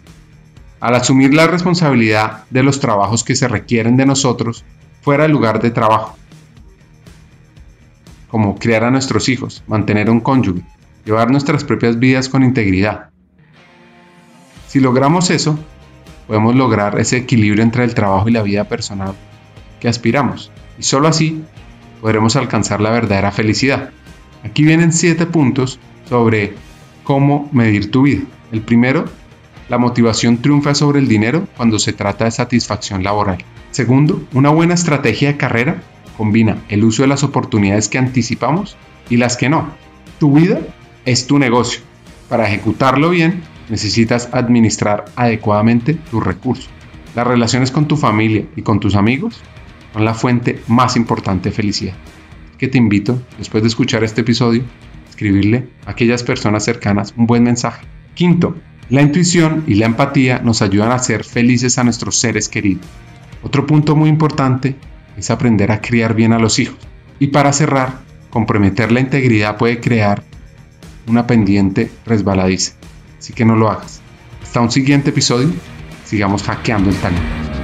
Al 0.81 0.95
asumir 0.95 1.35
la 1.35 1.47
responsabilidad 1.47 2.45
de 2.51 2.63
los 2.63 2.81
trabajos 2.81 3.25
que 3.25 3.37
se 3.37 3.49
requieren 3.49 3.97
de 3.97 4.07
nosotros 4.07 4.65
fuera 5.03 5.25
del 5.25 5.33
lugar 5.33 5.61
de 5.61 5.71
trabajo, 5.71 6.17
como 8.29 8.57
criar 8.57 8.85
a 8.85 8.91
nuestros 8.91 9.29
hijos, 9.29 9.63
mantener 9.67 10.11
un 10.11 10.21
cónyuge, 10.21 10.63
llevar 11.05 11.31
nuestras 11.31 11.65
propias 11.65 11.99
vidas 11.99 12.29
con 12.29 12.43
integridad. 12.43 13.11
Si 14.67 14.81
logramos 14.81 15.31
eso, 15.31 15.59
podemos 16.27 16.55
lograr 16.55 16.99
ese 17.01 17.17
equilibrio 17.17 17.63
entre 17.63 17.85
el 17.85 17.95
trabajo 17.95 18.29
y 18.29 18.33
la 18.33 18.43
vida 18.43 18.65
personal 18.65 19.15
que 19.81 19.89
aspiramos, 19.89 20.51
y 20.79 20.83
solo 20.83 21.09
así 21.09 21.43
podremos 22.01 22.37
alcanzar 22.37 22.81
la 22.81 22.91
verdadera 22.91 23.33
felicidad. 23.33 23.91
Aquí 24.45 24.63
vienen 24.63 24.93
siete 24.93 25.27
puntos 25.27 25.79
sobre 26.09 26.55
cómo 27.05 27.49
medir 27.53 27.91
tu 27.91 28.03
vida. 28.03 28.23
El 28.53 28.61
primero, 28.61 29.07
la 29.69 29.79
motivación 29.79 30.39
triunfa 30.39 30.75
sobre 30.75 31.01
el 31.01 31.09
dinero 31.09 31.47
cuando 31.57 31.79
se 31.79 31.93
trata 31.93 32.25
de 32.25 32.31
satisfacción 32.31 33.03
laboral. 33.03 33.39
Segundo, 33.71 34.23
una 34.33 34.51
buena 34.51 34.75
estrategia 34.75 35.29
de 35.29 35.37
carrera 35.37 35.83
combina 36.19 36.59
el 36.69 36.85
uso 36.85 37.03
de 37.03 37.09
las 37.09 37.23
oportunidades 37.23 37.89
que 37.89 37.97
anticipamos 37.97 38.77
y 39.09 39.17
las 39.17 39.37
que 39.37 39.49
no. 39.49 39.69
Tu 40.19 40.33
vida 40.35 40.61
es 41.05 41.29
tu 41.29 41.39
negocio. 41.39 41.81
Para 42.29 42.49
ejecutarlo 42.49 43.09
bien, 43.09 43.41
necesitas 43.71 44.29
administrar 44.33 45.05
adecuadamente 45.15 45.95
tus 45.95 46.23
recursos. 46.23 46.69
Las 47.15 47.27
relaciones 47.27 47.71
con 47.71 47.87
tu 47.87 47.97
familia 47.97 48.45
y 48.57 48.63
con 48.63 48.81
tus 48.81 48.97
amigos 48.97 49.41
son 49.93 50.05
la 50.05 50.13
fuente 50.13 50.61
más 50.67 50.97
importante 50.97 51.51
de 51.51 51.55
felicidad. 51.55 51.95
Que 52.59 52.69
te 52.69 52.79
invito, 52.79 53.23
después 53.39 53.63
de 53.63 53.69
escuchar 53.69 54.03
este 54.03 54.23
episodio, 54.23 54.65
a 55.07 55.11
escribirle 55.11 55.69
a 55.87 55.93
aquellas 55.93 56.25
personas 56.25 56.65
cercanas 56.65 57.15
un 57.17 57.27
buen 57.27 57.45
mensaje. 57.45 57.87
Quinto, 58.15 58.57
la 58.91 59.03
intuición 59.03 59.63
y 59.69 59.75
la 59.75 59.87
empatía 59.87 60.41
nos 60.41 60.63
ayudan 60.63 60.91
a 60.91 60.99
ser 60.99 61.23
felices 61.23 61.79
a 61.79 61.85
nuestros 61.85 62.17
seres 62.17 62.49
queridos. 62.49 62.85
Otro 63.43 63.67
punto 63.67 63.95
muy 63.95 64.09
importante 64.09 64.75
es 65.19 65.31
aprender 65.31 65.73
a 65.73 65.81
criar 65.81 66.15
bien 66.15 66.33
a 66.33 66.39
los 66.39 66.59
hijos. 66.59 66.79
Y 67.19 67.29
para 67.29 67.53
cerrar, 67.53 68.01
comprometer 68.31 68.93
la 68.93 69.01
integridad 69.01 69.57
puede 69.57 69.81
crear 69.81 70.23
una 71.07 71.27
pendiente 71.27 71.91
resbaladiza. 72.07 72.75
Así 73.19 73.33
que 73.33 73.45
no 73.45 73.57
lo 73.57 73.71
hagas. 73.71 74.01
Hasta 74.43 74.61
un 74.61 74.71
siguiente 74.71 75.11
episodio, 75.11 75.51
sigamos 76.05 76.45
hackeando 76.45 76.91
el 76.91 76.97
talento. 76.97 77.58